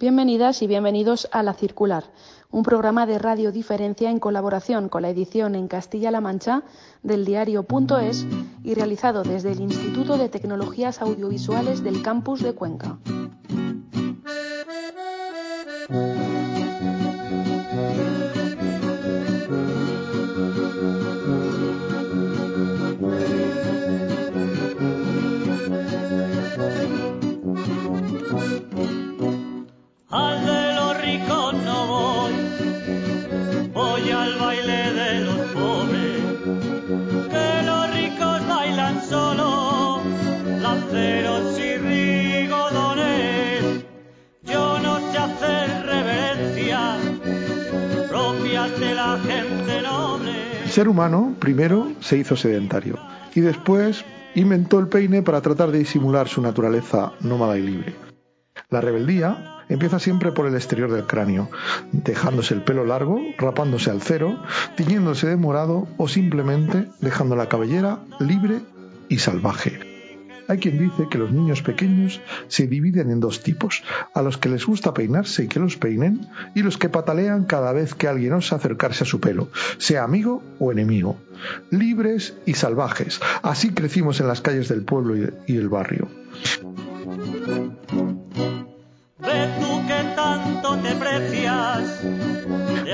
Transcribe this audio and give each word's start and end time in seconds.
Bienvenidas 0.00 0.62
y 0.62 0.66
bienvenidos 0.66 1.28
a 1.30 1.42
La 1.42 1.52
Circular, 1.52 2.04
un 2.50 2.62
programa 2.62 3.04
de 3.04 3.18
Radio 3.18 3.52
Diferencia 3.52 4.08
en 4.08 4.18
colaboración 4.18 4.88
con 4.88 5.02
la 5.02 5.10
edición 5.10 5.54
en 5.54 5.68
Castilla-La 5.68 6.22
Mancha 6.22 6.62
del 7.02 7.26
diario.es 7.26 8.26
y 8.64 8.72
realizado 8.72 9.24
desde 9.24 9.52
el 9.52 9.60
Instituto 9.60 10.16
de 10.16 10.30
Tecnologías 10.30 11.02
Audiovisuales 11.02 11.84
del 11.84 12.00
Campus 12.00 12.42
de 12.42 12.54
Cuenca. 12.54 12.98
El 50.70 50.74
ser 50.74 50.88
humano 50.88 51.34
primero 51.40 51.90
se 51.98 52.16
hizo 52.18 52.36
sedentario 52.36 52.96
y 53.34 53.40
después 53.40 54.04
inventó 54.36 54.78
el 54.78 54.86
peine 54.86 55.20
para 55.20 55.40
tratar 55.40 55.72
de 55.72 55.80
disimular 55.80 56.28
su 56.28 56.40
naturaleza 56.40 57.10
nómada 57.22 57.58
y 57.58 57.62
libre. 57.62 57.96
La 58.68 58.80
rebeldía 58.80 59.64
empieza 59.68 59.98
siempre 59.98 60.30
por 60.30 60.46
el 60.46 60.54
exterior 60.54 60.92
del 60.92 61.08
cráneo, 61.08 61.50
dejándose 61.90 62.54
el 62.54 62.62
pelo 62.62 62.84
largo, 62.84 63.20
rapándose 63.36 63.90
al 63.90 64.00
cero, 64.00 64.40
tiñéndose 64.76 65.26
de 65.26 65.36
morado 65.36 65.88
o 65.96 66.06
simplemente 66.06 66.86
dejando 67.00 67.34
la 67.34 67.48
cabellera 67.48 67.98
libre 68.20 68.60
y 69.08 69.18
salvaje. 69.18 69.89
Hay 70.50 70.58
quien 70.58 70.78
dice 70.78 71.06
que 71.08 71.16
los 71.16 71.30
niños 71.30 71.62
pequeños 71.62 72.20
se 72.48 72.66
dividen 72.66 73.12
en 73.12 73.20
dos 73.20 73.40
tipos, 73.40 73.84
a 74.12 74.20
los 74.20 74.36
que 74.36 74.48
les 74.48 74.66
gusta 74.66 74.92
peinarse 74.92 75.44
y 75.44 75.46
que 75.46 75.60
los 75.60 75.76
peinen, 75.76 76.26
y 76.56 76.62
los 76.62 76.76
que 76.76 76.88
patalean 76.88 77.44
cada 77.44 77.72
vez 77.72 77.94
que 77.94 78.08
alguien 78.08 78.32
osa 78.32 78.56
acercarse 78.56 79.04
a 79.04 79.06
su 79.06 79.20
pelo, 79.20 79.50
sea 79.78 80.02
amigo 80.02 80.42
o 80.58 80.72
enemigo. 80.72 81.16
Libres 81.70 82.34
y 82.46 82.54
salvajes, 82.54 83.20
así 83.44 83.70
crecimos 83.70 84.20
en 84.20 84.26
las 84.26 84.40
calles 84.40 84.68
del 84.68 84.82
pueblo 84.82 85.14
y 85.46 85.56
el 85.56 85.68
barrio. 85.68 86.08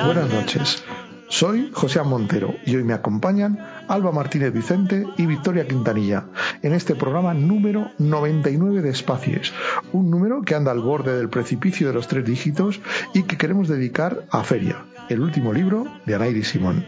Buenas 0.05 0.31
noches. 0.31 0.85
Soy 1.29 1.71
José 1.73 2.01
Montero 2.03 2.55
y 2.65 2.77
hoy 2.77 2.85
me 2.85 2.95
acompañan 2.95 3.59
Alba 3.89 4.13
Martínez 4.13 4.53
Vicente 4.53 5.05
y 5.17 5.27
Victoria 5.27 5.67
Quintanilla 5.67 6.27
en 6.63 6.73
este 6.73 6.95
programa 6.95 7.35
número 7.35 7.91
99 7.99 8.81
de 8.81 8.91
Espacies, 8.91 9.53
un 9.93 10.09
número 10.09 10.43
que 10.43 10.55
anda 10.55 10.71
al 10.71 10.81
borde 10.81 11.17
del 11.17 11.29
precipicio 11.29 11.89
de 11.89 11.95
los 11.95 12.07
tres 12.07 12.25
dígitos 12.25 12.81
y 13.13 13.25
que 13.25 13.37
queremos 13.37 13.67
dedicar 13.67 14.25
a 14.31 14.45
Feria, 14.45 14.85
el 15.09 15.21
último 15.21 15.53
libro 15.53 15.87
de 16.07 16.15
Anairi 16.15 16.45
Simón. 16.45 16.87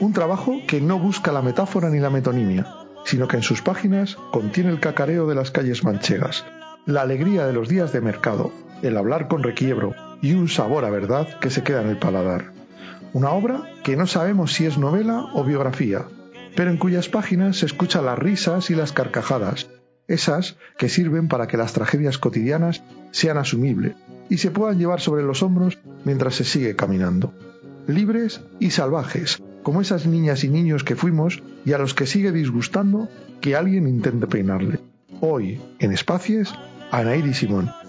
Un 0.00 0.12
trabajo 0.14 0.60
que 0.66 0.80
no 0.80 0.98
busca 0.98 1.30
la 1.30 1.42
metáfora 1.42 1.90
ni 1.90 2.00
la 2.00 2.10
metonimia, 2.10 2.66
sino 3.04 3.28
que 3.28 3.36
en 3.36 3.42
sus 3.42 3.60
páginas 3.60 4.16
contiene 4.32 4.70
el 4.70 4.80
cacareo 4.80 5.26
de 5.26 5.34
las 5.34 5.50
calles 5.50 5.84
manchegas, 5.84 6.46
la 6.86 7.02
alegría 7.02 7.46
de 7.46 7.52
los 7.52 7.68
días 7.68 7.92
de 7.92 8.00
mercado, 8.00 8.50
el 8.82 8.96
hablar 8.96 9.28
con 9.28 9.42
requiebro 9.42 9.94
y 10.24 10.32
un 10.32 10.48
sabor 10.48 10.86
a 10.86 10.90
verdad 10.90 11.38
que 11.38 11.50
se 11.50 11.62
queda 11.62 11.82
en 11.82 11.90
el 11.90 11.98
paladar. 11.98 12.54
Una 13.12 13.32
obra 13.32 13.74
que 13.82 13.94
no 13.94 14.06
sabemos 14.06 14.54
si 14.54 14.64
es 14.64 14.78
novela 14.78 15.26
o 15.34 15.44
biografía, 15.44 16.06
pero 16.56 16.70
en 16.70 16.78
cuyas 16.78 17.10
páginas 17.10 17.58
se 17.58 17.66
escuchan 17.66 18.06
las 18.06 18.18
risas 18.18 18.70
y 18.70 18.74
las 18.74 18.92
carcajadas, 18.92 19.68
esas 20.08 20.56
que 20.78 20.88
sirven 20.88 21.28
para 21.28 21.46
que 21.46 21.58
las 21.58 21.74
tragedias 21.74 22.16
cotidianas 22.16 22.82
sean 23.10 23.36
asumibles 23.36 23.96
y 24.30 24.38
se 24.38 24.50
puedan 24.50 24.78
llevar 24.78 25.02
sobre 25.02 25.24
los 25.24 25.42
hombros 25.42 25.76
mientras 26.06 26.36
se 26.36 26.44
sigue 26.44 26.74
caminando. 26.74 27.34
Libres 27.86 28.40
y 28.60 28.70
salvajes, 28.70 29.42
como 29.62 29.82
esas 29.82 30.06
niñas 30.06 30.42
y 30.42 30.48
niños 30.48 30.84
que 30.84 30.96
fuimos 30.96 31.42
y 31.66 31.74
a 31.74 31.78
los 31.78 31.92
que 31.92 32.06
sigue 32.06 32.32
disgustando 32.32 33.10
que 33.42 33.56
alguien 33.56 33.86
intente 33.86 34.26
peinarle. 34.26 34.80
Hoy, 35.20 35.60
en 35.80 35.92
Espacies, 35.92 36.50
Anaíri 36.90 37.34
Simón. 37.34 37.83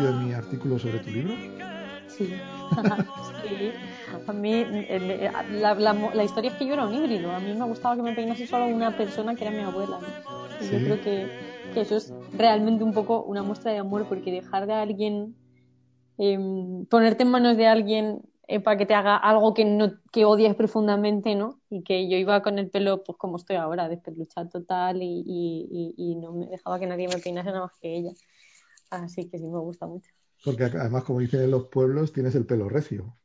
Principio 0.00 0.12
de 0.12 0.24
mi 0.24 0.32
artículo 0.32 0.78
sobre 0.78 0.98
tu 1.00 1.10
libro? 1.10 1.34
Sí, 2.08 2.32
sí. 3.42 3.72
A 4.26 4.32
mí 4.32 4.64
la, 5.52 6.24
historia 6.24 6.50
es 6.50 6.56
que 6.56 6.66
yo 6.66 6.74
era 6.74 6.86
un 6.86 6.94
híbrido. 6.94 7.30
A 7.32 7.40
mí 7.40 7.52
me 7.54 7.64
gustaba 7.66 7.96
que 7.96 8.02
me 8.02 8.14
peinase 8.14 8.46
solo 8.46 8.66
una 8.66 8.96
persona 8.96 9.34
que 9.34 9.44
era 9.44 9.50
mi 9.50 9.62
abuela. 9.62 9.98
Yo 10.60 10.78
creo 10.78 11.00
que, 11.02 11.28
que, 11.74 11.80
eso 11.80 11.96
es 11.96 12.12
realmente 12.36 12.84
un 12.84 12.92
poco 12.92 13.22
una 13.22 13.42
muestra 13.42 13.72
de 13.72 13.78
amor 13.78 14.06
porque 14.08 14.30
dejar 14.30 14.66
de 14.66 14.74
alguien, 14.74 15.36
em, 16.18 16.84
ponerte 16.86 17.22
en 17.22 17.30
manos 17.30 17.56
de 17.56 17.66
alguien 17.66 18.22
eh, 18.46 18.60
para 18.60 18.76
que 18.76 18.84
te 18.84 18.94
haga 18.94 19.16
algo 19.16 19.54
que 19.54 19.64
no 19.64 19.92
que 20.12 20.24
odias 20.24 20.54
profundamente, 20.54 21.34
¿no? 21.34 21.60
Y 21.70 21.82
que 21.82 22.10
yo 22.10 22.16
iba 22.16 22.42
con 22.42 22.58
el 22.58 22.68
pelo, 22.68 23.02
pues 23.04 23.16
como 23.16 23.36
estoy 23.36 23.56
ahora, 23.56 23.88
despeluchado 23.88 24.48
total 24.48 25.02
y, 25.02 25.24
y, 25.26 25.94
y 25.96 26.16
no 26.16 26.32
me 26.32 26.46
dejaba 26.46 26.78
que 26.78 26.86
nadie 26.86 27.08
me 27.08 27.18
peinase 27.18 27.48
nada 27.50 27.62
más 27.62 27.72
que 27.80 27.96
ella. 27.96 28.10
Así 28.90 29.28
que 29.28 29.38
sí 29.38 29.46
me 29.46 29.58
gusta 29.58 29.86
mucho. 29.86 30.10
Porque 30.44 30.64
además, 30.64 31.04
como 31.04 31.20
dicen 31.20 31.42
en 31.42 31.50
los 31.50 31.66
pueblos, 31.66 32.12
tienes 32.12 32.34
el 32.34 32.46
pelo 32.46 32.68
recio. 32.68 33.16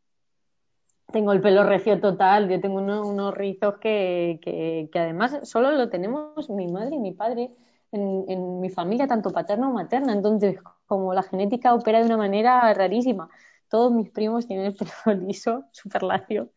Tengo 1.12 1.31
el 1.31 1.42
pelo 1.42 1.64
recio 1.64 2.00
total. 2.00 2.50
Yo 2.50 2.59
tengo 2.59 2.80
unos 2.80 3.34
rizos 3.34 3.78
que, 3.80 4.40
que, 4.42 5.00
además 5.00 5.40
solo 5.44 5.72
lo 5.72 5.90
tenemos 5.90 6.50
mi 6.50 6.68
madre 6.68 6.96
y 6.96 7.00
mi 7.00 7.14
padre 7.14 7.52
en, 7.92 8.26
en 8.28 8.59
mi 8.59 8.70
familia, 8.70 9.08
tanto 9.08 9.31
paterna 9.31 9.68
como 9.68 9.78
materna. 9.78 10.14
Entonces, 10.14 10.59
como 10.86 11.14
la 11.14 11.24
genética 11.24 11.74
opera 11.74 12.00
de 12.00 12.06
una 12.06 12.18
manera 12.18 12.74
rarísima. 12.74 13.30
Todos 13.70 13.92
mis 13.92 14.09
primos 14.09 14.47
tienen 14.47 14.68
el 14.68 14.76
pelo 14.76 14.92
liso, 15.26 15.66
súper 15.72 16.03
lacio, 16.03 16.52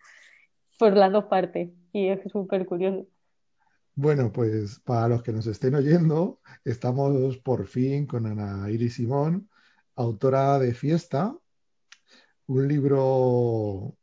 por 0.78 0.96
las 0.96 1.12
dos 1.12 1.24
partes. 1.26 1.70
Y 1.92 2.08
es 2.08 2.20
súper 2.30 2.66
curioso. 2.66 3.06
Bueno, 4.00 4.30
pues 4.30 4.78
para 4.84 5.08
los 5.08 5.24
que 5.24 5.32
nos 5.32 5.48
estén 5.48 5.74
oyendo, 5.74 6.38
estamos 6.64 7.36
por 7.38 7.66
fin 7.66 8.06
con 8.06 8.26
Ana 8.26 8.70
Iris 8.70 8.94
Simón, 8.94 9.50
autora 9.96 10.60
de 10.60 10.72
Fiesta, 10.72 11.36
un 12.46 12.68
libro 12.68 13.96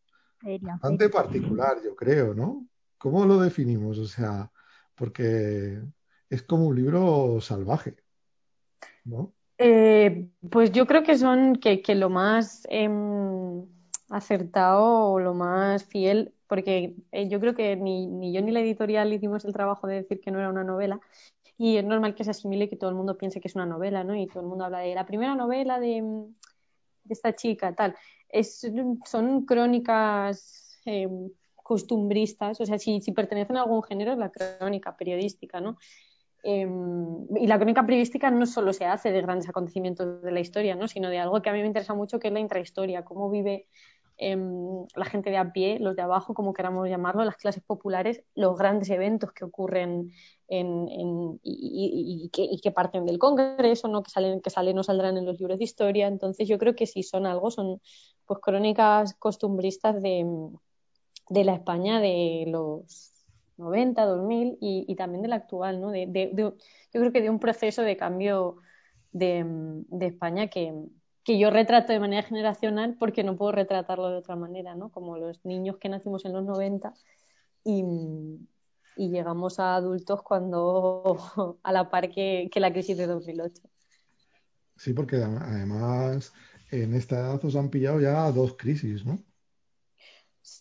bastante 0.60 1.08
particular, 1.08 1.78
yo 1.82 1.96
creo, 1.96 2.34
¿no? 2.34 2.68
¿Cómo 2.98 3.24
lo 3.26 3.40
definimos? 3.40 3.98
O 3.98 4.06
sea, 4.06 4.52
porque 4.96 5.82
es 6.30 6.44
como 6.44 6.66
un 6.66 6.76
libro 6.76 7.40
salvaje, 7.40 7.96
¿no? 9.06 9.32
Eh, 9.58 10.28
pues 10.52 10.74
yo 10.74 10.88
creo 10.88 11.04
que 11.04 11.18
son 11.18 11.56
que, 11.56 11.82
lo 11.96 12.10
más 12.10 12.68
em, 12.70 13.66
acertado 14.10 15.14
o 15.14 15.20
lo 15.22 15.34
más 15.34 15.86
fiel 15.86 16.35
porque 16.48 16.96
eh, 17.12 17.28
yo 17.28 17.40
creo 17.40 17.56
que 17.56 17.76
ni, 17.76 18.08
ni, 18.08 18.34
yo 18.34 18.42
ni 18.42 18.52
la 18.52 18.62
editorial 18.62 19.12
hicimos 19.14 19.46
el 19.46 19.54
trabajo 19.54 19.88
de 19.88 19.96
decir 19.96 20.22
que 20.22 20.32
no 20.32 20.40
era 20.40 20.50
una 20.50 20.64
novela 20.64 21.00
y 21.58 21.78
es 21.78 21.86
normal 21.86 22.16
que 22.16 22.24
se 22.24 22.32
asimile 22.32 22.70
que 22.70 22.76
todo 22.76 22.90
el 22.90 22.96
mundo 22.96 23.18
piense 23.18 23.40
que 23.40 23.48
es 23.48 23.56
una 23.56 23.66
novela, 23.66 24.04
¿no? 24.04 24.16
Y 24.16 24.28
todo 24.28 24.42
el 24.42 24.48
mundo 24.48 24.66
habla 24.66 24.80
de 24.80 24.94
la 24.94 25.06
primera 25.06 25.36
novela 25.36 25.80
de, 25.80 26.02
de 26.02 27.14
esta 27.14 27.34
chica, 27.36 27.74
tal. 27.74 27.96
Es, 28.30 28.70
son 29.06 29.46
crónicas 29.46 30.82
eh, 30.86 31.08
costumbristas, 31.56 32.60
o 32.60 32.66
sea, 32.66 32.78
si, 32.78 33.02
si 33.02 33.12
pertenecen 33.12 33.58
a 33.58 33.62
algún 33.62 33.84
género 33.84 34.12
es 34.12 34.18
la 34.18 34.32
crónica 34.32 34.96
periodística, 34.98 35.62
¿no? 35.62 35.78
Em, 36.48 37.26
y 37.38 37.48
la 37.48 37.58
crónica 37.58 37.84
periodística 37.84 38.30
no 38.30 38.46
solo 38.46 38.72
se 38.72 38.86
hace 38.86 39.12
de 39.12 39.20
grandes 39.24 39.50
acontecimientos 39.50 40.22
de 40.22 40.32
la 40.32 40.40
historia, 40.40 40.76
¿no? 40.76 40.88
sino 40.88 41.10
de 41.10 41.18
algo 41.18 41.42
que 41.42 41.50
a 41.50 41.54
mí 41.54 41.60
me 41.60 41.66
interesa 41.66 41.96
mucho, 41.96 42.20
que 42.20 42.28
es 42.28 42.34
la 42.36 42.40
intrahistoria, 42.40 43.04
cómo 43.04 43.32
vive 43.32 43.66
Em, 44.18 44.86
la 44.96 45.06
gente 45.06 45.30
de 45.30 45.36
a 45.38 45.52
pie, 45.52 45.78
los 45.80 45.96
de 45.96 46.02
abajo, 46.02 46.34
como 46.34 46.54
queramos 46.54 46.88
llamarlo, 46.88 47.26
las 47.26 47.36
clases 47.36 47.62
populares, 47.64 48.24
los 48.34 48.58
grandes 48.58 48.90
eventos 48.90 49.34
que 49.34 49.44
ocurren 49.44 50.12
en, 50.48 51.40
y, 51.44 52.30
que, 52.32 52.72
parten 52.72 53.06
del 53.06 53.20
Congreso, 53.20 53.90
¿no? 53.90 54.04
que 54.04 54.12
salen, 54.12 54.40
que 54.42 54.50
salen 54.50 54.78
o 54.80 54.84
saldrán 54.84 55.18
en 55.18 55.26
los 55.26 55.38
libros 55.38 55.58
de 55.58 55.66
historia. 55.66 56.08
Entonces 56.08 56.48
yo 56.48 56.58
creo 56.58 56.76
que 56.76 56.86
si 56.86 57.04
son 57.04 57.26
algo, 57.26 57.52
son 57.52 57.82
pues 58.26 58.40
crónicas 58.40 59.16
costumbristas 59.16 60.02
de, 60.02 60.26
de 61.30 61.44
la 61.44 61.56
España 61.56 62.00
de 62.00 62.46
los 62.48 63.12
90, 63.58 64.06
2000 64.06 64.58
y, 64.62 64.96
también 64.96 65.24
del 65.24 65.34
actual, 65.34 65.82
¿no? 65.82 65.92
De, 65.92 66.08
de, 66.08 66.32
yo 66.36 66.56
creo 66.94 67.12
que 67.12 67.22
de 67.22 67.30
un 67.30 67.40
proceso 67.40 67.82
de 67.82 67.98
cambio 67.98 68.58
de, 69.12 69.44
de 69.46 70.06
España 70.08 70.48
que, 70.48 70.74
que, 71.26 71.38
yo 71.40 71.50
retrato 71.50 71.92
de 71.92 72.00
manera 72.00 72.24
generacional 72.24 72.96
porque 73.00 73.24
no 73.24 73.36
puedo 73.36 73.52
retratarlo 73.52 74.10
de 74.10 74.18
otra 74.18 74.36
manera, 74.36 74.76
¿no? 74.76 74.90
Como 74.90 75.18
los 75.18 75.44
niños 75.44 75.78
que 75.78 75.90
nacimos 75.90 76.24
en 76.26 76.34
los 76.34 76.46
90 76.46 76.94
y, 77.64 77.84
llegamos 78.98 79.60
a 79.60 79.76
adultos 79.76 80.22
cuando 80.22 81.60
a 81.64 81.72
la 81.74 81.90
par 81.90 82.10
que, 82.10 82.50
que 82.52 82.60
la 82.60 82.72
crisis 82.72 82.98
de 82.98 83.08
2008. 83.08 83.62
Sí, 84.78 84.94
porque 84.94 85.18
además 85.18 86.34
en 86.72 86.94
esta 86.94 87.20
edad 87.20 87.44
os 87.44 87.56
han 87.56 87.70
pillado 87.70 88.00
ya 88.00 88.32
dos 88.32 88.56
crisis, 88.58 89.06
¿no? 89.06 89.20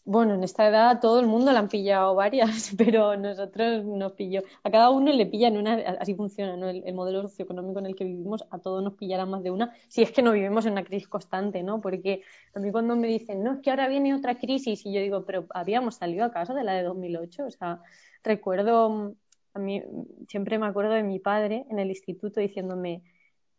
Bueno, 0.07 0.35
en 0.35 0.45
esta 0.45 0.67
edad 0.67 1.01
todo 1.01 1.21
el 1.21 1.27
mundo 1.27 1.53
le 1.53 1.59
han 1.59 1.69
pillado 1.69 2.15
varias, 2.15 2.75
pero 2.79 3.17
nosotros 3.17 3.85
nos 3.85 4.13
pilló. 4.13 4.43
A 4.63 4.71
cada 4.71 4.91
uno 4.91 5.13
le 5.13 5.27
pillan 5.27 5.57
una, 5.59 5.75
así 6.01 6.15
funciona, 6.15 6.57
¿no? 6.57 6.69
El, 6.69 6.95
modelo 6.95 7.23
socioeconómico 7.23 7.81
en 7.81 7.87
el 7.87 7.97
que 7.97 8.05
vivimos, 8.05 8.45
a 8.51 8.59
todos 8.59 8.83
nos 8.83 8.95
pillará 8.95 9.27
más 9.27 9.43
de 9.43 9.51
una, 9.51 9.75
si 9.89 10.03
es 10.03 10.11
que 10.11 10.23
no 10.23 10.33
vivimos 10.33 10.65
en 10.67 10.73
una 10.73 10.85
crisis 10.85 11.09
constante, 11.09 11.63
¿no? 11.63 11.81
Porque 11.81 12.23
a 12.55 12.61
mí 12.61 12.71
cuando 12.73 12.97
me 12.97 13.09
dicen, 13.09 13.43
no, 13.43 13.55
es 13.55 13.61
que 13.61 13.71
ahora 13.71 13.89
viene 13.89 14.15
otra 14.15 14.39
crisis, 14.39 14.87
y 14.87 14.93
yo 14.93 15.01
digo, 15.01 15.25
pero 15.27 15.47
habíamos 15.51 15.97
salido 15.97 16.25
a 16.25 16.33
casa 16.33 16.55
de 16.55 16.65
la 16.65 16.73
de 16.73 16.83
2008, 16.83 17.45
o 17.47 17.51
sea, 17.51 17.81
recuerdo, 18.23 19.15
a 19.55 19.59
mí 19.59 19.83
siempre 20.29 20.59
me 20.59 20.67
acuerdo 20.67 20.93
de 20.93 21.03
mi 21.03 21.19
padre 21.19 21.67
en 21.71 21.79
el 21.79 21.89
instituto 21.89 22.41
diciéndome, 22.41 23.03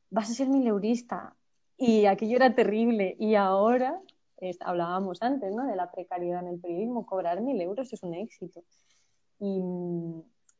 vas 0.10 0.32
a 0.32 0.34
ser 0.34 0.48
mileurista, 0.48 1.36
y 1.78 2.06
aquello 2.06 2.38
era 2.38 2.56
terrible, 2.56 3.16
y 3.20 3.36
ahora 3.36 4.00
hablábamos 4.62 5.22
antes, 5.22 5.54
¿no? 5.54 5.66
De 5.68 5.76
la 5.76 5.92
precariedad 5.92 6.42
en 6.42 6.50
el 6.50 6.60
periodismo. 6.60 7.06
Cobrar 7.06 7.42
mil 7.42 7.60
euros 7.62 7.92
es 7.94 8.04
un 8.04 8.14
éxito. 8.14 8.64
Y, 9.40 9.62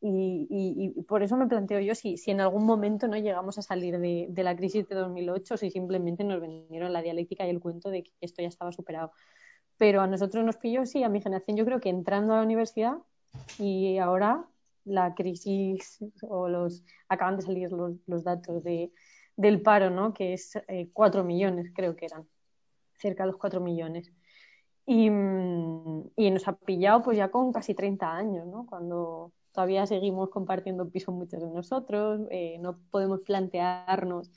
y, 0.00 0.46
y, 0.96 1.02
por 1.02 1.22
eso 1.22 1.36
me 1.36 1.46
planteo 1.46 1.80
yo 1.80 1.94
si, 1.94 2.16
si, 2.18 2.30
en 2.30 2.40
algún 2.40 2.64
momento 2.64 3.08
no 3.08 3.16
llegamos 3.16 3.58
a 3.58 3.62
salir 3.62 3.98
de, 3.98 4.42
la 4.42 4.54
crisis 4.54 4.86
de 4.88 4.94
2008 4.94 5.54
o 5.54 5.56
si 5.56 5.70
simplemente 5.70 6.22
nos 6.24 6.40
vendieron 6.40 6.92
la 6.92 7.02
dialéctica 7.02 7.46
y 7.46 7.50
el 7.50 7.60
cuento 7.60 7.90
de 7.90 8.02
que 8.04 8.12
esto 8.20 8.42
ya 8.42 8.48
estaba 8.48 8.72
superado. 8.72 9.12
Pero 9.78 10.00
a 10.00 10.06
nosotros 10.06 10.44
nos 10.44 10.56
pilló, 10.56 10.86
sí, 10.86 11.02
a 11.02 11.08
mi 11.08 11.20
generación, 11.20 11.56
yo 11.56 11.64
creo 11.64 11.80
que 11.80 11.88
entrando 11.88 12.34
a 12.34 12.38
la 12.38 12.42
universidad 12.42 12.94
y 13.58 13.98
ahora 13.98 14.46
la 14.84 15.14
crisis 15.14 15.98
o 16.22 16.48
los 16.48 16.84
acaban 17.08 17.36
de 17.36 17.42
salir 17.42 17.72
los, 17.72 17.96
los 18.06 18.24
datos 18.24 18.62
de, 18.62 18.92
del 19.36 19.62
paro, 19.62 19.90
¿no? 19.90 20.14
Que 20.14 20.32
es 20.34 20.56
eh, 20.68 20.88
4 20.92 21.24
millones, 21.24 21.72
creo 21.74 21.96
que 21.96 22.06
eran 22.06 22.26
cerca 22.98 23.24
de 23.24 23.28
los 23.32 23.38
4 23.38 23.60
millones. 23.60 24.12
Y, 24.86 25.06
y, 25.06 26.30
nos 26.30 26.46
ha 26.46 26.56
pillado 26.56 27.02
pues 27.02 27.16
ya 27.16 27.30
con 27.30 27.52
casi 27.52 27.74
30 27.74 28.12
años, 28.12 28.46
¿no? 28.46 28.66
Cuando 28.66 29.32
todavía 29.56 29.86
seguimos 29.86 30.28
compartiendo 30.28 30.88
pisos 30.90 31.14
muchos 31.14 31.40
de 31.40 31.48
nosotros, 31.48 32.20
eh, 32.30 32.58
no 32.60 32.78
podemos 32.90 33.20
plantearnos, 33.22 34.30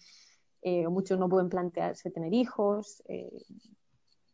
eh, 0.62 0.88
muchos 0.88 1.20
no 1.20 1.30
pueden 1.30 1.50
plantearse 1.50 2.10
tener 2.10 2.34
hijos. 2.34 3.04
Eh, 3.08 3.30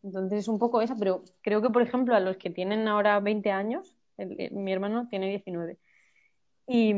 entonces 0.03 0.39
es 0.39 0.47
un 0.47 0.59
poco 0.59 0.81
esa, 0.81 0.95
pero 0.95 1.23
creo 1.41 1.61
que, 1.61 1.71
por 1.71 1.81
ejemplo, 1.81 2.15
a 2.15 2.19
los 2.19 2.37
que 2.37 2.51
tienen 2.51 2.87
ahora 2.87 3.19
20 3.19 3.51
años, 3.51 3.97
el, 4.17 4.51
mi 4.51 4.71
hermano 4.71 5.07
tiene 5.09 5.27
19, 5.27 5.79
y, 6.67 6.93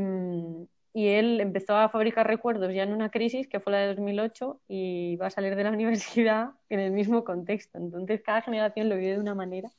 y 0.98 1.10
él 1.10 1.40
empezó 1.42 1.78
a 1.78 1.90
fabricar 1.90 2.26
recuerdos 2.26 2.74
ya 2.74 2.82
en 2.82 2.92
una 2.92 3.12
crisis 3.12 3.48
que 3.48 3.60
fue 3.60 3.72
la 3.72 3.78
de 3.78 3.88
2008 3.90 4.62
y 4.68 5.16
va 5.18 5.28
a 5.28 5.30
salir 5.30 5.56
de 5.56 5.64
la 5.64 5.70
universidad 5.80 6.54
en 6.70 6.80
el 6.80 6.92
mismo 6.92 7.24
contexto. 7.24 7.78
Entonces 7.78 8.24
cada 8.26 8.42
generación 8.42 8.90
lo 8.90 8.96
vive 8.96 9.12
de 9.12 9.20
una 9.20 9.36
manera, 9.36 9.72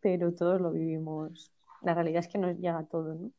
pero 0.00 0.32
todos 0.32 0.58
lo 0.58 0.72
vivimos. 0.72 1.52
La 1.82 1.92
realidad 1.92 2.20
es 2.20 2.28
que 2.28 2.38
nos 2.38 2.56
llega 2.56 2.78
a 2.78 2.86
todos, 2.86 3.20
¿no? 3.20 3.30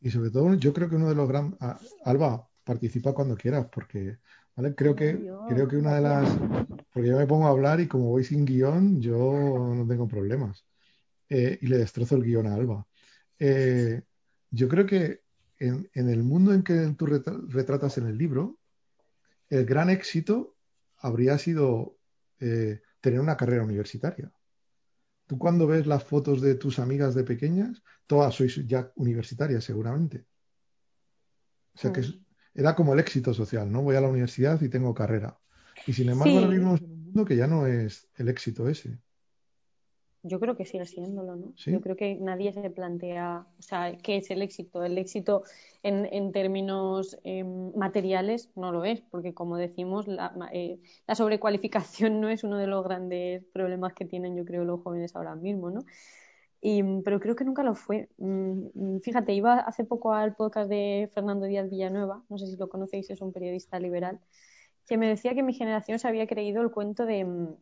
Y 0.00 0.10
sobre 0.10 0.30
todo 0.30 0.54
yo 0.54 0.72
creo 0.72 0.88
que 0.88 0.96
uno 0.96 1.10
de 1.10 1.14
los 1.14 1.28
grandes... 1.28 1.60
Alba, 2.06 2.48
participa 2.64 3.12
cuando 3.12 3.36
quieras, 3.36 3.66
porque 3.70 4.16
¿vale? 4.56 4.74
creo, 4.74 4.96
que, 4.96 5.30
creo 5.50 5.68
que 5.68 5.76
una 5.76 5.96
de 5.96 6.00
las... 6.00 6.38
Porque 6.90 7.10
yo 7.10 7.18
me 7.18 7.26
pongo 7.26 7.48
a 7.48 7.50
hablar 7.50 7.80
y 7.80 7.86
como 7.86 8.08
voy 8.08 8.24
sin 8.24 8.46
guion, 8.46 8.98
yo 9.02 9.74
no 9.74 9.86
tengo 9.86 10.08
problemas. 10.08 10.64
Eh, 11.28 11.58
y 11.60 11.66
le 11.66 11.76
destrozo 11.76 12.16
el 12.16 12.22
guion 12.22 12.46
a 12.46 12.54
Alba. 12.54 12.86
Eh, 13.38 14.00
yo 14.50 14.68
creo 14.68 14.86
que 14.86 15.25
en, 15.58 15.88
el 15.94 16.22
mundo 16.22 16.52
en 16.52 16.62
que 16.62 16.74
tú 16.96 17.06
retratas 17.06 17.98
en 17.98 18.06
el 18.06 18.18
libro, 18.18 18.58
el 19.48 19.64
gran 19.64 19.90
éxito 19.90 20.56
habría 20.98 21.38
sido 21.38 21.98
eh, 22.40 22.82
tener 23.00 23.20
una 23.20 23.36
carrera 23.36 23.64
universitaria. 23.64 24.32
Tú 25.26 25.38
cuando 25.38 25.66
ves 25.66 25.86
las 25.86 26.04
fotos 26.04 26.40
de 26.40 26.54
tus 26.54 26.78
amigas 26.78 27.14
de 27.14 27.24
pequeñas, 27.24 27.82
todas 28.06 28.34
sois 28.34 28.66
ya 28.66 28.92
universitarias 28.94 29.64
seguramente. 29.64 30.26
O 31.74 31.78
sea 31.78 31.92
que 31.92 32.02
era 32.54 32.74
como 32.74 32.94
el 32.94 33.00
éxito 33.00 33.34
social, 33.34 33.70
¿no? 33.70 33.82
Voy 33.82 33.96
a 33.96 34.00
la 34.00 34.08
universidad 34.08 34.60
y 34.62 34.68
tengo 34.68 34.94
carrera. 34.94 35.38
Y 35.86 35.92
sin 35.92 36.08
embargo 36.08 36.38
ahora 36.38 36.48
vivimos 36.48 36.80
en 36.80 36.90
un 36.90 37.04
mundo 37.04 37.24
que 37.24 37.36
ya 37.36 37.46
no 37.46 37.66
es 37.66 38.08
el 38.16 38.28
éxito 38.28 38.68
ese 38.68 38.98
yo 40.26 40.40
creo 40.40 40.56
que 40.56 40.64
sigue 40.64 40.86
siéndolo, 40.86 41.36
¿no? 41.36 41.52
Yo 41.56 41.80
creo 41.80 41.96
que 41.96 42.16
nadie 42.16 42.52
se 42.52 42.68
plantea, 42.70 43.46
o 43.58 43.62
sea, 43.62 43.96
¿qué 43.98 44.16
es 44.16 44.30
el 44.30 44.42
éxito? 44.42 44.82
El 44.82 44.98
éxito 44.98 45.44
en, 45.82 46.06
en 46.12 46.32
términos 46.32 47.18
em, 47.24 47.72
materiales 47.76 48.50
no 48.56 48.72
lo 48.72 48.84
es, 48.84 49.00
porque 49.02 49.34
como 49.34 49.56
decimos, 49.56 50.08
la, 50.08 50.32
eh, 50.52 50.80
la, 51.06 51.14
sobrecualificación 51.14 52.20
no 52.20 52.28
es 52.28 52.44
uno 52.44 52.58
de 52.58 52.66
los 52.66 52.84
grandes 52.84 53.44
problemas 53.52 53.94
que 53.94 54.04
tienen, 54.04 54.36
yo 54.36 54.44
creo, 54.44 54.64
los 54.64 54.82
jóvenes 54.82 55.14
ahora 55.14 55.36
mismo, 55.36 55.70
¿no? 55.70 55.84
Y, 56.60 56.82
pero 57.02 57.20
creo 57.20 57.36
que 57.36 57.44
nunca 57.44 57.62
lo 57.62 57.74
fue. 57.74 58.08
Mm, 58.18 58.98
fíjate, 59.02 59.32
iba 59.32 59.60
hace 59.60 59.84
poco 59.84 60.14
al 60.14 60.34
podcast 60.34 60.68
de 60.68 61.10
Fernando 61.14 61.46
Díaz 61.46 61.70
Villanueva, 61.70 62.24
no 62.28 62.38
sé 62.38 62.46
si 62.46 62.56
lo 62.56 62.68
conocéis, 62.68 63.10
es 63.10 63.20
un 63.20 63.32
periodista 63.32 63.78
liberal, 63.78 64.20
que 64.86 64.98
me 64.98 65.08
decía 65.08 65.34
que 65.34 65.42
mi 65.42 65.54
generación 65.54 65.98
se 65.98 66.08
había 66.08 66.26
creído 66.26 66.62
el 66.62 66.70
cuento 66.70 67.06
de 67.06 67.24
mm, 67.24 67.56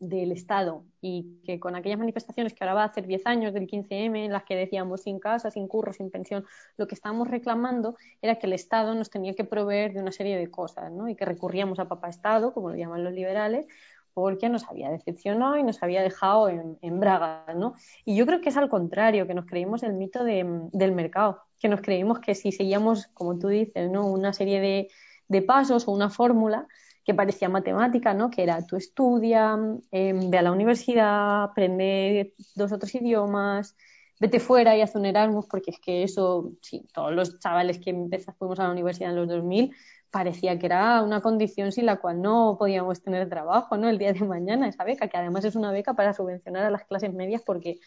del 0.00 0.32
Estado 0.32 0.82
y 1.02 1.40
que 1.44 1.60
con 1.60 1.76
aquellas 1.76 1.98
manifestaciones 1.98 2.54
que 2.54 2.64
ahora 2.64 2.74
va 2.74 2.82
a 2.84 2.86
hacer 2.86 3.06
10 3.06 3.26
años 3.26 3.52
del 3.52 3.66
15M, 3.66 4.24
en 4.24 4.32
las 4.32 4.44
que 4.44 4.56
decíamos 4.56 5.02
sin 5.02 5.20
casa, 5.20 5.50
sin 5.50 5.68
curro, 5.68 5.92
sin 5.92 6.10
pensión, 6.10 6.44
lo 6.78 6.88
que 6.88 6.94
estábamos 6.94 7.28
reclamando 7.28 7.96
era 8.22 8.36
que 8.36 8.46
el 8.46 8.54
Estado 8.54 8.94
nos 8.94 9.10
tenía 9.10 9.34
que 9.34 9.44
proveer 9.44 9.92
de 9.92 10.00
una 10.00 10.10
serie 10.10 10.38
de 10.38 10.50
cosas, 10.50 10.90
¿no? 10.90 11.08
Y 11.08 11.14
que 11.14 11.26
recurríamos 11.26 11.78
a 11.78 11.86
papá 11.86 12.08
Estado, 12.08 12.54
como 12.54 12.70
lo 12.70 12.76
llaman 12.76 13.04
los 13.04 13.12
liberales, 13.12 13.66
porque 14.14 14.48
nos 14.48 14.66
había 14.68 14.90
decepcionado 14.90 15.56
y 15.58 15.62
nos 15.62 15.82
había 15.82 16.02
dejado 16.02 16.48
en, 16.48 16.78
en 16.80 16.98
bragas, 16.98 17.54
¿no? 17.54 17.74
Y 18.06 18.16
yo 18.16 18.24
creo 18.24 18.40
que 18.40 18.48
es 18.48 18.56
al 18.56 18.70
contrario, 18.70 19.26
que 19.26 19.34
nos 19.34 19.44
creímos 19.44 19.82
el 19.82 19.92
mito 19.92 20.24
de, 20.24 20.46
del 20.72 20.92
mercado, 20.92 21.42
que 21.58 21.68
nos 21.68 21.82
creímos 21.82 22.20
que 22.20 22.34
si 22.34 22.52
seguíamos, 22.52 23.08
como 23.08 23.38
tú 23.38 23.48
dices, 23.48 23.90
¿no? 23.90 24.06
Una 24.06 24.32
serie 24.32 24.88
de 25.28 25.42
pasos 25.42 25.86
o 25.86 25.92
una 25.92 26.08
fórmula, 26.08 26.66
que 27.04 27.14
parecía 27.14 27.48
matemática, 27.48 28.14
¿no? 28.14 28.30
Que 28.30 28.42
era 28.42 28.64
tú 28.66 28.76
estudia, 28.76 29.58
em, 29.90 30.30
ve 30.30 30.38
a 30.38 30.42
la 30.42 30.52
universidad, 30.52 31.44
aprende 31.44 32.34
dos 32.54 32.72
o 32.72 32.78
tres 32.78 32.94
idiomas, 32.96 33.76
vete 34.20 34.40
fuera 34.40 34.76
y 34.76 34.82
haz 34.82 34.94
un 34.94 35.06
Erasmus, 35.06 35.46
porque 35.46 35.70
es 35.72 35.80
que 35.80 36.02
eso, 36.02 36.52
sí, 36.62 36.86
todos 36.92 37.12
los 37.12 37.38
chavales 37.40 37.78
que 37.78 37.90
empezamos, 37.90 38.38
fuimos 38.38 38.60
a 38.60 38.64
la 38.64 38.72
universidad 38.72 39.10
en 39.10 39.16
los 39.16 39.28
2000, 39.28 39.74
parecía 40.10 40.58
que 40.58 40.66
era 40.66 41.02
una 41.02 41.20
condición 41.22 41.72
sin 41.72 41.86
la 41.86 41.96
cual 41.96 42.20
no 42.20 42.56
podíamos 42.58 43.02
tener 43.02 43.28
trabajo, 43.28 43.76
¿no? 43.76 43.88
El 43.88 43.98
día 43.98 44.12
de 44.12 44.24
mañana, 44.24 44.68
esa 44.68 44.84
beca, 44.84 45.08
que 45.08 45.16
además 45.16 45.44
es 45.44 45.56
una 45.56 45.72
beca 45.72 45.94
para 45.94 46.12
subvencionar 46.14 46.64
a 46.64 46.70
las 46.70 46.84
clases 46.84 47.12
medias 47.14 47.42
porque 47.44 47.80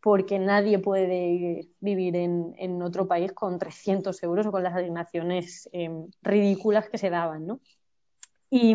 porque 0.00 0.38
nadie 0.38 0.78
puede 0.78 1.68
vivir 1.80 2.16
en, 2.16 2.54
en 2.56 2.82
otro 2.82 3.08
país 3.08 3.32
con 3.32 3.58
300 3.58 4.22
euros 4.22 4.46
o 4.46 4.52
con 4.52 4.62
las 4.62 4.74
asignaciones 4.74 5.68
em, 5.72 6.08
ridículas 6.22 6.88
que 6.88 6.98
se 6.98 7.10
daban, 7.10 7.46
¿no? 7.46 7.60
Y, 8.50 8.74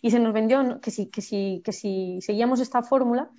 y, 0.00 0.10
se 0.10 0.18
nos 0.18 0.32
vendió 0.32 0.80
que 0.80 0.90
si, 0.90 1.06
que, 1.10 1.20
si, 1.20 1.60
que 1.64 1.72
si 1.72 2.18
seguíamos 2.22 2.60
esta 2.60 2.82
fórmula 2.82 3.30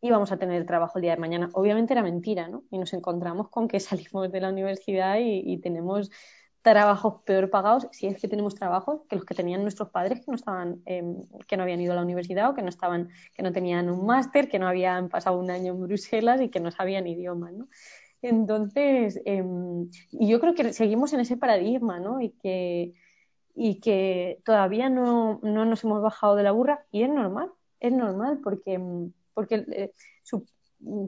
íbamos 0.00 0.32
a 0.32 0.38
tener 0.38 0.64
trabajo 0.66 0.98
el 0.98 1.02
día 1.02 1.14
de 1.14 1.20
mañana. 1.20 1.50
Obviamente 1.52 1.92
era 1.92 2.02
mentira, 2.02 2.48
¿no? 2.48 2.64
Y 2.70 2.78
nos 2.78 2.92
encontramos 2.92 3.48
con 3.50 3.68
que 3.68 3.80
salimos 3.80 4.30
de 4.30 4.40
la 4.40 4.50
universidad 4.50 5.18
y, 5.18 5.42
y 5.44 5.58
tenemos 5.58 6.10
trabajos 6.62 7.22
peor 7.24 7.48
pagados, 7.48 7.86
si 7.92 8.08
es 8.08 8.20
que 8.20 8.26
tenemos 8.26 8.56
trabajos 8.56 9.02
que 9.08 9.14
los 9.14 9.24
que 9.24 9.36
tenían 9.36 9.62
nuestros 9.62 9.90
padres 9.90 10.18
que 10.18 10.32
no 10.32 10.34
estaban, 10.34 10.82
eh, 10.86 11.04
que 11.46 11.56
no 11.56 11.62
habían 11.62 11.80
ido 11.80 11.92
a 11.92 11.94
la 11.94 12.02
universidad 12.02 12.50
o 12.50 12.54
que 12.54 12.62
no 12.62 12.70
estaban, 12.70 13.08
que 13.34 13.44
no 13.44 13.52
tenían 13.52 13.88
un 13.88 14.04
máster, 14.04 14.48
que 14.48 14.58
no 14.58 14.66
habían 14.66 15.08
pasado 15.08 15.38
un 15.38 15.48
año 15.48 15.74
en 15.74 15.82
Bruselas 15.82 16.40
y 16.40 16.48
que 16.48 16.58
no 16.58 16.72
sabían 16.72 17.06
idiomas, 17.06 17.52
¿no? 17.52 17.68
Entonces, 18.20 19.20
eh, 19.26 19.44
y 20.10 20.28
yo 20.28 20.40
creo 20.40 20.54
que 20.54 20.72
seguimos 20.72 21.12
en 21.12 21.20
ese 21.20 21.36
paradigma, 21.36 22.00
¿no? 22.00 22.20
Y 22.20 22.30
que, 22.30 22.94
y 23.56 23.80
que 23.80 24.40
todavía 24.44 24.90
no, 24.90 25.40
no, 25.42 25.64
nos 25.64 25.82
hemos 25.82 26.02
bajado 26.02 26.36
de 26.36 26.42
la 26.42 26.52
burra 26.52 26.84
y 26.92 27.02
es 27.02 27.08
normal, 27.08 27.50
es 27.80 27.90
normal 27.90 28.40
porque, 28.44 28.78
porque 29.32 29.64
eh, 29.72 29.92
su, 30.22 30.46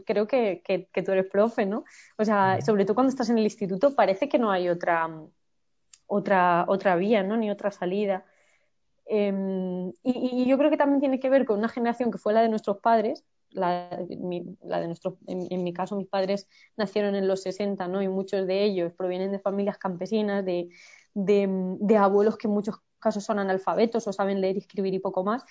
creo 0.06 0.26
que, 0.26 0.62
que, 0.64 0.88
que, 0.90 1.02
tú 1.02 1.12
eres 1.12 1.26
profe, 1.26 1.66
¿no? 1.66 1.84
O 2.16 2.24
sea, 2.24 2.60
sobre 2.62 2.86
todo 2.86 2.94
cuando 2.94 3.10
estás 3.10 3.28
en 3.28 3.36
el 3.36 3.44
instituto 3.44 3.94
parece 3.94 4.30
que 4.30 4.38
no 4.38 4.50
hay 4.50 4.70
otra, 4.70 5.10
otra, 6.06 6.64
otra 6.68 6.96
vía, 6.96 7.22
¿no? 7.22 7.36
Ni 7.36 7.50
otra 7.50 7.70
salida. 7.70 8.24
Eh, 9.04 9.92
y, 10.02 10.42
y, 10.42 10.46
yo 10.46 10.56
creo 10.56 10.70
que 10.70 10.76
también 10.78 11.00
tiene 11.00 11.20
que 11.20 11.30
ver 11.30 11.44
con 11.44 11.58
una 11.58 11.68
generación 11.68 12.10
que 12.10 12.18
fue 12.18 12.32
la 12.32 12.40
de 12.42 12.48
nuestros 12.48 12.78
padres, 12.78 13.24
la, 13.50 13.88
de 13.96 14.86
nuestro, 14.86 15.18
en, 15.26 15.64
mi 15.64 15.72
caso, 15.72 15.96
mis 15.96 16.08
padres 16.08 16.48
nacieron 16.76 17.14
en 17.14 17.28
los 17.28 17.42
60, 17.42 17.88
¿no? 17.88 18.02
Y 18.02 18.08
muchos 18.08 18.46
de 18.46 18.64
ellos 18.64 18.92
provienen 18.92 19.32
de 19.32 19.38
familias 19.38 19.78
campesinas, 19.78 20.44
de, 20.44 20.68
de, 21.14 21.96
abuelos 21.96 22.36
que 22.36 22.48
en 22.48 22.54
muchos 22.54 22.76
casos 22.98 23.24
son 23.24 23.38
analfabetos 23.38 24.06
o 24.06 24.12
saben 24.12 24.40
leer 24.40 24.56
y 24.56 24.60
escribir 24.60 24.94
y 24.94 24.98
poco 24.98 25.24
más. 25.24 25.44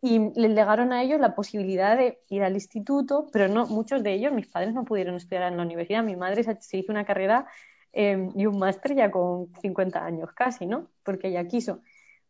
Y 0.00 0.18
les 0.34 0.50
legaron 0.50 0.92
a 0.92 1.02
ellos 1.02 1.20
la 1.20 1.34
posibilidad 1.34 1.96
de 1.96 2.20
ir 2.28 2.42
al 2.42 2.54
instituto, 2.54 3.28
pero 3.32 3.48
no, 3.48 3.66
muchos 3.66 4.02
de 4.02 4.14
ellos, 4.14 4.32
mis 4.32 4.48
padres 4.48 4.74
no 4.74 4.84
pudieron 4.84 5.14
estudiar 5.14 5.44
en 5.44 5.56
la 5.56 5.62
universidad. 5.62 6.02
Mi 6.02 6.16
madre 6.16 6.42
se 6.42 6.76
hizo 6.76 6.90
una 6.90 7.04
carrera 7.04 7.46
em, 7.92 8.30
y 8.34 8.46
un 8.46 8.58
máster 8.58 8.94
ya 8.96 9.10
con 9.10 9.52
50 9.60 10.04
años 10.04 10.32
casi, 10.32 10.66
¿no? 10.66 10.88
Porque 11.04 11.28
ella 11.28 11.46
quiso. 11.46 11.80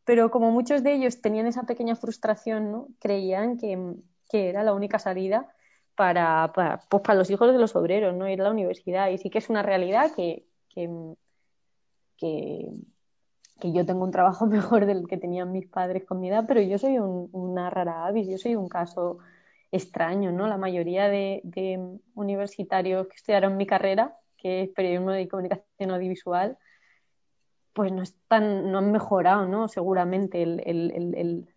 Pero 0.04 0.30
como 0.30 0.50
muchos 0.50 0.82
de 0.82 0.94
ellos 0.94 1.20
tenían 1.20 1.46
esa 1.46 1.62
pequeña 1.64 1.96
frustración, 1.96 2.72
¿no? 2.72 2.88
Creían 3.00 3.56
que, 3.56 3.78
que 4.28 4.48
era 4.50 4.62
la 4.64 4.74
única 4.74 4.98
salida 4.98 5.48
para, 5.94 6.52
para, 6.54 6.78
pues 6.88 7.02
para 7.02 7.18
los 7.18 7.30
hijos 7.30 7.52
de 7.52 7.58
los 7.58 7.76
obreros, 7.76 8.14
¿no? 8.14 8.28
Ir 8.28 8.40
a 8.40 8.44
la 8.44 8.50
universidad. 8.50 9.10
Y 9.10 9.18
sí 9.18 9.30
que 9.30 9.38
es 9.38 9.50
una 9.50 9.62
realidad 9.62 10.12
que, 10.14 10.46
que, 10.68 10.88
que, 12.22 13.72
yo 13.72 13.86
tengo 13.86 14.04
un 14.04 14.10
trabajo 14.10 14.46
mejor 14.46 14.86
del 14.86 15.06
que 15.08 15.16
tenían 15.16 15.52
mis 15.52 15.66
padres 15.66 16.04
con 16.04 16.20
mi 16.20 16.28
edad, 16.28 16.44
pero 16.46 16.60
yo 16.60 16.78
soy 16.78 16.98
una 16.98 17.70
rara 17.70 18.06
avis, 18.06 18.28
yo 18.28 18.38
soy 18.38 18.56
un 18.56 18.68
caso 18.68 19.18
extraño, 19.72 20.32
¿no? 20.32 20.46
La 20.46 20.58
mayoría 20.58 21.08
de, 21.08 21.42
universitarios 22.14 23.08
que 23.08 23.16
estudiaron 23.16 23.56
mi 23.56 23.66
carrera, 23.66 24.18
que 24.36 24.62
es 24.62 24.70
periodismo 24.70 25.10
de 25.12 25.28
comunicación 25.28 25.90
audiovisual, 25.90 26.58
pues 27.72 27.90
no 27.92 28.02
están, 28.02 28.70
no 28.70 28.78
han 28.78 28.92
mejorado, 28.92 29.46
¿no? 29.48 29.68
Seguramente 29.68 30.42
el, 30.42 31.48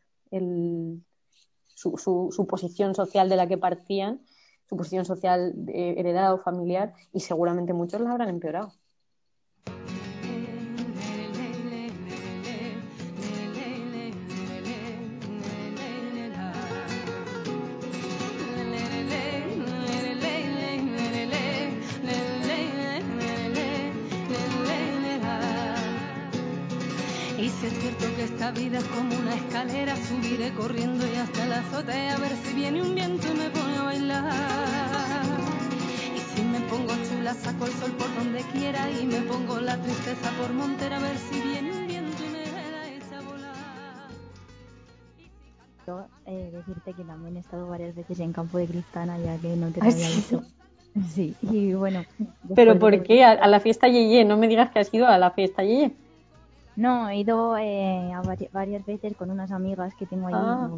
su, 1.75 1.97
su, 1.97 2.47
posición 2.47 2.95
social 2.95 3.29
de 3.29 3.35
la 3.35 3.47
que 3.47 3.57
partían, 3.57 4.21
su 4.69 4.77
posición 4.77 5.05
social 5.05 5.53
heredada 5.67 6.33
o 6.33 6.39
familiar, 6.39 6.93
y 7.11 7.19
seguramente 7.19 7.73
muchos 7.73 7.99
la 8.01 8.11
habrán 8.11 8.29
empeorado. 8.29 8.73
Vida 28.51 28.77
es 28.77 28.83
como 28.85 29.15
una 29.17 29.35
escalera, 29.35 29.95
subiré 29.95 30.51
corriendo 30.53 31.05
y 31.07 31.15
hasta 31.15 31.45
la 31.45 31.59
azotea 31.59 32.15
a 32.15 32.19
ver 32.19 32.31
si 32.31 32.53
viene 32.53 32.81
un 32.81 32.95
viento 32.95 33.27
y 33.27 33.37
me 33.37 33.49
pone 33.49 33.77
a 33.77 33.83
bailar. 33.83 34.31
Y 36.15 36.19
si 36.19 36.41
me 36.43 36.59
pongo 36.61 36.93
chula, 37.07 37.33
saco 37.33 37.65
el 37.65 37.71
sol 37.73 37.91
por 37.91 38.13
donde 38.15 38.39
quiera 38.53 38.89
y 38.91 39.05
me 39.05 39.21
pongo 39.21 39.59
la 39.59 39.77
tristeza 39.77 40.31
por 40.39 40.53
montera 40.53 40.97
a 40.97 40.99
ver 40.99 41.17
si 41.17 41.41
viene 41.41 41.71
un 41.71 41.87
viento 41.87 42.23
y 42.23 42.29
me 42.29 42.43
da 42.71 42.87
esa 42.89 43.21
volar. 43.21 44.09
Eh, 46.25 46.51
decirte 46.53 46.93
que 46.93 47.03
también 47.03 47.37
he 47.37 47.39
estado 47.39 47.67
varias 47.67 47.95
veces 47.95 48.19
en 48.19 48.31
campo 48.31 48.57
de 48.57 48.67
Cristana, 48.67 49.17
ya 49.19 49.37
que 49.37 49.55
no 49.55 49.69
te 49.71 49.81
lo 49.81 49.87
había 49.87 50.09
dicho. 50.09 50.43
Sí, 51.13 51.35
y 51.41 51.73
bueno. 51.73 52.05
¿Pero 52.55 52.79
por 52.79 53.03
qué? 53.03 53.25
A, 53.25 53.47
la 53.47 53.59
fiesta 53.59 53.89
Yeye, 53.89 54.23
no 54.23 54.37
me 54.37 54.47
digas 54.47 54.71
que 54.71 54.79
has 54.79 54.93
ido 54.93 55.07
a 55.07 55.17
la 55.17 55.31
fiesta 55.31 55.61
Yeye. 55.61 55.91
No, 56.75 57.09
he 57.09 57.17
ido 57.17 57.57
eh, 57.57 58.11
a 58.13 58.21
varias 58.51 58.85
veces 58.85 59.15
con 59.15 59.31
unas 59.31 59.51
amigas 59.51 59.93
que 59.95 60.05
tengo 60.05 60.27
ahí, 60.27 60.33
ah. 60.35 60.69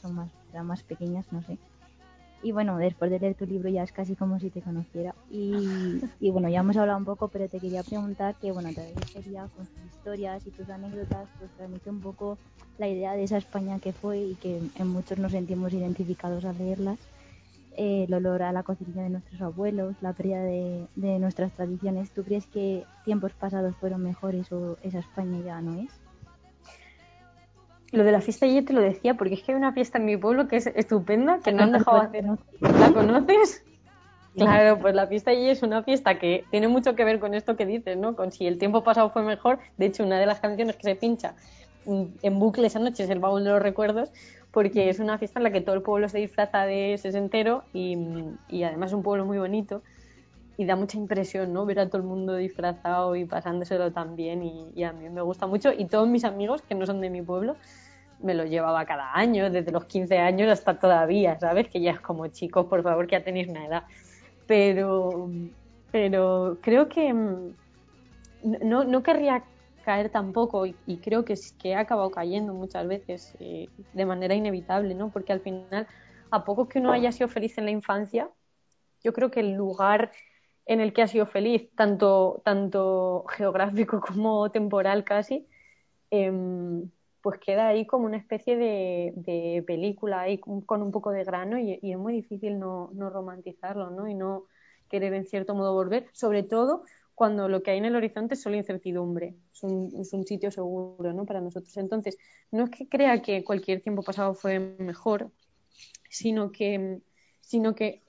son 0.00 0.14
más, 0.14 0.30
más 0.64 0.82
pequeñas, 0.82 1.26
no 1.32 1.42
sé. 1.42 1.58
Y 2.40 2.52
bueno, 2.52 2.76
después 2.78 3.10
de 3.10 3.18
leer 3.18 3.34
tu 3.34 3.46
libro 3.46 3.68
ya 3.68 3.82
es 3.82 3.90
casi 3.90 4.14
como 4.14 4.38
si 4.38 4.50
te 4.50 4.62
conociera. 4.62 5.12
Y, 5.28 6.00
y 6.20 6.30
bueno, 6.30 6.48
ya 6.48 6.60
hemos 6.60 6.76
hablado 6.76 6.98
un 6.98 7.04
poco, 7.04 7.28
pero 7.28 7.48
te 7.48 7.58
quería 7.58 7.82
preguntar 7.82 8.36
que, 8.36 8.52
bueno, 8.52 8.68
te 8.72 8.92
gustaría 8.92 9.48
con 9.56 9.66
tus 9.66 9.84
historias 9.86 10.46
y 10.46 10.50
tus 10.52 10.70
anécdotas, 10.70 11.28
pues 11.38 11.50
transmite 11.56 11.90
un 11.90 12.00
poco 12.00 12.38
la 12.78 12.86
idea 12.86 13.14
de 13.14 13.24
esa 13.24 13.38
España 13.38 13.80
que 13.80 13.92
fue 13.92 14.18
y 14.18 14.34
que 14.36 14.62
en 14.76 14.86
muchos 14.86 15.18
nos 15.18 15.32
sentimos 15.32 15.72
identificados 15.72 16.44
al 16.44 16.58
leerlas 16.58 16.98
el 17.78 18.12
olor 18.12 18.42
a 18.42 18.50
la 18.50 18.64
cocina 18.64 19.04
de 19.04 19.08
nuestros 19.08 19.40
abuelos, 19.40 19.94
la 20.00 20.12
pérdida 20.12 20.42
de, 20.42 20.88
nuestras 20.96 21.52
tradiciones. 21.52 22.10
¿Tú 22.10 22.24
crees 22.24 22.46
que 22.46 22.84
tiempos 23.04 23.32
pasados 23.32 23.76
fueron 23.76 24.02
mejores 24.02 24.50
o 24.50 24.76
esa 24.82 24.98
España 24.98 25.38
ya 25.44 25.60
no 25.60 25.80
es? 25.80 25.92
Lo 27.92 28.02
de 28.02 28.12
la 28.12 28.20
fiesta 28.20 28.46
yo 28.46 28.64
te 28.64 28.72
lo 28.72 28.82
decía, 28.82 29.14
porque 29.14 29.34
es 29.34 29.42
que 29.42 29.52
hay 29.52 29.58
una 29.58 29.72
fiesta 29.72 29.98
en 29.98 30.06
mi 30.06 30.16
pueblo 30.16 30.48
que 30.48 30.56
es 30.56 30.66
estupenda, 30.66 31.38
que 31.38 31.52
no 31.52 31.62
han 31.62 31.72
dejado 31.78 32.02
hacer. 32.02 32.24
¿La 32.60 32.92
conoces? 32.92 33.64
Claro, 34.34 34.78
pues 34.78 34.94
la 34.94 35.06
fiesta 35.06 35.30
allí 35.30 35.48
es 35.48 35.62
una 35.62 35.82
fiesta 35.82 36.18
que 36.18 36.44
tiene 36.50 36.68
mucho 36.68 36.94
que 36.94 37.04
ver 37.04 37.18
con 37.20 37.34
esto 37.34 37.56
que 37.56 37.64
dices, 37.64 37.96
¿no? 37.96 38.14
Con 38.14 38.32
si 38.32 38.46
el 38.46 38.58
tiempo 38.58 38.82
pasado 38.82 39.10
fue 39.10 39.22
mejor. 39.22 39.58
De 39.76 39.86
hecho, 39.86 40.04
una 40.04 40.18
de 40.18 40.26
las 40.26 40.40
canciones 40.40 40.76
que 40.76 40.82
se 40.82 40.94
pincha 40.96 41.34
en 41.86 42.38
bucle 42.38 42.66
esa 42.66 42.78
noche 42.78 43.04
es 43.04 43.10
el 43.10 43.18
baúl 43.18 43.44
de 43.44 43.50
los 43.50 43.62
recuerdos, 43.62 44.10
porque 44.52 44.88
es 44.88 44.98
una 44.98 45.18
fiesta 45.18 45.38
en 45.38 45.44
la 45.44 45.50
que 45.50 45.60
todo 45.60 45.74
el 45.74 45.82
pueblo 45.82 46.08
se 46.08 46.18
disfraza 46.18 46.64
de 46.64 46.96
sesentero 46.98 47.64
y, 47.72 47.96
y 48.48 48.62
además 48.62 48.90
es 48.90 48.94
un 48.94 49.02
pueblo 49.02 49.24
muy 49.24 49.38
bonito 49.38 49.82
y 50.58 50.64
da 50.64 50.74
mucha 50.74 50.98
impresión, 50.98 51.52
¿no? 51.52 51.64
Ver 51.64 51.78
a 51.78 51.86
todo 51.86 51.98
el 51.98 52.02
mundo 52.02 52.34
disfrazado 52.34 53.14
y 53.14 53.24
pasándoselo 53.24 53.92
tan 53.92 54.16
bien 54.16 54.42
y, 54.42 54.82
a 54.82 54.92
mí 54.92 55.08
me 55.08 55.22
gusta 55.22 55.46
mucho 55.46 55.72
y 55.72 55.86
todos 55.86 56.08
mis 56.08 56.24
amigos 56.24 56.62
que 56.62 56.74
no 56.74 56.84
son 56.84 57.00
de 57.00 57.08
mi 57.10 57.22
pueblo 57.22 57.56
me 58.20 58.34
lo 58.34 58.44
llevaba 58.44 58.84
cada 58.84 59.16
año, 59.16 59.48
desde 59.48 59.70
los 59.70 59.84
15 59.84 60.18
años 60.18 60.50
hasta 60.50 60.80
todavía, 60.80 61.38
¿sabes? 61.38 61.68
Que 61.68 61.80
ya 61.80 61.92
es 61.92 62.00
como 62.00 62.26
chicos, 62.26 62.66
por 62.66 62.82
favor, 62.82 63.06
que 63.06 63.12
ya 63.12 63.22
tenéis 63.22 63.46
una 63.46 63.64
edad. 63.64 63.84
Pero, 64.48 65.30
pero 65.92 66.58
creo 66.60 66.88
que 66.88 67.14
mm, 67.14 67.54
no, 68.64 68.82
no 68.82 69.02
querría 69.04 69.44
caer 69.88 70.10
tampoco 70.10 70.66
y, 70.66 70.76
y 70.86 70.98
creo 70.98 71.24
que, 71.24 71.34
que 71.58 71.70
he 71.70 71.74
acabado 71.74 72.10
cayendo 72.10 72.52
muchas 72.52 72.86
veces 72.86 73.34
eh, 73.40 73.70
de 73.94 74.04
manera 74.04 74.34
inevitable, 74.34 74.94
¿no? 74.94 75.10
Porque 75.10 75.32
al 75.32 75.40
final, 75.40 75.86
a 76.30 76.44
poco 76.44 76.68
que 76.68 76.78
uno 76.78 76.92
haya 76.92 77.10
sido 77.10 77.26
feliz 77.30 77.56
en 77.56 77.64
la 77.64 77.70
infancia, 77.70 78.28
yo 79.02 79.14
creo 79.14 79.30
que 79.30 79.40
el 79.40 79.54
lugar 79.54 80.12
en 80.66 80.80
el 80.80 80.92
que 80.92 81.00
ha 81.00 81.08
sido 81.08 81.24
feliz, 81.24 81.70
tanto, 81.74 82.42
tanto 82.44 83.24
geográfico 83.30 84.00
como 84.06 84.50
temporal 84.50 85.04
casi, 85.04 85.46
em, 86.10 86.90
pues 87.22 87.40
queda 87.40 87.68
ahí 87.68 87.86
como 87.86 88.04
una 88.04 88.18
especie 88.18 88.58
de, 88.58 89.64
película 89.66 90.20
ahí 90.20 90.38
con 90.38 90.82
un 90.82 90.92
poco 90.92 91.12
de 91.12 91.24
grano 91.24 91.58
y, 91.58 91.80
es 91.82 91.98
muy 91.98 92.12
difícil 92.12 92.58
no, 92.58 92.90
no 92.92 93.08
romantizarlo, 93.08 93.88
¿no? 93.88 94.06
Y 94.06 94.14
no 94.14 94.44
querer 94.90 95.14
en 95.14 95.24
cierto 95.24 95.54
modo 95.54 95.72
volver, 95.72 96.08
sobre 96.12 96.42
todo 96.42 96.84
cuando 97.18 97.48
lo 97.48 97.64
que 97.64 97.72
hay 97.72 97.78
en 97.78 97.84
el 97.84 97.96
horizonte 97.96 98.34
es 98.34 98.42
solo 98.42 98.54
incertidumbre, 98.54 99.34
es 99.52 99.64
un, 99.64 100.24
sitio 100.24 100.52
seguro 100.52 101.12
¿no? 101.12 101.26
para 101.26 101.40
nosotros. 101.40 101.76
Entonces, 101.76 102.16
no 102.52 102.62
es 102.62 102.70
que 102.70 102.88
crea 102.88 103.22
que 103.22 103.42
cualquier 103.42 103.82
tiempo 103.82 104.04
pasado 104.04 104.34
fue 104.34 104.60
mejor, 104.60 105.32
sino 106.08 106.52
que, 106.52 107.00
sino 107.40 107.74
que 107.74 108.04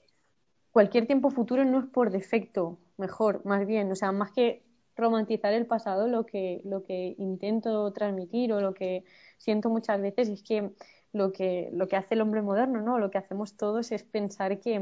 cualquier 0.70 1.08
tiempo 1.08 1.32
futuro 1.32 1.64
no 1.64 1.80
es 1.80 1.86
por 1.86 2.12
defecto 2.12 2.78
mejor, 2.98 3.44
más 3.44 3.66
bien, 3.66 3.90
o 3.90 3.96
sea, 3.96 4.12
más 4.12 4.30
que 4.30 4.62
romantizar 4.94 5.54
el 5.54 5.66
pasado, 5.66 6.06
lo 6.06 6.24
que, 6.24 6.60
lo 6.64 6.84
que 6.84 7.16
intento 7.18 7.92
transmitir 7.92 8.52
o 8.52 8.60
lo 8.60 8.74
que 8.74 9.02
siento 9.38 9.70
muchas 9.70 10.00
veces 10.00 10.28
es 10.28 10.44
que 10.44 10.70
lo 11.12 11.32
que, 11.32 11.68
lo 11.72 11.88
que 11.88 11.96
hace 11.96 12.14
el 12.14 12.20
hombre 12.20 12.42
moderno, 12.42 12.80
¿no? 12.80 13.00
Lo 13.00 13.10
que 13.10 13.18
hacemos 13.18 13.56
todos 13.56 13.90
es 13.90 14.04
pensar 14.04 14.60
que, 14.60 14.78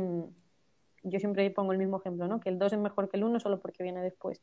yo 1.11 1.19
siempre 1.21 1.51
pongo 1.51 1.73
el 1.73 1.79
mismo 1.79 1.99
ejemplo, 1.99 2.29
¿no? 2.29 2.41
que 2.41 2.49
el 2.49 2.59
2 2.59 2.75
es 2.75 2.79
mejor 2.79 3.09
que 3.09 3.17
el 3.17 3.25
1 3.25 3.41
solo 3.41 3.61
porque 3.61 3.83
viene 3.83 4.03
después. 4.03 4.43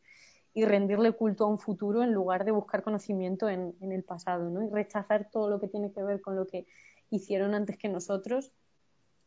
Y 0.54 0.66
rendirle 0.66 1.12
culto 1.12 1.46
a 1.46 1.48
un 1.48 1.60
futuro 1.60 2.04
en 2.04 2.14
lugar 2.14 2.46
de 2.46 2.52
buscar 2.52 2.82
conocimiento 2.84 3.50
en, 3.50 3.76
el 3.82 4.04
pasado, 4.04 4.50
¿no? 4.50 4.64
Y 4.64 4.70
rechazar 4.70 5.30
todo 5.30 5.50
lo 5.50 5.60
que 5.60 5.68
tiene 5.68 5.92
que 5.92 6.02
ver 6.02 6.22
con 6.22 6.38
lo 6.38 6.48
que 6.48 6.66
hicieron 7.10 7.54
antes 7.54 7.78
que 7.78 7.90
nosotros, 7.90 8.54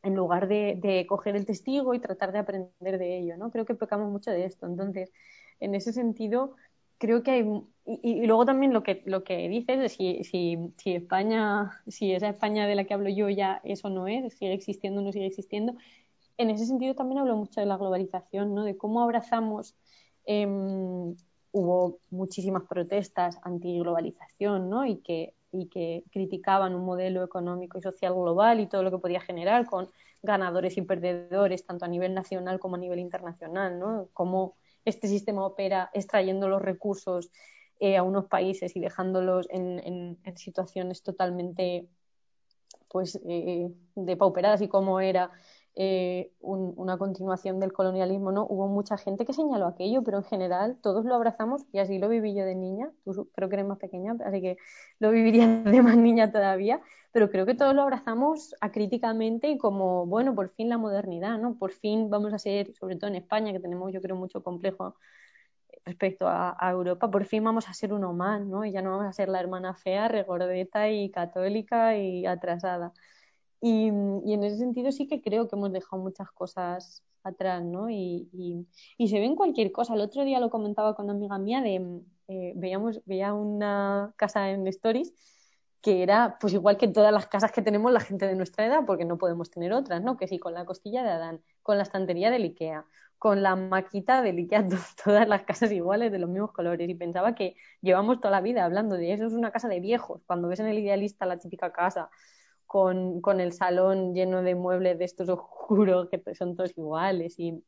en 0.02 0.14
lugar 0.14 0.48
de, 0.48 1.04
coger 1.06 1.36
el 1.36 1.44
testigo 1.44 1.92
y 1.92 1.98
tratar 1.98 2.32
de 2.32 2.38
aprender 2.38 2.98
de 2.98 3.18
ello, 3.18 3.36
¿no? 3.36 3.50
Creo 3.50 3.66
que 3.66 3.74
pecamos 3.74 4.10
mucho 4.10 4.30
de 4.30 4.46
esto. 4.46 4.66
Entonces, 4.66 5.12
en 5.60 5.74
ese 5.74 5.92
sentido, 5.92 6.54
creo 6.98 7.22
que 7.22 7.30
hay. 7.30 7.62
Y, 7.84 8.26
luego 8.26 8.44
también 8.44 8.72
lo 8.72 8.82
que, 8.82 9.02
lo 9.06 9.24
que 9.24 9.48
dices 9.48 9.78
de 9.78 9.88
si, 9.88 10.24
si, 10.24 10.72
si 10.76 10.94
España, 10.94 11.82
si 11.86 12.12
esa 12.12 12.28
España 12.28 12.66
de 12.66 12.74
la 12.74 12.84
que 12.84 12.94
hablo 12.94 13.08
yo 13.08 13.28
ya 13.30 13.60
eso 13.64 13.88
no 13.88 14.08
es, 14.08 14.34
sigue 14.34 14.52
existiendo 14.52 15.00
o 15.00 15.04
no 15.04 15.12
sigue 15.12 15.26
existiendo, 15.26 15.74
en 16.38 16.50
ese 16.50 16.66
sentido 16.66 16.94
también 16.94 17.20
hablo 17.20 17.36
mucho 17.36 17.60
de 17.60 17.66
la 17.66 17.76
globalización, 17.76 18.54
¿no? 18.54 18.64
de 18.64 18.76
cómo 18.76 19.02
abrazamos. 19.02 19.74
Em, 20.24 21.16
hubo 21.52 21.98
muchísimas 22.10 22.64
protestas 22.64 23.38
anti-globalización 23.42 24.70
¿no? 24.70 24.86
y, 24.86 24.98
que, 24.98 25.34
y 25.52 25.66
que 25.66 26.04
criticaban 26.10 26.74
un 26.74 26.84
modelo 26.84 27.24
económico 27.24 27.78
y 27.78 27.82
social 27.82 28.14
global 28.14 28.60
y 28.60 28.66
todo 28.66 28.82
lo 28.82 28.90
que 28.90 28.98
podía 28.98 29.20
generar 29.20 29.66
con 29.66 29.88
ganadores 30.22 30.76
y 30.76 30.82
perdedores, 30.82 31.64
tanto 31.64 31.84
a 31.84 31.88
nivel 31.88 32.14
nacional 32.14 32.58
como 32.58 32.76
a 32.76 32.78
nivel 32.78 32.98
internacional, 32.98 33.78
¿no? 33.78 34.08
cómo 34.12 34.54
este 34.84 35.08
sistema 35.08 35.44
opera 35.44 35.90
extrayendo 35.92 36.48
los 36.48 36.62
recursos 36.62 37.30
eh, 37.80 37.96
a 37.96 38.02
unos 38.02 38.26
países 38.26 38.74
y 38.76 38.80
dejándolos 38.80 39.46
en, 39.50 40.18
situaciones 40.36 41.02
totalmente 41.02 41.88
pues 42.88 43.20
eh, 43.26 43.70
depauperadas 43.94 44.62
y 44.62 44.68
cómo 44.68 45.00
era 45.00 45.30
eh, 45.80 46.32
una 46.40 46.98
continuación 46.98 47.60
del 47.60 47.72
colonialismo, 47.72 48.32
¿no? 48.32 48.44
Hubo 48.50 48.66
mucha 48.66 48.98
gente 48.98 49.24
que 49.24 49.32
señaló 49.32 49.68
aquello, 49.68 50.02
pero 50.02 50.18
en 50.18 50.24
general 50.24 50.76
todos 50.82 51.04
lo 51.04 51.14
abrazamos 51.14 51.66
y 51.72 51.78
así 51.78 51.98
lo 52.00 52.08
viví 52.08 52.34
yo 52.34 52.44
de 52.44 52.56
niña. 52.56 52.90
Tú 53.04 53.28
creo 53.32 53.48
que 53.48 53.54
eres 53.54 53.66
más 53.66 53.78
pequeña, 53.78 54.16
así 54.24 54.40
que 54.40 54.56
lo 54.98 55.12
vivirías 55.12 55.48
de 55.64 55.80
más 55.80 55.96
niña 55.96 56.32
todavía, 56.32 56.80
pero 57.12 57.30
creo 57.30 57.46
que 57.46 57.54
todos 57.54 57.76
lo 57.76 57.82
abrazamos 57.82 58.56
acríticamente 58.60 59.50
y 59.50 59.56
como, 59.56 60.04
bueno, 60.04 60.34
por 60.34 60.48
fin 60.50 60.68
la 60.68 60.78
modernidad, 60.78 61.38
¿no? 61.38 61.54
Por 61.56 61.70
fin 61.70 62.10
vamos 62.10 62.32
a 62.34 62.40
ser, 62.40 62.74
sobre 62.74 62.96
todo 62.96 63.06
en 63.08 63.14
España, 63.14 63.52
que 63.52 63.60
tenemos 63.60 63.92
yo 63.92 64.00
creo 64.02 64.16
mucho 64.16 64.42
complejo 64.42 64.96
respecto 65.84 66.26
a, 66.28 66.56
Europa, 66.72 67.08
por 67.08 67.24
fin 67.24 67.44
vamos 67.44 67.68
a 67.68 67.72
ser 67.74 67.92
uno 67.92 68.12
más, 68.12 68.44
¿no? 68.44 68.64
Y 68.64 68.72
ya 68.72 68.82
no 68.82 68.90
vamos 68.90 69.06
a 69.06 69.12
ser 69.12 69.28
la 69.28 69.38
hermana 69.38 69.74
fea, 69.74 70.08
regordeta 70.08 70.90
y 70.90 71.08
católica 71.12 71.96
y 71.96 72.26
atrasada. 72.26 72.92
Y, 73.60 73.88
en 73.88 74.44
ese 74.44 74.58
sentido 74.58 74.92
sí 74.92 75.06
que 75.08 75.20
creo 75.20 75.48
que 75.48 75.56
hemos 75.56 75.72
dejado 75.72 76.02
muchas 76.02 76.30
cosas 76.30 77.02
atrás, 77.24 77.64
¿no? 77.64 77.90
Y, 77.90 78.28
se 78.98 79.18
ve 79.18 79.24
en 79.24 79.36
cualquier 79.36 79.72
cosa. 79.72 79.94
El 79.94 80.00
otro 80.00 80.24
día 80.24 80.40
lo 80.40 80.50
comentaba 80.50 80.94
con 80.94 81.06
una 81.06 81.14
amiga 81.14 81.38
mía 81.38 81.60
de, 81.62 82.02
eh, 82.28 82.52
veíamos, 82.56 83.00
veía 83.04 83.34
una 83.34 84.12
casa 84.16 84.50
en 84.50 84.66
Stories 84.68 85.12
que 85.80 86.02
era 86.02 86.38
pues 86.40 86.52
igual 86.54 86.76
que 86.76 86.88
todas 86.88 87.12
las 87.12 87.26
casas 87.28 87.52
que 87.52 87.62
tenemos 87.62 87.92
la 87.92 88.00
gente 88.00 88.26
de 88.26 88.34
nuestra 88.34 88.66
edad, 88.66 88.80
porque 88.86 89.04
no 89.04 89.18
podemos 89.18 89.50
tener 89.50 89.72
otras, 89.72 90.02
¿no? 90.02 90.16
Que 90.16 90.26
sí, 90.26 90.38
con 90.38 90.54
la 90.54 90.64
costilla 90.64 91.02
de 91.02 91.10
Adán, 91.10 91.40
con 91.62 91.76
la 91.76 91.84
estantería 91.84 92.30
del 92.30 92.42
Ikea, 92.42 92.84
con 93.18 93.42
la 93.42 93.56
maquita 93.56 94.22
del 94.22 94.38
Ikea, 94.38 94.68
todas 95.04 95.28
las 95.28 95.44
casas 95.44 95.70
iguales 95.72 96.10
de 96.12 96.18
los 96.18 96.28
mismos 96.28 96.52
colores. 96.52 96.88
Y 96.88 96.94
pensaba 96.94 97.34
que 97.34 97.56
llevamos 97.80 98.20
toda 98.20 98.32
la 98.32 98.40
vida 98.40 98.64
hablando 98.64 98.96
de 98.96 99.12
eso, 99.12 99.26
es 99.26 99.32
una 99.32 99.52
casa 99.52 99.68
de 99.68 99.80
viejos. 99.80 100.22
Cuando 100.26 100.48
ves 100.48 100.60
en 100.60 100.66
el 100.66 100.78
idealista 100.78 101.26
la 101.26 101.38
típica 101.38 101.72
casa 101.72 102.10
con, 102.68 103.20
con 103.20 103.40
el 103.40 103.52
salón 103.52 104.14
lleno 104.14 104.42
de 104.42 104.54
muebles 104.54 104.98
de 104.98 105.04
estos 105.06 105.28
oscuros 105.30 106.08
que 106.08 106.22
son 106.36 106.54
todos 106.54 106.70
iguales 106.76 107.38
y, 107.38 107.64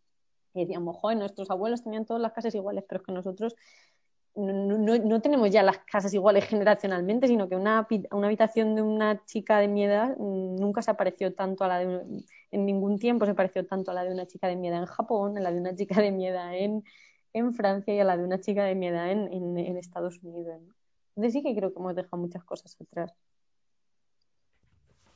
decíamos, 0.54 0.96
joder, 0.96 1.18
nuestros 1.18 1.50
abuelos 1.50 1.82
tenían 1.82 2.06
todas 2.06 2.22
las 2.22 2.32
casas 2.32 2.54
iguales, 2.54 2.84
pero 2.88 3.00
es 3.00 3.06
que 3.06 3.12
nosotros 3.12 3.56
no, 4.36 4.78
no, 4.78 5.20
tenemos 5.20 5.50
ya 5.50 5.62
las 5.62 5.78
casas 5.78 6.14
iguales 6.14 6.44
generacionalmente, 6.44 7.26
sino 7.26 7.48
que 7.48 7.56
una, 7.56 7.86
una, 8.12 8.26
habitación 8.28 8.76
de 8.76 8.82
una 8.82 9.24
chica 9.26 9.58
de 9.58 9.68
mi 9.68 9.84
edad 9.84 10.16
nunca 10.18 10.82
se 10.82 10.90
apareció 10.92 11.34
tanto 11.34 11.64
a 11.64 11.68
la 11.68 11.78
de 11.78 12.24
en 12.52 12.66
ningún 12.66 12.98
tiempo 12.98 13.26
se 13.26 13.34
pareció 13.34 13.66
tanto 13.66 13.90
a 13.90 13.94
la 13.94 14.04
de 14.04 14.12
una 14.12 14.26
chica 14.26 14.48
de 14.48 14.56
mi 14.56 14.68
edad 14.68 14.80
en 14.80 14.86
Japón, 14.86 15.36
a 15.36 15.40
la 15.40 15.52
de 15.52 15.60
una 15.60 15.74
chica 15.74 16.00
de 16.00 16.10
mi 16.12 16.26
edad 16.26 16.54
en, 16.56 16.84
en 17.32 17.54
Francia 17.54 17.94
y 17.94 18.00
a 18.00 18.04
la 18.04 18.16
de 18.16 18.24
una 18.24 18.40
chica 18.40 18.64
de 18.64 18.74
mi 18.74 18.88
edad 18.88 19.10
en, 19.10 19.32
en, 19.58 19.76
Estados 19.76 20.22
Unidos. 20.22 20.60
Entonces 21.16 21.32
sí 21.32 21.42
que 21.42 21.54
creo 21.54 21.72
que 21.72 21.78
hemos 21.78 21.94
dejado 21.94 22.18
muchas 22.18 22.44
cosas 22.44 22.76
atrás. 22.80 23.12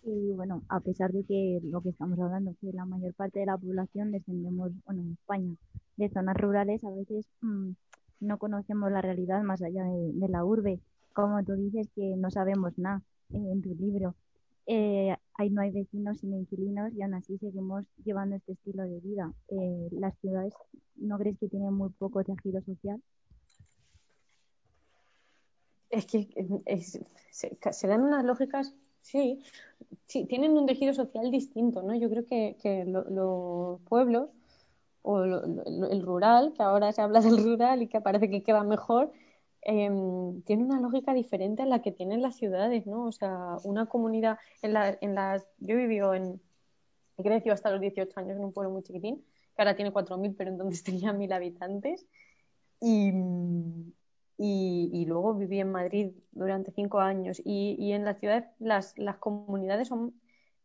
Y 0.07 0.33
bueno, 0.33 0.63
a 0.69 0.81
pesar 0.81 1.13
de 1.13 1.25
que 1.25 1.61
lo 1.63 1.81
que 1.81 1.89
estamos 1.89 2.19
hablando, 2.19 2.55
que 2.61 2.73
la 2.73 2.85
mayor 2.85 3.15
parte 3.15 3.41
de 3.41 3.47
la 3.47 3.57
población 3.57 4.13
descendemos, 4.13 4.71
bueno, 4.85 5.03
en 5.03 5.13
España, 5.13 5.55
de 5.97 6.11
zonas 6.11 6.37
rurales, 6.37 6.85
a 6.85 6.91
veces 6.91 7.27
mm, 7.41 7.71
no 8.21 8.39
conocemos 8.39 8.93
la 8.93 9.01
realidad 9.01 9.43
más 9.43 9.63
allá 9.63 9.85
de, 9.85 10.29
la 10.29 10.45
urbe. 10.45 10.81
Como 11.15 11.43
tú 11.45 11.55
dices 11.55 11.89
que 11.95 12.17
no 12.17 12.31
sabemos 12.31 12.77
nada 12.77 13.03
en 13.31 13.63
tu 13.63 13.75
libro. 13.75 14.15
Eh, 14.67 15.15
ahí 15.35 15.51
no 15.51 15.63
hay 15.63 15.71
vecinos 15.71 16.19
sino 16.21 16.39
inquilinos 16.39 16.93
y 16.95 17.03
aún 17.03 17.15
así 17.15 17.37
seguimos 17.39 17.87
llevando 18.05 18.37
este 18.37 18.53
estilo 18.53 18.83
de 18.83 19.01
vida. 19.01 19.33
Eh, 19.49 19.89
las 19.93 20.19
ciudades, 20.19 20.53
¿no 20.97 21.19
crees 21.19 21.39
que 21.39 21.49
tienen 21.49 21.73
muy 21.73 21.91
poco 21.91 22.23
tejido 22.25 22.61
social? 22.63 23.03
Es 25.89 26.07
que 26.07 26.29
se 27.31 27.87
dan 27.87 28.03
unas 28.03 28.25
lógicas 28.25 28.75
Sí, 29.05 29.39
sí, 30.09 30.25
tienen 30.27 30.53
un 30.57 30.67
tejido 30.67 30.95
social 30.95 31.31
distinto, 31.31 31.83
¿no? 31.83 31.95
Yo 31.95 32.09
creo 32.11 32.25
que, 32.27 32.85
los 32.87 33.81
pueblos 33.83 34.31
o 35.03 35.23
el 35.25 36.03
rural, 36.03 36.55
que 36.57 36.63
ahora 36.63 36.93
se 36.93 37.03
habla 37.03 37.21
del 37.39 37.43
rural 37.45 37.83
y 37.83 37.89
que 37.89 38.01
parece 38.01 38.31
que 38.31 38.43
queda 38.43 38.65
mejor, 38.65 39.13
em, 39.63 40.43
tiene 40.43 40.65
una 40.65 40.81
lógica 40.81 41.15
diferente 41.15 41.63
a 41.63 41.67
la 41.67 41.83
que 41.83 41.93
tienen 41.93 42.23
las 42.23 42.37
ciudades, 42.37 42.87
¿no? 42.87 43.05
O 43.05 43.13
sea, 43.13 43.59
una 43.65 43.87
comunidad, 43.87 44.39
en, 44.63 44.73
la, 44.75 44.99
en 45.01 45.15
las, 45.15 45.47
yo 45.59 45.77
vivido 45.77 46.15
en, 46.15 46.41
crecido 47.19 47.55
hasta 47.55 47.71
los 47.71 47.81
18 47.81 48.19
años 48.21 48.37
en 48.39 48.45
un 48.45 48.53
pueblo 48.53 48.73
muy 48.73 48.83
chiquitín, 48.83 49.25
que 49.55 49.63
ahora 49.63 49.77
tiene 49.77 49.93
4.000, 49.93 50.35
pero 50.37 50.51
entonces 50.51 50.83
tenía 50.85 51.13
1.000 51.13 51.33
habitantes, 51.33 52.07
y, 52.81 53.13
y, 54.37 55.05
luego 55.07 55.35
viví 55.35 55.61
en 55.61 55.71
Madrid 55.71 56.13
durante 56.33 56.73
cinco 56.73 57.01
años 57.01 57.41
y, 57.45 57.77
y 57.79 57.93
en 57.93 58.05
la 58.05 58.15
ciudad 58.15 58.51
las, 58.59 58.99
las, 58.99 59.17
comunidades 59.19 59.89
son 59.89 60.21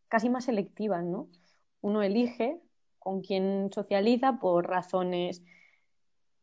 casi 0.07 0.29
más 0.29 0.45
selectivas, 0.45 1.03
¿no? 1.03 1.29
Uno 1.81 2.01
elige 2.01 2.61
con 2.97 3.21
quién 3.21 3.69
socializa 3.71 4.39
por 4.39 4.67
razones 4.67 5.43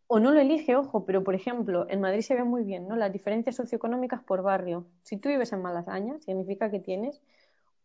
o 0.08 0.20
no 0.20 0.30
lo 0.32 0.40
elige, 0.40 0.76
ojo, 0.76 1.04
pero 1.04 1.24
por 1.24 1.34
ejemplo, 1.34 1.86
en 1.90 2.00
Madrid 2.00 2.20
se 2.20 2.34
ve 2.34 2.44
muy 2.44 2.62
bien, 2.62 2.86
¿no? 2.86 2.96
Las 2.96 3.12
diferencias 3.12 3.56
socioeconómicas 3.56 4.22
por 4.22 4.42
barrio. 4.42 4.86
Si 5.02 5.16
tú 5.16 5.28
vives 5.28 5.52
en 5.52 5.62
Malasaña, 5.62 6.20
significa 6.20 6.70
que 6.70 6.78
tienes 6.78 7.20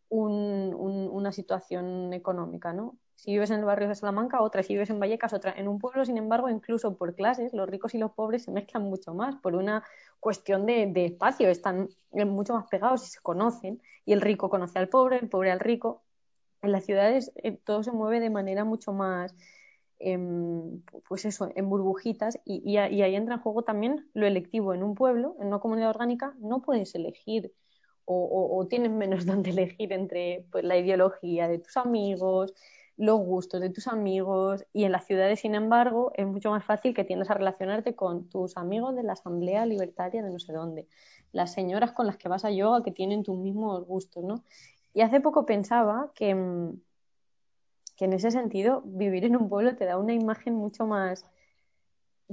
un, 0.09 0.75
una 1.11 1.31
situación 1.31 2.13
económica, 2.13 2.73
¿no? 2.73 2.97
Si 3.21 3.33
vives 3.33 3.51
en 3.51 3.59
el 3.59 3.65
barrio 3.65 3.87
de 3.87 3.93
Salamanca, 3.93 4.41
otra. 4.41 4.63
Si 4.63 4.73
vives 4.73 4.89
en 4.89 4.99
Vallecas, 4.99 5.31
otra. 5.31 5.53
En 5.55 5.67
un 5.67 5.77
pueblo, 5.77 6.03
sin 6.03 6.17
embargo, 6.17 6.49
incluso 6.49 6.97
por 6.97 7.13
clases, 7.13 7.53
los 7.53 7.69
ricos 7.69 7.93
y 7.93 7.99
los 7.99 8.13
pobres 8.13 8.45
se 8.45 8.51
mezclan 8.51 8.81
mucho 8.81 9.13
más 9.13 9.35
por 9.35 9.53
una 9.53 9.83
cuestión 10.19 10.65
de, 10.65 10.91
espacio. 11.05 11.47
Están 11.47 11.89
mucho 12.11 12.55
más 12.55 12.65
pegados 12.67 13.03
y 13.05 13.11
se 13.11 13.19
conocen. 13.21 13.79
Y 14.05 14.13
el 14.13 14.21
rico 14.21 14.49
conoce 14.49 14.79
al 14.79 14.89
pobre, 14.89 15.19
el 15.19 15.29
pobre 15.29 15.51
al 15.51 15.59
rico. 15.59 16.01
En 16.63 16.71
las 16.71 16.83
ciudades 16.83 17.31
eh, 17.35 17.51
todo 17.51 17.83
se 17.83 17.91
mueve 17.91 18.19
de 18.21 18.31
manera 18.31 18.65
mucho 18.65 18.91
más, 18.91 19.35
em, 19.99 20.81
pues 21.07 21.23
eso, 21.25 21.51
en 21.55 21.69
burbujitas. 21.69 22.39
Y, 22.43 22.77
ahí 22.77 23.15
entra 23.15 23.35
en 23.35 23.41
juego 23.41 23.61
también 23.61 24.09
lo 24.15 24.25
electivo. 24.25 24.73
En 24.73 24.81
un 24.81 24.95
pueblo, 24.95 25.35
en 25.39 25.45
una 25.49 25.59
comunidad 25.59 25.91
orgánica, 25.91 26.33
no 26.39 26.63
puedes 26.63 26.95
elegir 26.95 27.53
o, 28.05 28.65
tienes 28.67 28.89
menos 28.89 29.25
donde 29.27 29.51
elegir 29.51 29.93
entre 29.93 30.47
pues, 30.51 30.63
la 30.63 30.75
ideología 30.77 31.47
de 31.47 31.59
tus 31.59 31.77
amigos, 31.77 32.55
los 33.01 33.19
gustos 33.19 33.59
de 33.61 33.71
tus 33.71 33.87
amigos 33.87 34.63
y 34.73 34.83
en 34.83 34.91
las 34.91 35.07
ciudades, 35.07 35.39
sin 35.39 35.55
embargo, 35.55 36.11
es 36.13 36.27
mucho 36.27 36.51
más 36.51 36.63
fácil 36.63 36.93
que 36.93 37.03
tiendas 37.03 37.31
a 37.31 37.33
relacionarte 37.33 37.95
con 37.95 38.29
tus 38.29 38.57
amigos 38.57 38.95
de 38.95 39.01
la 39.01 39.13
Asamblea 39.13 39.65
Libertaria 39.65 40.21
de 40.21 40.29
no 40.29 40.39
sé 40.39 40.53
dónde, 40.53 40.87
las 41.31 41.51
señoras 41.51 41.93
con 41.93 42.05
las 42.05 42.17
que 42.17 42.29
vas 42.29 42.45
a 42.45 42.51
yoga 42.51 42.83
que 42.83 42.91
tienen 42.91 43.23
tus 43.23 43.39
mismos 43.39 43.87
gustos, 43.87 44.23
¿no? 44.23 44.43
Y 44.93 45.01
hace 45.01 45.19
poco 45.19 45.47
pensaba 45.47 46.11
que, 46.13 46.35
mm, 46.35 46.79
que 47.97 48.05
en 48.05 48.13
ese 48.13 48.29
sentido 48.29 48.83
vivir 48.85 49.25
en 49.25 49.35
un 49.35 49.49
pueblo 49.49 49.75
te 49.75 49.85
da 49.85 49.97
una 49.97 50.13
imagen 50.13 50.53
mucho 50.53 50.85
más 50.85 51.25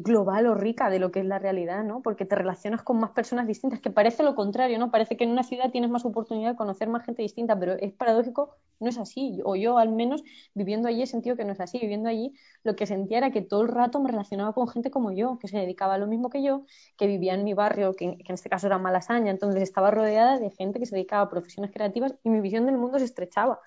global 0.00 0.46
o 0.46 0.54
rica 0.54 0.90
de 0.90 0.98
lo 1.00 1.10
que 1.10 1.20
es 1.20 1.26
la 1.26 1.38
realidad, 1.38 1.82
¿no? 1.84 2.02
Porque 2.02 2.24
te 2.24 2.36
relacionas 2.36 2.82
con 2.82 3.00
más 3.00 3.10
personas 3.10 3.46
distintas, 3.46 3.80
que 3.80 3.90
parece 3.90 4.22
lo 4.22 4.34
contrario, 4.34 4.78
¿no? 4.78 4.90
Parece 4.90 5.16
que 5.16 5.24
en 5.24 5.30
una 5.30 5.42
ciudad 5.42 5.70
tienes 5.70 5.90
más 5.90 6.04
oportunidad 6.04 6.52
de 6.52 6.56
conocer 6.56 6.88
más 6.88 7.04
gente 7.04 7.22
distinta, 7.22 7.58
pero 7.58 7.72
es 7.74 7.92
paradójico, 7.92 8.56
no 8.80 8.88
es 8.88 8.98
así. 8.98 9.40
O 9.44 9.56
yo, 9.56 9.78
al 9.78 9.90
menos, 9.90 10.22
viviendo 10.54 10.88
allí, 10.88 11.02
he 11.02 11.06
sentido 11.06 11.36
que 11.36 11.44
no 11.44 11.52
es 11.52 11.60
así. 11.60 11.78
Viviendo 11.78 12.08
allí, 12.08 12.32
lo 12.62 12.76
que 12.76 12.86
sentía 12.86 13.18
era 13.18 13.30
que 13.32 13.42
todo 13.42 13.62
el 13.62 13.68
rato 13.68 14.00
me 14.00 14.10
relacionaba 14.10 14.52
con 14.52 14.68
gente 14.68 14.90
como 14.90 15.10
yo, 15.10 15.38
que 15.40 15.48
se 15.48 15.58
dedicaba 15.58 15.94
a 15.94 15.98
lo 15.98 16.06
mismo 16.06 16.30
que 16.30 16.42
yo, 16.42 16.64
que 16.96 17.06
vivía 17.06 17.34
en 17.34 17.44
mi 17.44 17.54
barrio, 17.54 17.94
que, 17.94 18.18
que 18.18 18.28
en 18.28 18.34
este 18.34 18.48
caso 18.48 18.68
era 18.68 18.78
Malasaña, 18.78 19.30
entonces 19.30 19.62
estaba 19.62 19.90
rodeada 19.90 20.38
de 20.38 20.50
gente 20.50 20.78
que 20.78 20.86
se 20.86 20.94
dedicaba 20.94 21.22
a 21.22 21.28
profesiones 21.28 21.72
creativas 21.72 22.14
y 22.22 22.30
mi 22.30 22.40
visión 22.40 22.66
del 22.66 22.78
mundo 22.78 22.98
se 22.98 23.04
estrechaba 23.04 23.60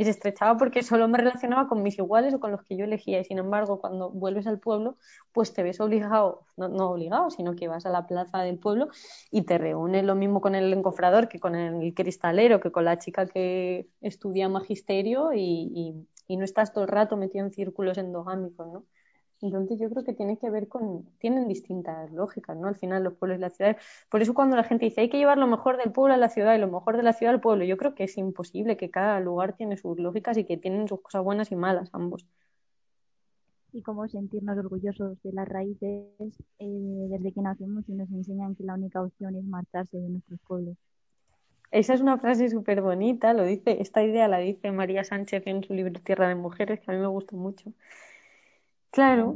y 0.00 0.04
se 0.04 0.10
estrechaba 0.12 0.56
porque 0.56 0.82
solo 0.82 1.08
me 1.08 1.18
relacionaba 1.18 1.68
con 1.68 1.82
mis 1.82 1.98
iguales 1.98 2.32
o 2.32 2.40
con 2.40 2.52
los 2.52 2.62
que 2.62 2.74
yo 2.74 2.86
elegía 2.86 3.20
y 3.20 3.24
sin 3.26 3.36
embargo 3.36 3.80
cuando 3.82 4.08
vuelves 4.08 4.46
al 4.46 4.58
pueblo 4.58 4.96
pues 5.30 5.52
te 5.52 5.62
ves 5.62 5.78
obligado, 5.78 6.46
no, 6.56 6.68
no 6.68 6.92
obligado, 6.92 7.28
sino 7.30 7.54
que 7.54 7.68
vas 7.68 7.84
a 7.84 7.90
la 7.90 8.06
plaza 8.06 8.38
del 8.38 8.58
pueblo 8.58 8.88
y 9.30 9.42
te 9.42 9.58
reúnes 9.58 10.02
lo 10.04 10.14
mismo 10.14 10.40
con 10.40 10.54
el 10.54 10.72
encofrador 10.72 11.28
que 11.28 11.38
con 11.38 11.54
el 11.54 11.92
cristalero, 11.92 12.60
que 12.60 12.72
con 12.72 12.86
la 12.86 12.98
chica 12.98 13.26
que 13.26 13.88
estudia 14.00 14.48
magisterio 14.48 15.34
y, 15.34 15.70
y, 15.74 16.08
y 16.28 16.36
no 16.38 16.44
estás 16.46 16.72
todo 16.72 16.84
el 16.84 16.90
rato 16.90 17.18
metido 17.18 17.44
en 17.44 17.52
círculos 17.52 17.98
endogámicos, 17.98 18.68
¿no? 18.68 18.84
Entonces 19.42 19.78
yo 19.80 19.88
creo 19.88 20.04
que 20.04 20.12
tiene 20.12 20.36
que 20.38 20.50
ver 20.50 20.68
con, 20.68 21.04
tienen 21.18 21.48
distintas 21.48 22.12
lógicas, 22.12 22.56
¿no? 22.56 22.68
Al 22.68 22.76
final 22.76 23.02
los 23.02 23.14
pueblos 23.14 23.38
y 23.38 23.40
las 23.40 23.54
ciudades. 23.56 23.76
Por 24.10 24.20
eso 24.20 24.34
cuando 24.34 24.56
la 24.56 24.64
gente 24.64 24.84
dice 24.84 25.00
hay 25.00 25.08
que 25.08 25.16
llevar 25.16 25.38
lo 25.38 25.46
mejor 25.46 25.78
del 25.78 25.92
pueblo 25.92 26.14
a 26.14 26.18
la 26.18 26.28
ciudad 26.28 26.54
y 26.54 26.58
lo 26.58 26.68
mejor 26.68 26.96
de 26.96 27.02
la 27.02 27.14
ciudad 27.14 27.34
al 27.34 27.40
pueblo, 27.40 27.64
yo 27.64 27.76
creo 27.78 27.94
que 27.94 28.04
es 28.04 28.18
imposible, 28.18 28.76
que 28.76 28.90
cada 28.90 29.18
lugar 29.20 29.56
tiene 29.56 29.76
sus 29.78 29.98
lógicas 29.98 30.36
y 30.36 30.44
que 30.44 30.58
tienen 30.58 30.88
sus 30.88 31.00
cosas 31.00 31.24
buenas 31.24 31.50
y 31.52 31.56
malas 31.56 31.88
ambos. 31.92 32.26
Y 33.72 33.82
cómo 33.82 34.06
sentirnos 34.08 34.58
orgullosos 34.58 35.22
de 35.22 35.32
las 35.32 35.48
raíces 35.48 36.04
eh, 36.58 37.06
desde 37.08 37.32
que 37.32 37.40
nacemos 37.40 37.88
y 37.88 37.92
nos 37.92 38.10
enseñan 38.10 38.54
que 38.56 38.64
la 38.64 38.74
única 38.74 39.00
opción 39.00 39.36
es 39.36 39.44
marcharse 39.44 39.96
de 39.96 40.08
nuestros 40.08 40.40
pueblos. 40.40 40.76
Esa 41.70 41.94
es 41.94 42.00
una 42.00 42.18
frase 42.18 42.50
súper 42.50 42.82
bonita, 42.82 43.32
lo 43.32 43.44
dice, 43.44 43.80
esta 43.80 44.02
idea 44.02 44.26
la 44.26 44.38
dice 44.38 44.72
María 44.72 45.04
Sánchez 45.04 45.44
en 45.46 45.62
su 45.62 45.72
libro 45.72 46.00
Tierra 46.02 46.28
de 46.28 46.34
Mujeres, 46.34 46.80
que 46.80 46.90
a 46.90 46.94
mí 46.94 47.00
me 47.00 47.06
gusta 47.06 47.36
mucho. 47.36 47.72
Claro. 48.90 49.34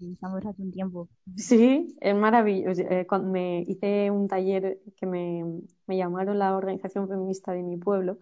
Estamos 0.00 0.46
hace 0.46 0.62
un 0.62 0.72
tiempo. 0.72 1.08
Sí, 1.36 1.96
es 2.00 2.14
maravilloso. 2.14 2.82
Eh, 2.82 3.06
cuando 3.06 3.30
me 3.30 3.62
hice 3.68 4.10
un 4.10 4.28
taller 4.28 4.80
que 4.96 5.06
me, 5.06 5.44
llamaron 5.88 6.38
la 6.38 6.56
organización 6.56 7.08
feminista 7.08 7.52
de 7.52 7.62
mi 7.62 7.76
pueblo 7.76 8.18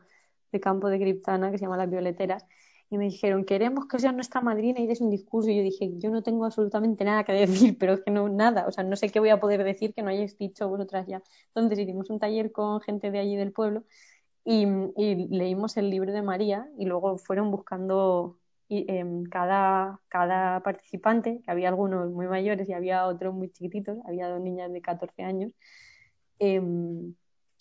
de 0.51 0.61
campo 0.61 0.89
de 0.89 0.99
Criptana 0.99 1.51
que 1.51 1.59
se 1.59 1.67
llama 1.67 1.77
Las 1.77 1.91
Violeteras 1.91 2.47
y 2.91 2.97
me 2.97 3.05
dijeron, 3.05 3.45
queremos 3.45 3.87
que 3.87 3.99
seas 3.99 4.15
nuestra 4.15 4.41
madrina 4.41 4.81
y 4.81 4.87
des 4.87 5.01
un 5.01 5.11
discurso. 5.11 5.51
Y 5.51 5.57
yo 5.59 5.63
dije, 5.63 5.93
yo 5.99 6.11
no 6.11 6.23
tengo 6.23 6.47
absolutamente 6.47 7.05
nada 7.05 7.23
que 7.25 7.33
decir, 7.33 7.77
pero 7.79 7.95
es 7.95 8.01
que 8.01 8.11
no, 8.11 8.29
nada, 8.29 8.67
o 8.67 8.73
sea, 8.73 8.83
no 8.83 8.97
sé 8.97 9.11
qué 9.11 9.21
voy 9.21 9.29
a 9.29 9.41
poder 9.41 9.63
decir 9.63 9.93
que 9.95 10.03
no 10.03 10.09
hayáis 10.09 10.39
dicho 10.39 10.69
vosotras 10.69 11.07
ya. 11.07 11.23
Entonces 11.49 11.79
hicimos 11.79 12.11
un 12.11 12.19
taller 12.19 12.51
con 12.51 12.81
gente 12.81 13.11
de 13.11 13.19
allí 13.19 13.37
del 13.37 13.53
pueblo 13.53 13.85
y, 14.45 14.67
leímos 15.29 15.77
el 15.77 15.91
libro 15.91 16.13
de 16.13 16.23
María 16.23 16.69
y 16.79 16.87
luego 16.87 17.19
fueron 17.19 17.51
buscando 17.51 18.38
em, 18.69 19.25
cada, 19.25 20.01
cada 20.09 20.61
participante, 20.63 21.41
que 21.45 21.51
había 21.51 21.69
algunos 21.69 22.11
muy 22.11 22.27
mayores 22.27 22.69
y 22.69 22.73
había 22.73 23.07
otros 23.07 23.35
muy 23.35 23.51
chiquititos, 23.51 23.99
había 24.07 24.29
dos 24.29 24.41
niñas 24.41 24.73
de 24.73 24.83
14 24.83 25.23
años, 25.23 25.53
em, 26.39 27.15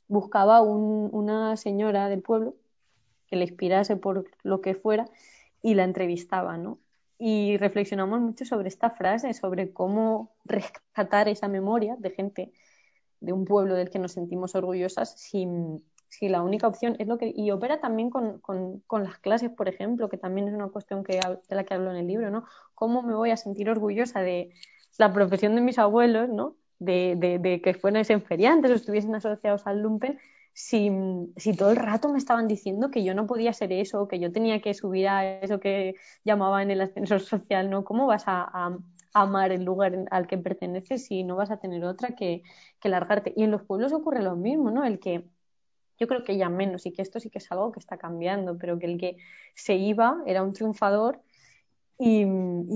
buscaba 0.08 0.62
una 0.62 1.58
señora 1.58 2.10
del 2.10 2.22
pueblo 2.22 2.56
que 3.28 3.36
le 3.36 3.43
inspirase 3.43 3.96
por 3.98 4.26
lo 4.43 4.62
que 4.62 4.74
fuera 4.76 5.06
y 5.62 5.76
la 5.76 5.84
entrevistaba, 5.84 6.58
¿no? 6.58 6.80
Y 7.20 7.58
reflexionamos 7.58 8.20
mucho 8.22 8.46
sobre 8.46 8.70
esta 8.70 8.91
frase, 8.91 9.34
sobre 9.34 9.74
cómo 9.74 10.36
rescatar 10.46 11.28
esa 11.28 11.48
memoria 11.48 11.96
de 12.00 12.12
gente 12.12 12.52
de 13.20 13.34
un 13.34 13.46
pueblo 13.46 13.76
del 13.76 13.89
que 13.89 14.00
nos 14.00 14.13
sentimos 14.13 14.56
orgullosas 14.56 15.20
si, 15.20 15.48
si 16.10 16.30
la 16.30 16.41
única 16.41 16.67
opción 16.67 16.96
es 17.00 17.08
lo 17.08 17.17
que... 17.17 17.34
Y 17.36 17.52
opera 17.52 17.80
también 17.80 18.10
con, 18.10 18.39
con, 18.39 18.80
con, 18.88 19.04
las 19.04 19.17
clases, 19.20 19.50
por 19.50 19.67
ejemplo, 19.67 20.10
que 20.10 20.17
también 20.17 20.48
es 20.48 20.54
una 20.54 20.70
cuestión 20.70 21.04
que, 21.04 21.20
de 21.50 21.56
la 21.56 21.63
que 21.63 21.74
hablo 21.74 21.91
en 21.91 21.98
el 21.98 22.08
libro, 22.08 22.30
¿no? 22.30 22.46
¿Cómo 22.76 23.02
me 23.04 23.15
voy 23.15 23.32
a 23.32 23.38
sentir 23.38 23.70
orgullosa 23.70 24.22
de 24.22 24.52
la 24.98 25.13
profesión 25.13 25.56
de 25.56 25.62
mis 25.62 25.80
abuelos, 25.80 26.30
¿no? 26.30 26.56
De, 26.80 27.15
de, 27.17 27.39
de 27.39 27.62
que 27.62 27.74
fuesen 27.74 28.22
feriantes 28.22 28.72
o 28.72 28.76
estuviesen 28.76 29.15
asociados 29.15 29.65
al 29.65 29.82
lumpen 29.82 30.20
si, 30.58 30.89
si, 31.38 31.54
todo 31.56 31.70
el 31.70 31.76
rato 31.78 32.10
me 32.10 32.17
estaban 32.17 32.48
diciendo 32.48 32.89
que 32.89 33.04
yo 33.04 33.13
no 33.13 33.28
podía 33.28 33.54
ser 33.54 33.72
eso, 33.72 34.08
que 34.08 34.20
yo 34.20 34.32
tenía 34.32 34.60
que 34.60 34.74
subir 34.74 35.08
a 35.08 35.39
eso 35.39 35.60
que 35.60 35.93
llamaban 36.26 36.72
el 36.72 36.82
ascensor 36.82 37.20
social, 37.22 37.70
¿no? 37.70 37.84
¿Cómo 37.84 38.08
vas 38.08 38.24
a, 38.26 38.76
amar 39.13 39.52
el 39.52 39.63
lugar 39.63 40.06
al 40.12 40.28
que 40.28 40.38
perteneces 40.39 41.06
si 41.06 41.24
no 41.24 41.36
vas 41.36 41.52
a 41.52 41.58
tener 41.58 41.84
otra 41.86 42.15
que, 42.15 42.41
que, 42.80 42.89
largarte? 42.89 43.34
Y 43.36 43.43
en 43.43 43.52
los 43.52 43.63
pueblos 43.63 43.93
ocurre 43.93 44.24
lo 44.24 44.36
mismo, 44.36 44.72
¿no? 44.72 44.84
El 44.84 45.00
que 45.00 45.26
yo 45.97 46.07
creo 46.07 46.23
que 46.23 46.38
ya 46.38 46.49
menos 46.49 46.86
y 46.86 46.91
que 46.91 47.01
esto 47.01 47.19
sí 47.19 47.29
que 47.29 47.39
es 47.39 47.51
algo 47.51 47.71
que 47.71 47.79
está 47.79 47.97
cambiando, 47.97 48.57
pero 48.57 48.79
que 48.79 48.86
el 48.86 48.97
que 48.97 49.17
se 49.55 49.75
iba 49.75 50.21
era 50.25 50.43
un 50.43 50.53
triunfador 50.53 51.21
y, 51.99 52.21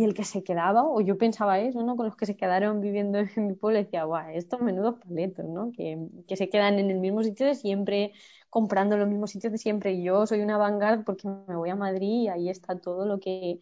el 0.04 0.14
que 0.16 0.24
se 0.24 0.44
quedaba, 0.44 0.84
o 0.84 1.00
yo 1.02 1.18
pensaba 1.18 1.60
eso, 1.60 1.84
¿no? 1.84 1.96
Con 1.96 2.08
los 2.08 2.16
que 2.16 2.26
se 2.26 2.36
quedaron 2.36 2.82
viviendo 2.82 3.20
en 3.20 3.48
mi 3.48 3.54
pueblo, 3.54 3.80
decía, 3.80 4.04
guau, 4.06 4.30
estos 4.34 4.62
menudos 4.62 4.96
paletos, 5.00 5.46
¿no? 5.46 5.72
Que, 5.72 5.98
que, 6.28 6.36
se 6.38 6.50
quedan 6.50 6.80
en 6.80 6.90
el 6.90 7.00
mismo 7.00 7.24
sitio 7.24 7.46
de 7.46 7.56
siempre, 7.56 8.14
comprando 8.50 8.98
los 8.98 9.08
mismos 9.08 9.32
sitios 9.32 9.52
de 9.52 9.60
siempre. 9.60 9.94
Y 9.94 10.04
yo 10.04 10.26
soy 10.26 10.42
una 10.42 10.58
vanguard 10.58 11.04
porque 11.04 11.28
me 11.48 11.56
voy 11.56 11.70
a 11.70 11.76
Madrid 11.76 12.24
y 12.24 12.28
ahí 12.30 12.50
está 12.50 12.80
todo 12.80 13.06
lo 13.06 13.20
que, 13.20 13.60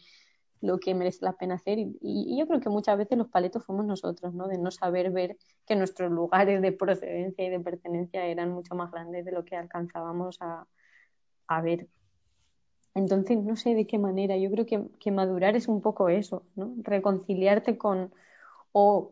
lo 0.61 0.79
que 0.79 0.93
merece 0.93 1.25
la 1.25 1.33
pena 1.33 1.55
hacer. 1.55 1.79
Y, 1.79 1.97
y, 2.01 2.39
yo 2.39 2.47
creo 2.47 2.59
que 2.59 2.69
muchas 2.69 2.97
veces 2.97 3.17
los 3.17 3.27
paletos 3.29 3.65
fuimos 3.65 3.85
nosotros, 3.85 4.33
¿no? 4.33 4.47
De 4.47 4.57
no 4.57 4.71
saber 4.71 5.11
ver 5.11 5.37
que 5.65 5.75
nuestros 5.75 6.11
lugares 6.11 6.61
de 6.61 6.71
procedencia 6.71 7.45
y 7.45 7.49
de 7.49 7.59
pertenencia 7.59 8.25
eran 8.25 8.51
mucho 8.51 8.75
más 8.75 8.91
grandes 8.91 9.25
de 9.25 9.31
lo 9.31 9.45
que 9.45 9.55
alcanzábamos 9.55 10.39
a, 10.41 10.67
ver 11.61 11.87
entonces, 12.95 13.37
no 13.37 13.55
sé 13.55 13.75
de 13.75 13.87
qué 13.87 13.97
manera. 13.97 14.35
Yo 14.37 14.51
creo 14.51 14.65
que, 14.65 15.11
madurar 15.11 15.55
es 15.55 15.67
un 15.67 15.81
poco 15.81 16.09
eso, 16.09 16.43
¿no? 16.55 16.73
Reconciliarte 16.79 17.77
con 17.77 18.13
o, 18.71 19.11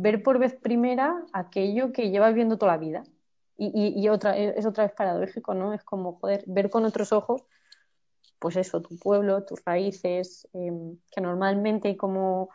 ver 0.00 0.22
por 0.22 0.38
vez 0.38 0.54
primera 0.54 1.24
aquello 1.32 1.92
que 1.92 2.10
llevas 2.10 2.34
viendo 2.34 2.58
toda 2.58 2.72
la 2.72 2.78
vida. 2.78 3.04
Y, 3.56 4.08
otra, 4.08 4.36
es 4.36 4.66
otra 4.66 4.84
vez 4.84 4.92
paradójico, 4.92 5.52
¿no? 5.54 5.72
Es 5.72 5.82
como, 5.82 6.14
joder, 6.14 6.44
ver 6.46 6.70
con 6.70 6.84
otros 6.84 7.12
ojos, 7.12 7.44
pues 8.38 8.56
eso, 8.56 8.82
tu 8.82 8.98
pueblo, 8.98 9.44
tus 9.44 9.64
raíces, 9.64 10.48
em, 10.52 10.98
que 11.10 11.20
normalmente 11.20 11.96
como 11.96 12.50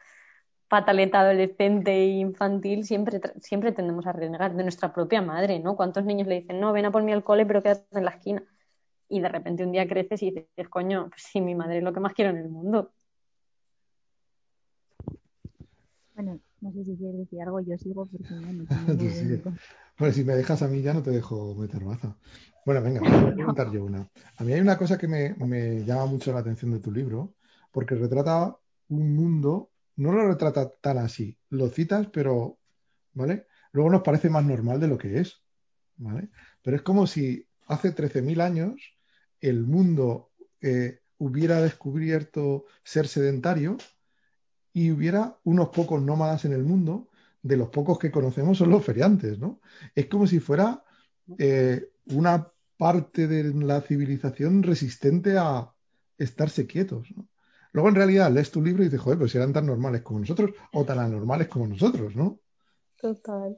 pataleta 0.67 1.21
adolescente 1.21 1.91
e 1.91 2.07
infantil 2.19 2.85
siempre, 2.85 3.21
siempre 3.41 3.71
tendemos 3.71 4.07
a 4.07 4.13
renegar 4.13 4.55
de 4.55 4.63
nuestra 4.63 4.93
propia 4.93 5.21
madre, 5.21 5.59
¿no? 5.59 5.75
¿Cuántos 5.75 6.05
niños 6.05 6.27
le 6.27 6.41
dicen, 6.41 6.59
no, 6.59 6.73
ven 6.73 6.85
a 6.85 6.91
por 6.91 7.03
mí 7.03 7.11
al 7.13 7.23
cole, 7.23 7.45
pero 7.45 7.61
quédate 7.61 7.85
en 7.91 8.05
la 8.05 8.11
esquina? 8.11 8.43
y 9.13 9.19
de 9.19 9.29
repente 9.29 9.63
un 9.63 9.71
día 9.71 9.87
creces 9.87 10.23
y 10.23 10.31
dices, 10.31 10.69
coño, 10.69 11.09
pues 11.09 11.21
sí, 11.21 11.39
mi 11.39 11.53
madre 11.53 11.77
es 11.77 11.83
lo 11.83 11.93
que 11.93 11.99
más 11.99 12.13
quiero 12.13 12.31
en 12.31 12.37
el 12.37 12.49
mundo. 12.49 12.91
Bueno, 16.15 16.39
no 16.61 16.71
sé 16.71 16.83
si 16.83 16.95
quieres 16.95 17.19
decir 17.19 17.41
algo, 17.41 17.59
yo 17.61 17.77
sigo 17.77 18.07
porque 18.07 18.33
no, 18.33 18.65
Bueno, 19.99 20.13
si 20.13 20.23
me 20.23 20.33
dejas 20.33 20.63
a 20.63 20.67
mí 20.67 20.81
ya 20.81 20.95
no 20.95 21.03
te 21.03 21.11
dejo 21.11 21.53
meter 21.53 21.83
baza. 21.83 22.17
Bueno, 22.65 22.81
venga, 22.81 23.01
voy 23.21 23.31
a 23.31 23.35
preguntar 23.35 23.71
yo 23.71 23.83
una. 23.83 24.09
A 24.37 24.43
mí 24.43 24.53
hay 24.53 24.61
una 24.61 24.77
cosa 24.77 24.97
que 24.97 25.07
me, 25.07 25.35
me 25.35 25.83
llama 25.83 26.05
mucho 26.05 26.31
la 26.31 26.39
atención 26.39 26.71
de 26.71 26.79
tu 26.79 26.91
libro, 26.91 27.35
porque 27.71 27.95
retrata 27.95 28.55
un 28.89 29.15
mundo, 29.15 29.71
no 29.97 30.11
lo 30.11 30.27
retrata 30.27 30.69
tan 30.69 30.97
así, 30.97 31.37
lo 31.49 31.69
citas, 31.69 32.07
pero, 32.11 32.57
¿vale? 33.13 33.47
Luego 33.71 33.89
nos 33.89 34.01
parece 34.01 34.29
más 34.29 34.45
normal 34.45 34.79
de 34.79 34.87
lo 34.87 34.97
que 34.97 35.19
es, 35.19 35.41
¿vale? 35.97 36.29
Pero 36.61 36.77
es 36.77 36.83
como 36.83 37.07
si 37.07 37.47
hace 37.67 37.93
13.000 37.93 38.41
años 38.41 38.75
el 39.41 39.63
mundo 39.63 40.31
eh, 40.61 40.99
hubiera 41.17 41.61
descubierto 41.61 42.65
ser 42.83 43.07
sedentario 43.07 43.77
y 44.71 44.91
hubiera 44.91 45.37
unos 45.43 45.69
pocos 45.69 46.01
nómadas 46.01 46.45
en 46.45 46.53
el 46.53 46.63
mundo, 46.63 47.09
de 47.41 47.57
los 47.57 47.69
pocos 47.69 47.99
que 47.99 48.11
conocemos 48.11 48.57
son 48.57 48.69
los 48.69 48.85
feriantes, 48.85 49.37
¿no? 49.37 49.59
Es 49.93 50.05
como 50.05 50.27
si 50.27 50.39
fuera 50.39 50.83
eh, 51.37 51.89
una 52.05 52.52
parte 52.83 53.29
de 53.29 53.53
la 53.65 53.79
civilización 53.79 54.61
resistente 54.61 55.37
a 55.37 55.71
estarse 56.17 56.67
quietos. 56.67 57.07
Luego 57.71 57.87
en 57.87 57.95
realidad 57.95 58.29
lees 58.29 58.51
tu 58.51 58.61
libro 58.61 58.83
y 58.83 58.87
dices, 58.87 58.99
joder, 58.99 59.17
pues 59.19 59.31
si 59.31 59.37
eran 59.37 59.53
tan 59.53 59.65
normales 59.65 60.01
como 60.01 60.19
nosotros 60.19 60.51
o 60.73 60.83
tan 60.83 60.99
anormales 60.99 61.47
como 61.47 61.65
nosotros, 61.65 62.13
¿no? 62.13 62.41
Total. 62.99 63.57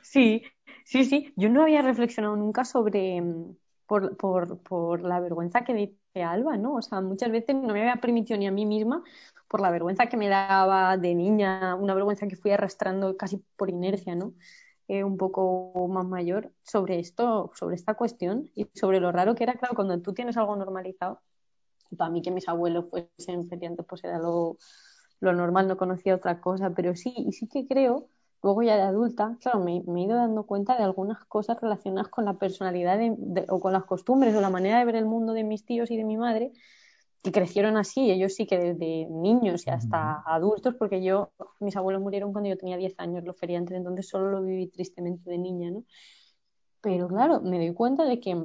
Sí, 0.00 0.42
sí, 0.84 1.04
sí. 1.04 1.32
Yo 1.36 1.50
no 1.50 1.62
había 1.62 1.82
reflexionado 1.82 2.34
nunca 2.34 2.64
sobre, 2.64 3.20
mm, 3.20 3.56
por, 3.86 5.02
la 5.02 5.20
vergüenza 5.20 5.62
que 5.62 5.74
dice 5.74 6.24
Alba, 6.24 6.56
¿no? 6.56 6.74
O 6.74 6.82
sea, 6.82 7.00
muchas 7.00 7.30
veces 7.30 7.54
no 7.54 7.72
me 7.72 7.82
había 7.82 8.00
permitido 8.00 8.40
ni 8.40 8.48
a 8.48 8.50
mí 8.50 8.66
misma, 8.66 9.04
por 9.46 9.60
la 9.60 9.70
vergüenza 9.70 10.06
que 10.06 10.16
me 10.16 10.28
daba 10.28 10.96
de 10.96 11.14
niña, 11.14 11.76
una 11.76 11.94
vergüenza 11.94 12.26
que 12.26 12.34
fui 12.34 12.50
arrastrando 12.50 13.16
casi 13.16 13.36
por 13.54 13.70
inercia, 13.70 14.16
¿no? 14.16 14.34
Eh, 14.92 15.04
un 15.04 15.16
poco 15.16 15.88
más 15.88 16.04
mayor, 16.04 16.52
sobre 16.62 16.98
esto, 16.98 17.50
sobre 17.54 17.76
esta 17.76 17.94
cuestión 17.94 18.50
y 18.54 18.66
sobre 18.74 19.00
lo 19.00 19.10
raro 19.10 19.34
que 19.34 19.42
era, 19.44 19.54
claro, 19.54 19.74
cuando 19.74 19.98
tú 20.02 20.12
tienes 20.12 20.36
algo 20.36 20.54
normalizado, 20.54 21.22
para 21.96 22.10
mí 22.10 22.20
que 22.20 22.30
mis 22.30 22.46
abuelos 22.46 22.90
fuesen 22.90 23.48
feriantes, 23.48 23.86
pues 23.88 24.04
era 24.04 24.18
lo, 24.18 24.58
lo 25.20 25.32
normal, 25.32 25.66
no 25.66 25.78
conocía 25.78 26.14
otra 26.14 26.42
cosa, 26.42 26.74
pero 26.74 26.94
sí, 26.94 27.14
y 27.16 27.32
sí 27.32 27.48
que 27.48 27.66
creo 27.66 28.08
Luego 28.42 28.62
ya 28.62 28.74
de 28.76 28.82
adulta, 28.82 29.38
claro, 29.40 29.60
me, 29.60 29.76
he 29.76 30.04
ido 30.04 30.16
dando 30.16 30.42
cuenta 30.44 30.76
de 30.76 30.82
algunas 30.82 31.24
cosas 31.26 31.60
relacionadas 31.60 32.08
con 32.08 32.24
la 32.24 32.34
personalidad 32.34 32.98
o 33.48 33.60
con 33.60 33.72
las 33.72 33.84
costumbres 33.84 34.34
o 34.34 34.40
la 34.40 34.50
manera 34.50 34.80
de 34.80 34.84
ver 34.84 34.96
el 34.96 35.06
mundo 35.06 35.32
de 35.32 35.44
mis 35.44 35.64
tíos 35.64 35.92
y 35.92 35.96
de 35.96 36.04
mi 36.04 36.16
madre, 36.16 36.52
que 37.22 37.32
crecieron 37.32 37.76
así, 37.76 38.10
ellos 38.10 38.34
sí 38.34 38.46
que 38.46 38.58
desde 38.58 39.06
niños 39.08 39.66
y 39.66 39.70
hasta 39.70 40.22
adultos, 40.26 40.74
porque 40.74 41.02
yo, 41.02 41.30
mis 41.60 41.76
abuelos 41.76 42.02
murieron 42.02 42.32
cuando 42.32 42.50
yo 42.50 42.58
tenía 42.58 42.76
10 42.76 42.94
años, 42.98 43.24
los 43.24 43.38
feriantes, 43.38 43.76
entonces 43.76 44.08
solo 44.08 44.30
lo 44.30 44.42
viví 44.42 44.66
tristemente 44.66 45.30
de 45.30 45.38
niña, 45.38 45.70
¿no? 45.70 45.84
Pero 46.80 47.06
claro, 47.06 47.40
me 47.40 47.58
doy 47.58 47.72
cuenta 47.74 48.04
de 48.04 48.18
que 48.18 48.44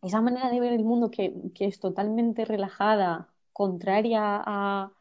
esa 0.00 0.22
manera 0.22 0.50
de 0.50 0.58
ver 0.58 0.72
el 0.72 0.84
mundo 0.84 1.10
que, 1.10 1.34
que 1.54 1.66
es 1.66 1.80
totalmente 1.80 2.46
relajada, 2.46 3.28
contraria 3.52 4.42
a, 4.44 4.92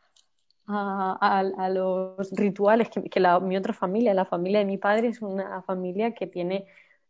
a, 0.67 1.69
los 1.69 2.31
rituales 2.31 2.89
que, 2.89 3.19
mi 3.41 3.57
otra 3.57 3.73
familia, 3.73 4.13
la 4.13 4.25
familia 4.25 4.59
de 4.59 4.65
mi 4.65 4.77
padre, 4.77 5.09
es 5.09 5.21
una 5.21 5.61
familia 5.63 6.13
que 6.13 6.27
tiene 6.27 6.65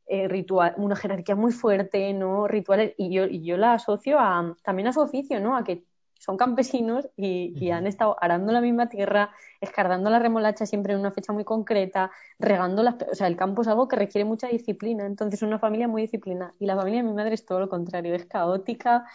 eh, 0.08 0.28
ritual, 0.28 0.74
una 0.78 0.96
jerarquía 0.96 1.36
muy 1.36 1.52
fuerte, 1.52 2.14
¿no? 2.14 2.48
Rituales, 2.48 2.94
y 2.98 3.14
yo, 3.14 3.26
y 3.26 3.44
yo 3.44 3.58
la 3.58 3.74
asocio 3.74 4.20
a, 4.20 4.56
también 4.64 4.88
a 4.88 4.94
su 4.94 5.02
oficio, 5.02 5.40
¿no? 5.40 5.56
A 5.56 5.64
que 5.64 5.84
son 6.22 6.38
campesinos 6.38 7.10
y, 7.18 7.72
han 7.72 7.88
estado 7.88 8.16
arando 8.22 8.52
la 8.52 8.62
misma 8.62 8.90
tierra, 8.90 9.32
escardando 9.60 10.10
la 10.12 10.20
remolacha 10.20 10.68
siempre 10.68 10.94
en 10.94 11.00
una 11.00 11.12
fecha 11.12 11.34
muy 11.34 11.44
concreta, 11.44 12.12
regando 12.38 12.84
las... 12.84 12.96
O 13.12 13.16
sea, 13.16 13.26
el 13.26 13.36
campo 13.36 13.64
es 13.64 13.68
algo 13.68 13.88
que 13.88 13.96
requiere 13.96 14.24
mucha 14.24 14.48
disciplina, 14.48 15.06
entonces 15.06 15.42
es 15.42 15.48
una 15.48 15.58
familia 15.58 15.88
muy 15.88 16.04
disciplinada. 16.04 16.54
Y 16.60 16.68
la 16.68 16.76
familia 16.76 17.02
de 17.02 17.10
mi 17.10 17.16
madre 17.16 17.34
es 17.34 17.44
todo 17.44 17.60
lo 17.60 17.70
contrario, 17.70 18.14
es 18.14 18.26
caótica, 18.26 19.06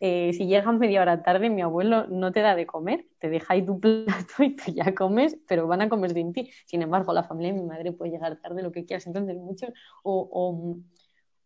eh, 0.00 0.32
si 0.32 0.46
llegas 0.46 0.76
media 0.76 1.02
hora 1.02 1.22
tarde, 1.22 1.50
mi 1.50 1.62
abuelo 1.62 2.06
no 2.08 2.32
te 2.32 2.40
da 2.40 2.54
de 2.54 2.66
comer, 2.66 3.06
te 3.18 3.28
deja 3.28 3.54
ahí 3.54 3.64
tu 3.64 3.80
plato 3.80 4.42
y 4.42 4.56
tú 4.56 4.72
ya 4.72 4.94
comes, 4.94 5.36
pero 5.48 5.66
van 5.66 5.82
a 5.82 5.88
comer 5.88 6.12
sin 6.12 6.32
ti. 6.32 6.50
Sin 6.66 6.82
embargo, 6.82 7.12
la 7.12 7.24
familia 7.24 7.52
de 7.52 7.60
mi 7.60 7.66
madre 7.66 7.92
puede 7.92 8.10
llegar 8.12 8.36
tarde, 8.40 8.62
lo 8.62 8.72
que 8.72 8.84
quieras, 8.84 9.06
entonces 9.06 9.36
mucho, 9.36 9.68
o, 10.02 10.28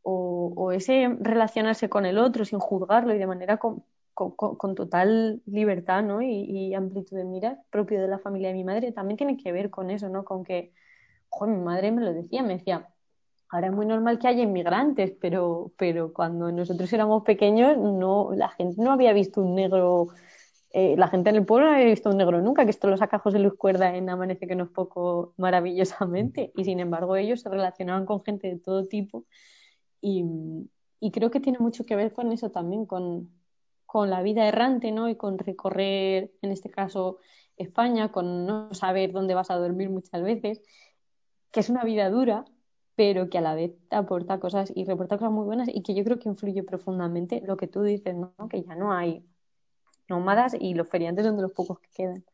o, 0.03 0.55
o, 0.55 0.73
ese 0.73 1.17
relacionarse 1.21 1.89
con 1.89 2.07
el 2.07 2.19
otro 2.19 2.45
sin 2.45 2.59
juzgarlo 2.59 3.15
y 3.15 3.19
de 3.19 3.27
manera 3.27 3.59
con, 3.59 3.85
con, 4.15 4.75
total 4.75 5.43
libertad 5.47 6.03
¿no? 6.03 6.23
y, 6.23 6.29
y, 6.29 6.75
amplitud 6.75 7.17
de 7.17 7.25
miras 7.25 7.59
propio 7.71 8.01
de 8.01 8.09
la 8.09 8.19
familia 8.19 8.49
de 8.49 8.55
mi 8.55 8.65
madre, 8.65 8.93
también 8.93 9.17
tiene 9.17 9.37
que 9.37 9.53
ver 9.53 9.71
con 9.71 9.91
eso, 9.91 10.09
¿no? 10.09 10.25
Con 10.25 10.45
que, 10.45 10.73
joder, 11.29 11.57
mi 11.57 11.63
madre 11.63 11.93
me 11.93 12.03
lo 12.03 12.13
decía, 12.13 12.43
me 12.43 12.55
decía, 12.55 12.89
Ahora 13.51 13.69
es 13.69 13.73
muy 13.73 13.87
normal 13.87 14.19
que 14.19 14.29
haya 14.29 14.43
inmigrantes, 14.43 15.13
pero, 15.21 15.73
pero 15.77 16.13
cuando 16.13 16.53
nosotros 16.53 16.93
éramos 16.93 17.23
pequeños, 17.25 17.79
no, 17.79 18.31
la 18.35 18.51
gente 18.51 18.83
no 18.83 18.93
había 18.93 19.13
visto 19.15 19.41
un 19.41 19.55
negro, 19.55 20.09
eh, 20.71 20.97
la 20.99 21.09
gente 21.09 21.31
en 21.31 21.37
el 21.37 21.47
pueblo 21.47 21.67
no 21.67 21.75
había 21.75 21.87
visto 21.87 22.11
un 22.11 22.19
negro 22.19 22.43
nunca, 22.43 22.65
que 22.65 22.71
esto 22.71 22.89
lo 22.89 22.99
saca 22.99 23.19
José 23.19 23.39
Luis 23.39 23.55
Cuerda 23.55 23.95
en 23.97 24.11
Amanece 24.11 24.47
que 24.47 24.55
no 24.55 24.65
es 24.65 24.71
poco 24.71 25.33
maravillosamente, 25.39 26.53
y 26.57 26.65
sin 26.65 26.81
embargo 26.81 27.17
ellos 27.17 27.41
se 27.41 27.49
relacionaban 27.49 28.05
con 28.05 28.23
gente 28.23 28.49
de 28.49 28.59
todo 28.59 28.87
tipo, 28.87 29.25
y, 30.01 30.25
y 31.01 31.11
creo 31.11 31.31
que 31.31 31.41
tiene 31.41 31.59
mucho 31.59 31.87
que 31.87 31.97
ver 31.97 32.13
con 32.13 32.33
eso 32.33 32.51
también, 32.51 32.85
con, 32.85 33.31
con 33.87 34.11
la 34.11 34.21
vida 34.23 34.47
errante, 34.47 34.93
¿no? 34.93 35.09
Y 35.09 35.17
con 35.17 35.39
recorrer, 35.39 36.33
en 36.43 36.53
este 36.53 36.71
caso, 36.71 37.19
España, 37.57 38.13
con 38.13 38.47
no 38.47 38.75
saber 38.75 39.13
dónde 39.13 39.35
vas 39.35 39.51
a 39.51 39.57
dormir 39.57 39.89
muchas 39.89 40.23
veces, 40.23 40.61
que 41.51 41.61
es 41.61 41.71
una 41.71 41.85
vida 41.85 42.11
dura, 42.11 42.45
pero 42.99 43.31
que 43.31 43.39
a 43.39 43.41
la 43.41 43.55
vez 43.55 43.71
te 43.89 43.95
aporta 43.95 44.41
cosas 44.41 44.73
y 44.75 44.85
reporta 44.85 45.19
cosas 45.19 45.31
muy 45.31 45.45
buenas 45.45 45.69
y 45.73 45.83
que 45.83 45.95
yo 45.95 46.03
creo 46.03 46.19
que 46.19 46.29
influye 46.29 46.65
profundamente 46.65 47.41
lo 47.47 47.57
que 47.57 47.69
tú 47.69 47.83
dices, 47.83 48.17
¿no? 48.17 48.35
Que 48.51 48.65
ya 48.65 48.75
no 48.75 48.93
hay 48.93 49.25
nómadas 50.09 50.57
y 50.59 50.75
los 50.75 50.89
feriantes 50.89 51.25
son 51.25 51.37
de 51.37 51.43
los 51.43 51.53
pocos 51.53 51.79
que 51.79 51.91
quedan. 51.95 52.25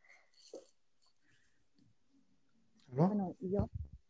Bueno, 2.97 3.35
yo 3.41 3.69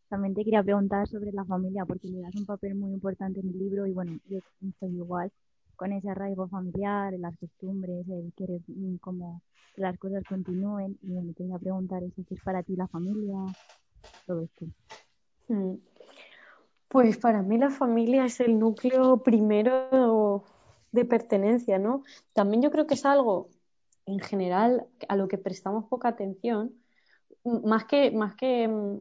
también 0.09 0.33
te 0.33 0.45
quería 0.45 0.63
preguntar 0.63 1.09
sobre 1.09 1.33
la 1.33 1.45
familia, 1.45 1.85
porque 1.87 2.07
le 2.07 2.21
das 2.21 2.37
un 2.37 2.47
papel 2.47 2.77
muy 2.77 2.93
importante 2.93 3.41
en 3.41 3.49
el 3.49 3.59
libro 3.59 3.85
y 3.89 3.93
bueno, 3.93 4.17
yo 4.29 4.39
soy 4.79 4.95
igual 4.95 5.33
con 5.75 5.91
ese 5.91 6.09
arraigo 6.09 6.47
familiar, 6.47 7.15
las 7.15 7.37
costumbres, 7.37 8.07
el 8.09 8.33
querer 8.37 8.61
mm, 8.69 8.99
como 8.99 9.43
que 9.75 9.83
las 9.83 9.99
cosas 9.99 10.23
continúen 10.29 10.97
y 11.03 11.15
me 11.21 11.35
quería 11.35 11.59
preguntar 11.59 12.05
eso, 12.05 12.23
¿qué 12.29 12.37
es 12.37 12.43
para 12.45 12.63
ti 12.63 12.77
la 12.77 12.87
familia? 12.87 13.39
Todo 14.25 14.43
esto. 14.43 14.67
Mm. 15.49 15.94
Pues 16.95 17.17
para 17.17 17.43
mí 17.43 17.59
la 17.59 17.71
familia 17.71 18.25
es 18.25 18.39
el 18.39 18.57
núcleo 18.57 19.25
primero 19.25 20.45
de 20.93 21.05
pertenencia, 21.05 21.77
¿no? 21.77 22.05
También 22.33 22.63
yo 22.63 22.71
creo 22.71 22.87
que 22.87 22.95
es 22.95 23.05
algo 23.05 23.49
en 24.07 24.21
general 24.21 24.87
a 25.09 25.17
lo 25.17 25.27
que 25.27 25.37
prestamos 25.37 25.87
poca 25.87 26.07
atención, 26.07 26.73
más 27.43 27.87
que, 27.87 28.13
más 28.13 28.37
que 28.37 28.69
mm, 28.69 29.01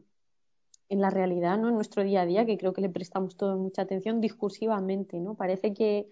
en 0.88 1.00
la 1.00 1.10
realidad, 1.10 1.56
¿no? 1.56 1.68
En 1.68 1.76
nuestro 1.76 2.02
día 2.02 2.22
a 2.22 2.26
día, 2.26 2.44
que 2.44 2.58
creo 2.58 2.72
que 2.72 2.80
le 2.80 2.88
prestamos 2.88 3.36
todo 3.36 3.56
mucha 3.58 3.82
atención 3.82 4.20
discursivamente, 4.20 5.20
¿no? 5.20 5.36
Parece 5.36 5.72
que, 5.72 6.08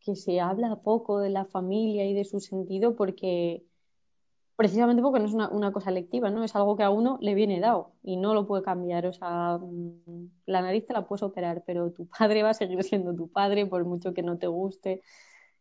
que 0.00 0.16
se 0.16 0.40
habla 0.40 0.82
poco 0.82 1.20
de 1.20 1.30
la 1.30 1.46
familia 1.46 2.04
y 2.04 2.12
de 2.12 2.26
su 2.26 2.40
sentido 2.40 2.94
porque 2.94 3.64
precisamente 4.56 5.02
porque 5.02 5.20
no 5.20 5.26
es 5.26 5.34
una, 5.34 5.72
cosa 5.72 5.90
lectiva, 5.90 6.30
¿no? 6.30 6.42
Es 6.42 6.56
algo 6.56 6.76
que 6.76 6.82
a 6.82 6.90
uno 6.90 7.18
le 7.20 7.34
viene 7.34 7.60
dado 7.60 7.92
y 8.02 8.16
no 8.16 8.34
lo 8.34 8.46
puede 8.46 8.62
cambiar. 8.62 9.06
O 9.06 9.12
sea, 9.12 9.58
mm, 9.58 10.30
la 10.46 10.62
nariz 10.62 10.86
te 10.86 10.94
la 10.94 11.06
puedes 11.06 11.22
operar, 11.22 11.62
pero 11.66 11.92
tu 11.92 12.06
padre 12.18 12.42
va 12.42 12.50
a 12.50 12.54
seguir 12.54 12.82
siendo 12.82 13.14
tu 13.14 13.28
padre 13.28 13.66
por 13.66 13.84
mucho 13.84 14.14
que 14.14 14.22
no 14.22 14.38
te 14.38 14.46
guste. 14.46 15.02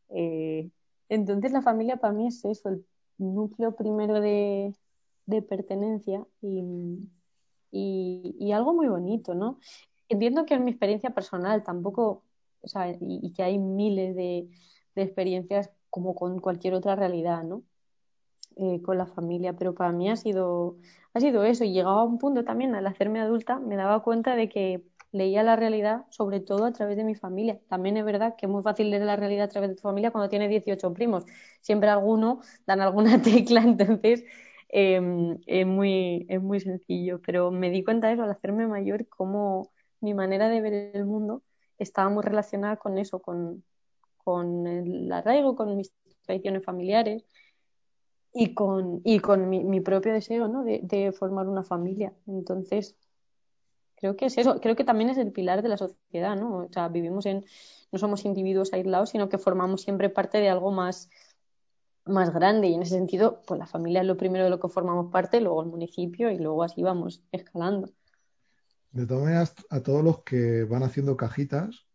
Eh, 0.10 0.70
entonces 1.10 1.52
la 1.52 1.62
familia 1.62 1.98
para 1.98 2.14
mí 2.14 2.28
es 2.28 2.44
eso, 2.46 2.70
el 2.70 2.86
núcleo 3.18 3.76
primero 3.76 4.22
de, 4.22 4.74
pertenencia 5.50 6.26
y, 6.42 7.10
algo 8.54 8.74
muy 8.74 8.88
bonito, 8.88 9.36
¿no? 9.36 9.60
Entiendo 10.10 10.46
que 10.46 10.54
en 10.56 10.64
mi 10.64 10.72
experiencia 10.72 11.12
personal 11.12 11.64
tampoco, 11.64 12.24
o 12.62 12.68
sea, 12.68 12.96
y, 13.00 13.32
que 13.34 13.44
hay 13.44 13.58
miles 13.58 14.16
de, 14.16 14.50
de 14.96 15.02
experiencias 15.04 15.72
como 15.90 16.16
con 16.16 16.40
cualquier 16.40 16.74
otra 16.76 16.96
realidad, 16.96 17.44
¿no? 17.44 17.64
Eh, 18.58 18.82
con 18.82 18.98
la 18.98 19.06
familia, 19.06 19.52
pero 19.54 19.76
para 19.76 19.92
mí 19.92 20.10
ha 20.10 20.16
sido, 20.16 20.78
ha 21.14 21.20
sido 21.20 21.44
eso. 21.44 21.66
Y 21.66 21.74
llegaba 21.74 22.00
a 22.02 22.04
un 22.04 22.18
punto 22.18 22.46
también, 22.46 22.74
al 22.74 22.88
hacerme 22.88 23.20
adulta, 23.20 23.60
me 23.60 23.76
daba 23.76 24.02
cuenta 24.02 24.38
de 24.38 24.48
que 24.48 24.82
leía 25.12 25.44
la 25.44 25.58
realidad 25.58 26.06
sobre 26.10 26.40
todo 26.40 26.64
a 26.64 26.72
través 26.72 26.96
de 26.96 27.04
mi 27.04 27.16
familia. 27.16 27.60
También 27.68 27.98
es 27.98 28.06
verdad 28.06 28.36
que 28.38 28.46
es 28.46 28.52
muy 28.52 28.64
fácil 28.64 28.92
leer 28.92 29.04
la 29.04 29.18
realidad 29.18 29.46
a 29.46 29.50
través 29.50 29.72
de 29.72 29.76
tu 29.76 29.82
familia 29.82 30.12
cuando 30.12 30.30
tienes 30.30 30.50
18 30.50 30.94
primos. 30.94 31.26
Siempre 31.60 31.90
alguno 31.90 32.40
dan 32.66 32.80
alguna 32.80 33.22
tecla, 33.22 33.62
entonces 33.62 34.24
em, 34.70 35.38
es, 35.48 35.66
muy, 35.68 36.26
es 36.30 36.42
muy 36.42 36.62
sencillo. 36.62 37.20
Pero 37.26 37.52
me 37.52 37.70
di 37.70 37.84
cuenta 37.84 38.08
de 38.08 38.14
eso 38.14 38.24
al 38.24 38.32
hacerme 38.32 38.68
mayor, 38.68 39.06
cómo 39.10 39.72
mi 40.00 40.14
manera 40.14 40.48
de 40.48 40.62
ver 40.62 40.74
el 40.94 41.06
mundo 41.06 41.44
estaba 41.78 42.10
muy 42.10 42.24
relacionada 42.24 42.78
con 42.78 42.98
eso, 42.98 43.20
con, 43.22 43.66
con 44.18 44.66
el 44.68 45.12
arraigo, 45.12 45.58
con 45.58 45.76
mis 45.76 45.92
tradiciones 46.26 46.64
familiares 46.64 47.26
y 48.38 48.54
con, 48.54 49.00
y 49.06 49.20
con 49.20 49.48
mi, 49.48 49.80
propio 49.80 50.12
deseo 50.12 50.50
¿no? 50.50 50.66
de, 50.66 51.14
formar 51.18 51.48
una 51.48 51.64
familia. 51.64 52.14
Entonces, 52.28 52.98
creo 53.96 54.18
que 54.18 54.26
es 54.26 54.38
eso, 54.38 54.60
creo 54.60 54.76
que 54.76 54.84
también 54.84 55.10
es 55.10 55.18
el 55.18 55.32
pilar 55.32 55.64
de 55.64 55.70
la 55.70 55.78
sociedad, 55.78 56.36
¿no? 56.36 56.66
O 56.66 56.70
sea, 56.70 56.90
vivimos 56.90 57.26
en, 57.26 57.46
no 57.94 57.98
somos 57.98 58.26
individuos 58.26 58.74
aislados, 58.74 59.12
sino 59.12 59.30
que 59.30 59.38
formamos 59.38 59.84
siempre 59.84 60.10
parte 60.10 60.40
de 60.40 60.50
algo 60.50 60.74
más, 60.74 61.10
más 62.04 62.34
grande 62.34 62.68
y 62.68 62.74
en 62.74 62.82
ese 62.82 62.96
sentido, 62.96 63.42
pues 63.48 63.58
la 63.58 63.68
familia 63.68 64.02
es 64.02 64.08
lo 64.08 64.18
primero 64.18 64.44
de 64.44 64.50
lo 64.50 64.60
que 64.60 64.68
formamos 64.68 65.14
parte, 65.14 65.40
luego 65.40 65.62
el 65.62 65.70
municipio 65.70 66.30
y 66.30 66.38
luego 66.38 66.64
así 66.64 66.84
vamos 66.84 67.24
escalando. 67.32 67.90
De 68.92 69.08
todas 69.08 69.24
maneras, 69.24 69.56
a 69.70 69.80
todos 69.82 70.04
los 70.04 70.24
que 70.24 70.66
van 70.66 70.84
haciendo 70.84 71.16
cajitas, 71.16 71.86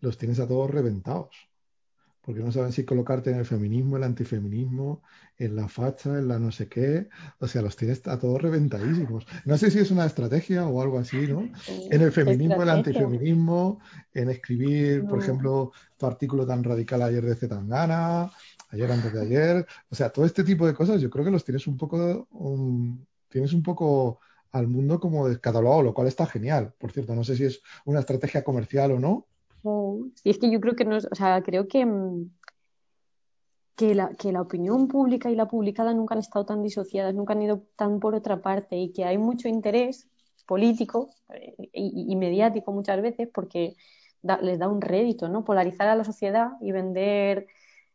los 0.00 0.18
tienes 0.18 0.40
a 0.40 0.48
todos 0.48 0.68
reventados 0.68 1.49
porque 2.22 2.40
no 2.40 2.52
saben 2.52 2.72
si 2.72 2.84
colocarte 2.84 3.30
en 3.30 3.38
el 3.38 3.46
feminismo, 3.46 3.96
el 3.96 4.04
antifeminismo, 4.04 5.02
en 5.38 5.56
la 5.56 5.68
facha, 5.68 6.18
en 6.18 6.28
la 6.28 6.38
no 6.38 6.52
sé 6.52 6.68
qué. 6.68 7.08
O 7.38 7.48
sea, 7.48 7.62
los 7.62 7.76
tienes 7.76 8.06
a 8.06 8.18
todos 8.18 8.42
reventadísimos. 8.42 9.26
No 9.46 9.56
sé 9.56 9.70
si 9.70 9.78
es 9.78 9.90
una 9.90 10.04
estrategia 10.04 10.66
o 10.66 10.82
algo 10.82 10.98
así, 10.98 11.26
¿no? 11.26 11.48
En 11.66 12.02
el 12.02 12.12
feminismo, 12.12 12.62
el 12.62 12.68
antifeminismo, 12.68 13.80
en 14.12 14.30
escribir, 14.30 15.06
por 15.06 15.22
ejemplo, 15.22 15.72
tu 15.96 16.06
artículo 16.06 16.46
tan 16.46 16.62
radical 16.62 17.02
ayer 17.02 17.24
de 17.24 17.36
Zetangana, 17.36 18.30
ayer 18.68 18.92
antes 18.92 19.12
de 19.12 19.20
ayer. 19.22 19.66
O 19.90 19.94
sea, 19.94 20.10
todo 20.10 20.26
este 20.26 20.44
tipo 20.44 20.66
de 20.66 20.74
cosas 20.74 21.00
yo 21.00 21.08
creo 21.08 21.24
que 21.24 21.30
los 21.30 21.44
tienes 21.44 21.66
un 21.66 21.78
poco, 21.78 22.28
tienes 23.28 23.52
un 23.54 23.62
poco 23.62 24.20
al 24.52 24.66
mundo 24.66 25.00
como 25.00 25.28
descatalogado, 25.28 25.82
lo 25.82 25.94
cual 25.94 26.08
está 26.08 26.26
genial. 26.26 26.74
Por 26.78 26.92
cierto, 26.92 27.14
no 27.14 27.24
sé 27.24 27.36
si 27.36 27.44
es 27.44 27.62
una 27.84 28.00
estrategia 28.00 28.44
comercial 28.44 28.92
o 28.92 28.98
no, 28.98 29.26
y 29.62 30.30
es 30.30 30.38
que 30.38 30.50
yo 30.50 30.60
creo 30.60 30.74
que 30.74 30.84
no 30.84 30.96
o 30.96 31.14
sea, 31.14 31.42
creo 31.42 31.68
que, 31.68 31.84
mm, 31.84 32.30
que, 33.76 33.94
la, 33.94 34.10
que 34.14 34.32
la 34.32 34.42
opinión 34.42 34.88
pública 34.88 35.30
y 35.30 35.36
la 35.36 35.48
publicada 35.48 35.94
nunca 35.94 36.14
han 36.14 36.20
estado 36.20 36.44
tan 36.46 36.62
disociadas, 36.62 37.14
nunca 37.14 37.32
han 37.34 37.42
ido 37.42 37.62
tan 37.76 38.00
por 38.00 38.14
otra 38.14 38.40
parte 38.42 38.76
y 38.76 38.92
que 38.92 39.04
hay 39.04 39.18
mucho 39.18 39.48
interés 39.48 40.08
político 40.46 41.10
eh, 41.32 41.54
y, 41.72 42.16
mediático 42.16 42.72
muchas 42.72 43.00
veces 43.02 43.28
porque 43.32 43.76
les 44.42 44.58
da 44.58 44.68
un 44.68 44.80
rédito, 44.80 45.28
¿no? 45.28 45.44
Polarizar 45.44 45.88
a 45.88 45.96
la 45.96 46.04
sociedad 46.04 46.50
y 46.60 46.72
vender, 46.72 47.46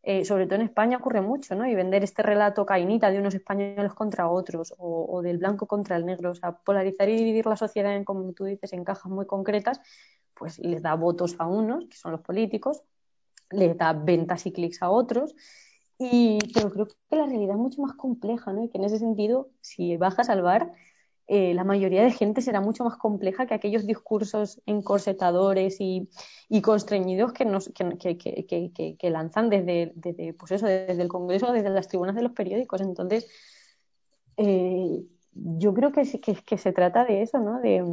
eh, 0.06 0.24
sobre 0.24 0.46
todo 0.46 0.56
en 0.56 0.62
España 0.62 0.98
ocurre 0.98 1.22
mucho, 1.22 1.56
¿no? 1.56 1.66
Y 1.66 1.76
vender 1.76 2.04
este 2.04 2.22
relato 2.22 2.66
cainita 2.66 3.10
de 3.10 3.20
unos 3.20 3.34
españoles 3.34 3.94
contra 3.94 4.30
otros 4.30 4.74
o, 4.78 5.22
del 5.24 5.40
blanco 5.40 5.66
contra 5.68 5.96
el 5.98 6.06
negro, 6.06 6.32
o 6.32 6.36
sea, 6.36 6.52
polarizar 6.52 7.10
y 7.10 7.16
dividir 7.18 7.48
la 7.48 7.58
sociedad 7.58 7.96
en, 7.96 8.06
como 8.06 8.32
tú 8.34 8.46
dices, 8.46 8.72
en 8.74 8.84
cajas 8.84 9.12
muy 9.12 9.26
concretas 9.26 9.82
pues 10.36 10.60
les 10.60 10.82
da 10.82 10.94
votos 10.96 11.36
a 11.40 11.48
unos, 11.48 11.88
que 11.88 11.98
son 11.98 12.12
los 12.12 12.22
políticos, 12.22 12.84
les 13.50 13.78
da 13.78 13.94
ventas 13.94 14.46
y 14.46 14.52
clics 14.52 14.82
a 14.84 14.90
otros. 14.90 15.36
Y, 15.98 16.40
pero 16.54 16.70
creo 16.72 16.88
que 16.88 17.16
la 17.16 17.26
realidad 17.26 17.56
es 17.56 17.62
mucho 17.62 17.82
más 17.82 17.96
compleja, 17.96 18.52
¿no? 18.52 18.64
Y 18.64 18.70
que 18.70 18.78
en 18.78 18.84
ese 18.84 19.00
sentido, 19.00 19.50
si 19.62 19.96
bajas 19.98 20.30
al 20.30 20.42
bar, 20.42 20.74
eh, 21.28 21.54
la 21.56 21.64
mayoría 21.64 22.04
de 22.04 22.12
gente 22.12 22.42
será 22.42 22.62
mucho 22.62 22.84
más 22.84 22.98
compleja 22.98 23.48
que 23.48 23.56
aquellos 23.56 23.88
discursos 23.88 24.62
encorsetadores 24.66 25.78
y, 25.80 26.08
y 26.50 26.62
constreñidos 26.62 27.34
que, 27.34 27.46
nos, 27.46 27.70
que, 27.70 28.18
que, 28.18 28.96
que, 28.98 29.10
lanzan 29.10 29.50
desde, 29.50 29.92
desde, 29.96 30.34
pues 30.34 30.52
eso, 30.52 30.68
desde 30.68 31.02
el 31.02 31.08
Congreso, 31.08 31.52
desde 31.52 31.70
las 31.72 31.88
tribunas 31.88 32.16
de 32.16 32.22
los 32.22 32.34
periódicos. 32.34 32.82
Entonces, 32.82 33.28
eh, 34.38 35.04
yo 35.34 35.74
creo 35.74 35.92
que, 35.92 36.04
que, 36.46 36.58
se 36.58 36.72
trata 36.74 37.06
de 37.06 37.24
eso, 37.24 37.40
¿no? 37.40 37.60
De, 37.60 37.84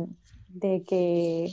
de 0.48 0.82
que 0.84 1.50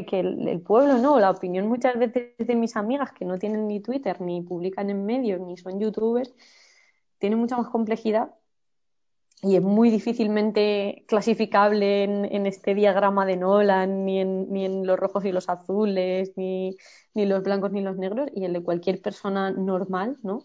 que 0.00 0.20
el, 0.20 0.62
pueblo 0.62 0.96
no, 0.96 1.18
la 1.20 1.30
opinión 1.30 1.68
muchas 1.68 1.98
veces 1.98 2.32
de 2.38 2.54
mis 2.54 2.76
amigas 2.76 3.12
que 3.12 3.26
no 3.26 3.38
tienen 3.38 3.68
ni 3.68 3.80
Twitter, 3.80 4.22
ni 4.22 4.40
publican 4.40 4.88
en 4.88 5.04
medios, 5.04 5.38
ni 5.40 5.58
son 5.58 5.78
youtubers, 5.78 6.34
tiene 7.18 7.36
mucha 7.36 7.58
más 7.58 7.68
complejidad 7.68 8.32
y 9.42 9.56
es 9.56 9.62
muy 9.62 9.90
difícilmente 9.90 11.04
clasificable 11.08 12.04
en, 12.04 12.46
este 12.46 12.76
diagrama 12.76 13.26
de 13.26 13.36
Nolan, 13.36 14.04
ni 14.04 14.20
en, 14.20 14.48
ni 14.52 14.64
en, 14.64 14.86
los 14.86 14.98
rojos 14.98 15.24
y 15.24 15.32
los 15.32 15.48
azules, 15.48 16.32
ni, 16.36 16.76
ni, 17.14 17.26
los 17.26 17.42
blancos 17.42 17.72
ni 17.72 17.80
los 17.80 17.96
negros, 17.96 18.30
y 18.34 18.44
el 18.44 18.52
de 18.52 18.62
cualquier 18.62 19.02
persona 19.02 19.50
normal, 19.50 20.16
¿no? 20.22 20.44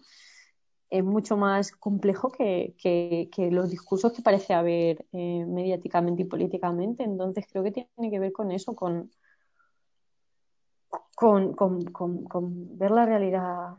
Es 0.90 1.04
mucho 1.04 1.36
más 1.36 1.70
complejo 1.72 2.32
que, 2.32 2.74
que, 2.82 3.50
los 3.52 3.70
discursos 3.70 4.12
que 4.12 4.22
parece 4.22 4.54
haber 4.54 5.06
eh, 5.12 5.44
mediáticamente 5.46 6.22
y 6.22 6.24
políticamente. 6.24 7.04
Entonces 7.04 7.46
creo 7.50 7.62
que 7.62 7.72
tiene 7.72 8.10
que 8.10 8.18
ver 8.18 8.32
con 8.32 8.50
eso, 8.50 8.74
con, 8.74 9.10
con, 11.14 11.52
con, 11.54 11.84
con, 12.24 12.78
ver 12.78 12.90
la 12.90 13.06
realidad. 13.06 13.76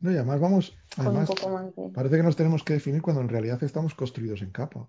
No, 0.00 0.12
y 0.12 0.16
además 0.16 0.40
vamos, 0.40 0.76
además, 0.96 1.30
parece 1.94 2.16
que 2.16 2.22
nos 2.22 2.36
tenemos 2.36 2.62
que 2.62 2.74
definir 2.74 3.02
cuando 3.02 3.22
en 3.22 3.28
realidad 3.28 3.62
estamos 3.62 3.94
construidos 3.94 4.42
en 4.42 4.50
capas. 4.50 4.88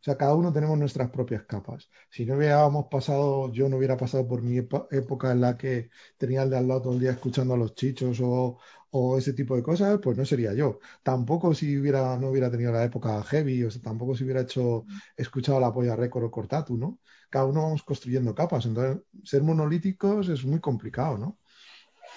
O 0.00 0.04
sea, 0.04 0.16
cada 0.16 0.34
uno 0.34 0.52
tenemos 0.52 0.78
nuestras 0.78 1.10
propias 1.10 1.42
capas. 1.42 1.90
Si 2.08 2.24
no 2.24 2.36
hubiéramos 2.36 2.86
pasado, 2.88 3.52
yo 3.52 3.68
no 3.68 3.78
hubiera 3.78 3.96
pasado 3.96 4.28
por 4.28 4.42
mi 4.42 4.56
época 4.58 5.32
en 5.32 5.40
la 5.40 5.56
que 5.56 5.90
tenía 6.16 6.44
el 6.44 6.50
de 6.50 6.56
al 6.58 6.68
lado 6.68 6.82
todo 6.82 6.92
el 6.92 7.00
día 7.00 7.10
escuchando 7.10 7.54
a 7.54 7.56
los 7.56 7.74
chichos 7.74 8.20
o, 8.22 8.58
ese 9.18 9.32
tipo 9.32 9.56
de 9.56 9.62
cosas, 9.62 9.98
pues 10.02 10.16
no 10.16 10.24
sería 10.24 10.54
yo. 10.54 10.78
Tampoco 11.02 11.52
si 11.52 11.76
hubiera, 11.78 12.16
no 12.16 12.30
hubiera 12.30 12.50
tenido 12.50 12.72
la 12.72 12.84
época 12.84 13.22
heavy, 13.24 13.64
o 13.64 13.70
sea, 13.70 13.82
tampoco 13.82 14.14
si 14.14 14.24
hubiera 14.24 14.42
hecho, 14.42 14.86
escuchado 15.16 15.60
la 15.60 15.72
polla 15.72 15.96
récord 15.96 16.24
o 16.24 16.30
cortatu, 16.30 16.76
¿no? 16.76 17.00
Cada 17.28 17.46
uno 17.46 17.62
vamos 17.62 17.82
construyendo 17.82 18.34
capas. 18.34 18.66
Entonces, 18.66 19.02
ser 19.24 19.42
monolíticos 19.42 20.28
es 20.28 20.44
muy 20.44 20.60
complicado, 20.60 21.18
¿no? 21.18 21.38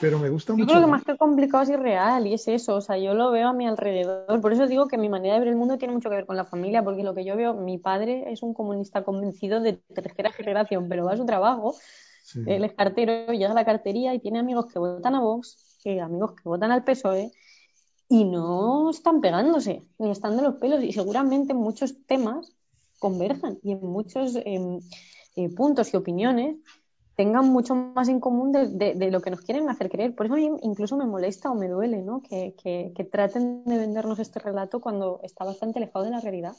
Pero 0.01 0.17
me 0.17 0.29
gusta 0.29 0.53
mucho. 0.53 0.65
Yo 0.65 0.67
creo 0.67 0.81
que 0.81 0.91
más 0.91 1.03
que 1.03 1.15
complicado 1.15 1.63
es 1.63 1.69
irreal 1.69 2.25
y 2.25 2.33
es 2.33 2.47
eso, 2.47 2.75
o 2.75 2.81
sea, 2.81 2.97
yo 2.97 3.13
lo 3.13 3.29
veo 3.29 3.49
a 3.49 3.53
mi 3.53 3.67
alrededor. 3.67 4.41
Por 4.41 4.51
eso 4.51 4.65
digo 4.65 4.87
que 4.87 4.97
mi 4.97 5.09
manera 5.09 5.35
de 5.35 5.41
ver 5.41 5.49
el 5.49 5.55
mundo 5.55 5.77
tiene 5.77 5.93
mucho 5.93 6.09
que 6.09 6.15
ver 6.15 6.25
con 6.25 6.35
la 6.35 6.45
familia, 6.45 6.83
porque 6.83 7.03
lo 7.03 7.13
que 7.13 7.23
yo 7.23 7.35
veo, 7.35 7.53
mi 7.53 7.77
padre 7.77 8.31
es 8.31 8.41
un 8.41 8.55
comunista 8.55 9.03
convencido 9.03 9.61
de 9.61 9.73
tercera 9.93 10.31
generación, 10.31 10.89
pero 10.89 11.05
va 11.05 11.13
a 11.13 11.17
su 11.17 11.25
trabajo, 11.25 11.75
él 12.47 12.63
es 12.63 12.73
cartero, 12.73 13.31
llega 13.31 13.51
a 13.51 13.53
la 13.53 13.65
cartería 13.65 14.13
y 14.13 14.19
tiene 14.19 14.39
amigos 14.39 14.65
que 14.67 14.79
votan 14.79 15.15
a 15.15 15.21
Vox, 15.21 15.77
que 15.83 16.01
amigos 16.01 16.33
que 16.33 16.49
votan 16.49 16.71
al 16.71 16.83
PSOE 16.83 17.31
y 18.09 18.25
no 18.25 18.89
están 18.89 19.21
pegándose, 19.21 19.83
ni 19.99 20.11
están 20.11 20.35
de 20.35 20.43
los 20.43 20.55
pelos 20.55 20.83
y 20.83 20.91
seguramente 20.91 21.53
muchos 21.53 21.95
temas 22.07 22.53
converjan 22.99 23.57
y 23.63 23.73
en 23.73 23.81
muchos 23.81 24.35
em, 24.45 24.79
eh, 25.35 25.49
puntos 25.55 25.93
y 25.93 25.97
opiniones 25.97 26.57
tengan 27.21 27.49
mucho 27.49 27.75
más 27.75 28.09
en 28.09 28.19
común 28.19 28.51
de, 28.51 29.11
lo 29.11 29.21
que 29.21 29.29
nos 29.29 29.41
quieren 29.41 29.69
hacer 29.69 29.91
creer. 29.91 30.15
Por 30.15 30.25
eso 30.25 30.33
a 30.33 30.37
mí 30.37 30.49
incluso 30.63 30.97
me 30.97 31.05
molesta 31.05 31.51
o 31.51 31.55
me 31.55 31.67
duele 31.67 32.01
¿no? 32.01 32.23
que, 32.27 32.55
que, 32.63 33.03
traten 33.11 33.63
de 33.63 33.77
vendernos 33.77 34.17
este 34.17 34.39
relato 34.39 34.81
cuando 34.81 35.19
está 35.21 35.45
bastante 35.45 35.77
alejado 35.77 36.05
de 36.05 36.11
la 36.11 36.19
realidad 36.19 36.53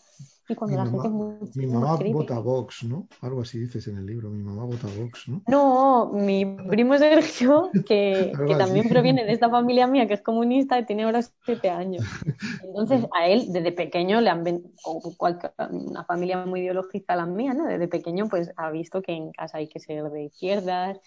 y 0.48 0.54
cuando 0.54 0.76
la 0.76 0.86
gente 0.86 1.08
es 1.08 1.56
Mi 1.56 1.66
mamá 1.66 1.96
vota 2.12 2.38
Vox, 2.38 2.84
¿no? 2.84 3.08
Algo 3.22 3.42
así 3.42 3.58
dices 3.58 3.88
en 3.88 3.96
el 3.98 4.06
libro, 4.06 4.28
mi 4.28 4.42
mamá 4.42 4.64
vota 4.64 4.86
Vox, 4.98 5.28
¿no? 5.28 5.42
No, 5.48 6.10
mi 6.12 6.44
primo 6.44 6.96
Sergio, 6.98 7.70
que, 7.86 8.32
que 8.46 8.54
también 8.56 8.88
proviene 8.88 9.24
de 9.24 9.32
esta 9.32 9.50
familia 9.50 9.86
mía 9.86 10.06
que 10.06 10.14
es 10.14 10.22
comunista 10.22 10.78
y 10.78 10.86
tiene 10.86 11.04
ahora 11.04 11.22
siete 11.44 11.70
años. 11.70 12.04
Entonces 12.64 13.04
a 13.18 13.26
él 13.26 13.52
desde 13.52 13.72
pequeño 13.72 14.20
le 14.20 14.30
han 14.30 14.44
vendido, 14.44 14.70
una 15.70 16.04
familia 16.04 16.44
muy 16.44 16.60
ideológica 16.60 17.16
la 17.16 17.26
mía, 17.26 17.52
¿no? 17.52 17.66
Desde 17.66 17.88
pequeño 17.88 18.28
pues 18.28 18.52
ha 18.56 18.70
visto 18.70 19.02
que 19.02 19.12
en 19.12 19.32
casa 19.32 19.58
hay 19.58 19.68
que 19.68 19.80
ser 19.80 20.10
de 20.10 20.30
izquierdas. 20.54 21.00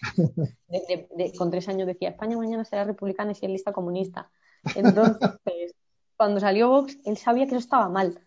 con 1.38 1.50
tres 1.50 1.68
años 1.68 1.86
decía, 1.86 2.10
España 2.10 2.36
mañana 2.36 2.64
será 2.64 2.84
republicana 2.84 3.32
y 3.32 3.34
si 3.34 3.46
lista 3.48 3.72
comunista. 3.72 4.30
Entonces, 4.74 5.74
cuando 6.16 6.40
salió 6.40 6.68
Vox, 6.68 6.98
él 7.04 7.16
sabía 7.16 7.44
que 7.44 7.50
eso 7.50 7.58
estaba 7.58 7.88
mal 7.88 8.20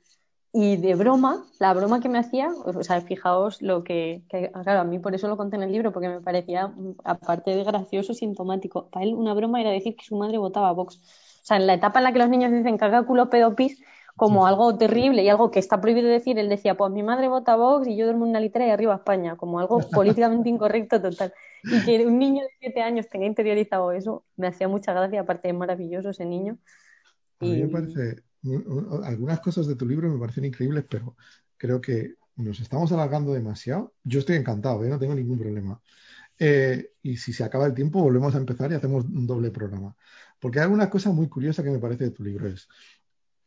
y 0.52 0.78
de 0.78 0.96
broma, 0.96 1.46
la 1.60 1.74
broma 1.74 2.00
que 2.00 2.10
me 2.10 2.18
hacía, 2.18 2.50
o 2.66 2.84
sea, 2.84 3.02
fijaos 3.02 3.62
lo 3.62 3.84
que, 3.84 4.24
claro, 4.30 4.80
a 4.80 4.84
mí 4.84 4.98
por 4.98 5.14
eso 5.14 5.28
lo 5.28 5.38
conté 5.38 5.58
en 5.58 5.64
el 5.64 5.72
libro, 5.72 5.92
porque 5.92 6.10
me 6.10 6.22
parecía, 6.22 6.74
aparte 7.04 7.52
de 7.52 7.64
gracioso, 7.64 8.16
sintomático. 8.16 8.90
Para 8.90 9.06
él 9.06 9.14
una 9.14 9.34
broma 9.36 9.62
era 9.62 9.70
decir 9.70 9.96
que 9.96 10.06
su 10.06 10.16
madre 10.16 10.40
votaba 10.40 10.70
a 10.70 10.72
Vox. 10.72 10.98
O 10.98 11.46
sea, 11.46 11.58
en 11.58 11.68
la 11.68 11.76
etapa 11.76 12.00
en 12.00 12.06
la 12.06 12.14
que 12.14 12.20
los 12.20 12.30
niños 12.30 12.52
dicen 12.52 12.78
carga 12.78 13.04
culo 13.04 13.30
pedopis 13.30 13.80
como 14.20 14.46
algo 14.46 14.78
terrible 14.78 15.24
y 15.24 15.30
algo 15.30 15.50
que 15.50 15.60
está 15.60 15.82
prohibido 15.82 16.10
decir, 16.10 16.38
él 16.38 16.50
decía, 16.50 16.76
pues 16.76 16.92
mi 16.92 17.02
madre 17.02 17.28
vota 17.30 17.54
a 17.54 17.56
Vox 17.56 17.88
y 17.88 17.96
yo 17.96 18.06
duermo 18.06 18.26
en 18.26 18.32
una 18.32 18.40
litera 18.40 18.68
y 18.68 18.70
arriba 18.70 18.94
España, 18.96 19.38
como 19.38 19.60
algo 19.60 19.80
políticamente 19.92 20.50
incorrecto 20.50 21.02
total. 21.02 21.34
Y 21.64 21.84
que 21.84 22.06
un 22.06 22.20
niño 22.20 22.44
de 22.44 22.50
siete 22.60 22.82
años 22.82 23.08
tenga 23.10 23.26
interiorizado 23.26 23.92
eso, 23.92 24.24
me 24.36 24.48
hacía 24.48 24.68
mucha 24.68 24.94
gracia, 24.94 25.22
aparte 25.22 25.48
de 25.48 25.54
maravilloso 25.54 26.10
ese 26.10 26.26
niño. 26.26 26.58
A 27.40 27.46
mí 27.46 27.64
me 27.64 27.70
parece 27.70 28.24
algunas 29.04 29.40
cosas 29.40 29.68
de 29.68 29.76
tu 29.76 29.86
libro 29.86 30.10
me 30.10 30.20
parecen 30.20 30.46
increíbles, 30.46 30.86
pero 30.90 31.16
creo 31.58 31.82
que 31.82 32.16
nos 32.36 32.60
estamos 32.60 32.92
alargando 32.92 33.34
demasiado. 33.34 33.94
Yo 34.04 34.20
estoy 34.20 34.38
encantado, 34.38 34.84
¿eh? 34.86 34.90
no 34.90 35.00
tengo 35.00 35.16
ningún 35.16 35.40
problema. 35.40 35.82
Eh, 36.38 36.92
y 37.04 37.18
si 37.18 37.34
se 37.34 37.44
acaba 37.44 37.66
el 37.66 37.74
tiempo, 37.74 38.02
volvemos 38.02 38.34
a 38.34 38.38
empezar 38.38 38.72
y 38.72 38.76
hacemos 38.76 39.06
un 39.06 39.28
doble 39.28 39.52
programa. 39.52 39.96
Porque 40.40 40.62
hay 40.62 40.68
una 40.68 40.90
cosa 40.90 41.12
muy 41.12 41.28
curiosa 41.28 41.64
que 41.64 41.70
me 41.70 41.80
parece 41.80 42.06
de 42.06 42.12
tu 42.12 42.24
libro. 42.24 42.48
Es, 42.48 42.70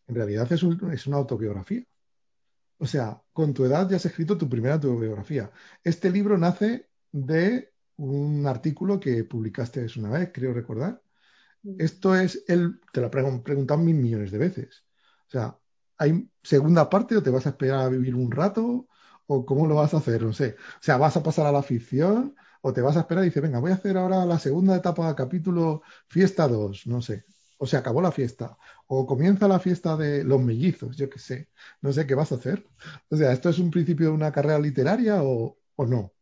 en 0.06 0.14
realidad 0.14 0.50
es, 0.52 0.62
es 0.62 1.06
una 1.06 1.16
autobiografía. 1.16 1.84
O 2.78 2.86
sea, 2.86 3.22
con 3.32 3.54
tu 3.54 3.64
edad 3.64 3.88
ya 3.88 3.96
has 3.96 4.06
escrito 4.06 4.36
tu 4.36 4.48
primera 4.48 4.74
autobiografía. 4.74 5.50
Este 5.84 6.10
libro 6.10 6.36
nace 6.36 6.88
de 7.12 7.72
un 7.96 8.46
artículo 8.46 8.98
que 8.98 9.24
publicaste 9.24 9.86
una 9.96 10.10
vez, 10.10 10.30
creo 10.32 10.52
recordar, 10.52 11.00
esto 11.78 12.16
es, 12.16 12.44
él 12.48 12.80
te 12.92 13.00
lo 13.00 13.06
ha 13.06 13.10
preguntado 13.10 13.78
mil 13.80 13.94
millones 13.94 14.32
de 14.32 14.38
veces. 14.38 14.84
O 15.28 15.30
sea, 15.30 15.56
¿hay 15.96 16.28
segunda 16.42 16.90
parte 16.90 17.16
o 17.16 17.22
te 17.22 17.30
vas 17.30 17.46
a 17.46 17.50
esperar 17.50 17.80
a 17.80 17.88
vivir 17.88 18.14
un 18.14 18.30
rato? 18.30 18.88
¿O 19.26 19.46
cómo 19.46 19.66
lo 19.66 19.76
vas 19.76 19.94
a 19.94 19.98
hacer? 19.98 20.22
No 20.22 20.32
sé. 20.32 20.56
O 20.58 20.82
sea, 20.82 20.96
¿vas 20.96 21.16
a 21.16 21.22
pasar 21.22 21.46
a 21.46 21.52
la 21.52 21.62
ficción? 21.62 22.34
¿O 22.62 22.72
te 22.72 22.80
vas 22.80 22.96
a 22.96 23.00
esperar 23.00 23.24
y 23.24 23.28
dices, 23.28 23.42
venga, 23.42 23.60
voy 23.60 23.70
a 23.70 23.74
hacer 23.74 23.96
ahora 23.96 24.26
la 24.26 24.38
segunda 24.38 24.76
etapa, 24.76 25.14
capítulo 25.14 25.82
fiesta 26.08 26.48
2? 26.48 26.86
No 26.88 27.00
sé. 27.00 27.24
O 27.62 27.66
se 27.70 27.76
acabó 27.76 28.00
la 28.02 28.12
fiesta. 28.18 28.46
O 28.88 29.06
comienza 29.06 29.46
la 29.48 29.60
fiesta 29.66 29.96
de 29.96 30.24
los 30.24 30.40
mellizos, 30.48 30.96
yo 30.96 31.08
qué 31.12 31.18
sé. 31.28 31.36
No 31.82 31.92
sé 31.92 32.06
qué 32.06 32.14
vas 32.20 32.32
a 32.32 32.36
hacer. 32.36 32.58
O 33.12 33.16
sea, 33.16 33.32
¿esto 33.32 33.48
es 33.50 33.58
un 33.58 33.70
principio 33.70 34.06
de 34.08 34.12
una 34.20 34.32
carrera 34.32 34.58
literaria 34.58 35.22
o, 35.22 35.58
o 35.76 35.86
no? 35.86 36.12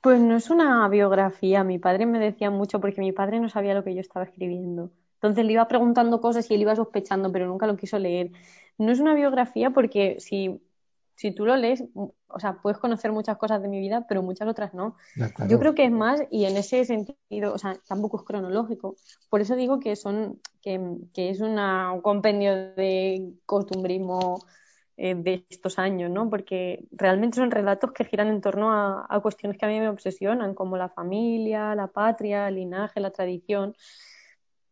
Pues 0.00 0.20
no 0.20 0.36
es 0.36 0.50
una 0.50 0.88
biografía. 0.88 1.62
Mi 1.64 1.78
padre 1.78 2.06
me 2.06 2.18
decía 2.18 2.50
mucho 2.50 2.80
porque 2.80 3.00
mi 3.00 3.12
padre 3.12 3.40
no 3.40 3.48
sabía 3.48 3.74
lo 3.74 3.84
que 3.84 3.94
yo 3.94 4.00
estaba 4.00 4.24
escribiendo. 4.24 4.92
Entonces 5.14 5.44
le 5.44 5.52
iba 5.52 5.68
preguntando 5.68 6.20
cosas 6.20 6.50
y 6.50 6.54
él 6.54 6.62
iba 6.62 6.74
sospechando, 6.76 7.30
pero 7.32 7.46
nunca 7.46 7.66
lo 7.66 7.76
quiso 7.76 7.98
leer. 7.98 8.32
No 8.78 8.90
es 8.92 8.98
una 9.00 9.14
biografía 9.14 9.70
porque 9.70 10.16
si, 10.18 10.60
si 11.14 11.32
tú 11.32 11.46
lo 11.46 11.56
lees, 11.56 11.84
o 11.94 12.40
sea, 12.40 12.54
puedes 12.62 12.78
conocer 12.78 13.12
muchas 13.12 13.36
cosas 13.36 13.62
de 13.62 13.68
mi 13.68 13.80
vida, 13.80 14.06
pero 14.08 14.22
muchas 14.22 14.48
otras 14.48 14.74
no. 14.74 14.96
Yo 15.48 15.58
creo 15.58 15.74
que 15.74 15.84
es 15.84 15.92
más, 15.92 16.22
y 16.30 16.46
en 16.46 16.56
ese 16.56 16.84
sentido, 16.84 17.52
o 17.52 17.58
sea, 17.58 17.76
tampoco 17.86 18.18
es 18.18 18.24
cronológico. 18.24 18.96
Por 19.30 19.40
eso 19.40 19.54
digo 19.54 19.78
que 19.80 19.96
son, 19.96 20.40
que, 20.60 20.80
que 21.14 21.30
es 21.30 21.40
una, 21.40 21.92
un 21.92 22.00
compendio 22.00 22.74
de 22.74 23.34
costumbrismo 23.46 24.40
eh, 24.98 25.14
de 25.16 25.46
estos 25.48 25.78
años, 25.78 26.10
¿no? 26.10 26.28
Porque 26.28 26.84
realmente 26.92 27.36
son 27.36 27.50
relatos 27.50 27.92
que 27.92 28.04
giran 28.04 28.28
en 28.28 28.42
torno 28.42 28.70
a, 28.72 29.20
cuestiones 29.22 29.58
que 29.58 29.64
a 29.64 29.68
mí 29.68 29.80
me 29.80 29.88
obsesionan, 29.88 30.54
como 30.54 30.76
la 30.76 30.90
familia, 30.90 31.74
la 31.74 31.86
patria, 31.86 32.46
el 32.48 32.56
linaje, 32.56 33.00
la 33.00 33.10
tradición. 33.10 33.74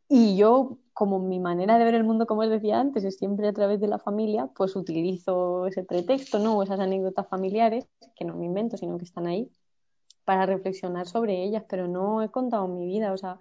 Y 0.08 0.36
yo, 0.36 0.78
como 1.00 1.18
mi 1.18 1.40
manera 1.40 1.78
de 1.78 1.84
ver 1.86 1.94
el 1.94 2.04
mundo, 2.04 2.26
como 2.26 2.42
os 2.42 2.50
decía 2.50 2.78
antes, 2.78 3.04
es 3.04 3.16
siempre 3.16 3.48
a 3.48 3.54
través 3.54 3.80
de 3.80 3.88
la 3.88 3.98
familia, 3.98 4.50
pues 4.54 4.76
utilizo 4.76 5.66
ese 5.66 5.82
pretexto, 5.82 6.38
¿no? 6.38 6.58
O 6.58 6.62
esas 6.62 6.78
anécdotas 6.78 7.26
familiares, 7.26 7.86
que 8.14 8.26
no 8.26 8.36
me 8.36 8.44
invento, 8.44 8.76
sino 8.76 8.98
que 8.98 9.06
están 9.06 9.26
ahí, 9.26 9.50
para 10.26 10.44
reflexionar 10.44 11.06
sobre 11.06 11.42
ellas, 11.42 11.64
pero 11.66 11.88
no 11.88 12.20
he 12.22 12.28
contado 12.28 12.68
mi 12.68 12.84
vida, 12.84 13.14
o 13.14 13.16
sea, 13.16 13.38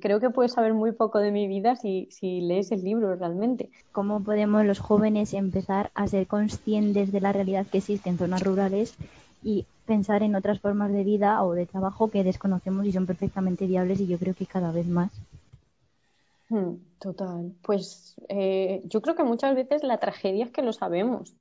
creo 0.00 0.18
que 0.18 0.30
puedes 0.30 0.52
saber 0.52 0.72
muy 0.72 0.92
poco 0.92 1.18
de 1.18 1.30
mi 1.30 1.46
vida 1.46 1.76
si, 1.76 2.08
si 2.10 2.40
lees 2.40 2.72
el 2.72 2.82
libro 2.82 3.14
realmente. 3.16 3.68
¿Cómo 3.92 4.20
podemos 4.20 4.64
los 4.64 4.78
jóvenes 4.78 5.34
empezar 5.34 5.90
a 5.94 6.08
ser 6.08 6.26
conscientes 6.26 7.12
de 7.12 7.20
la 7.20 7.34
realidad 7.34 7.66
que 7.66 7.78
existe 7.78 8.08
en 8.08 8.16
zonas 8.16 8.42
rurales 8.42 8.94
y 9.42 9.66
pensar 9.84 10.22
en 10.22 10.34
otras 10.34 10.58
formas 10.58 10.90
de 10.90 11.04
vida 11.04 11.44
o 11.44 11.52
de 11.52 11.66
trabajo 11.66 12.08
que 12.08 12.24
desconocemos 12.24 12.86
y 12.86 12.92
son 12.92 13.04
perfectamente 13.04 13.66
viables 13.66 14.00
y 14.00 14.06
yo 14.06 14.16
creo 14.16 14.32
que 14.32 14.46
cada 14.46 14.72
vez 14.72 14.86
más? 14.86 15.10
Hmm, 16.48 16.76
total. 16.98 17.54
Pues 17.62 18.16
eh, 18.28 18.82
yo 18.84 19.02
creo 19.02 19.14
que 19.14 19.24
muchas 19.24 19.54
veces 19.54 19.82
la 19.82 19.98
tragedia 19.98 20.44
es 20.44 20.50
que 20.50 20.62
lo 20.62 20.72
sabemos. 20.72 21.36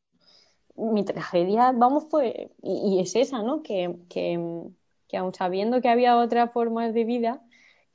Mi 0.76 1.04
tragedia, 1.06 1.72
vamos, 1.72 2.06
fue, 2.10 2.52
y, 2.62 3.00
es 3.00 3.16
esa, 3.16 3.42
¿no? 3.42 3.64
Que, 3.64 3.98
que, 4.10 4.40
que 5.08 5.18
aun 5.18 5.34
sabiendo 5.34 5.82
que 5.82 5.90
había 5.90 6.18
otras 6.18 6.52
formas 6.52 6.94
de 6.94 7.04
vida, 7.06 7.42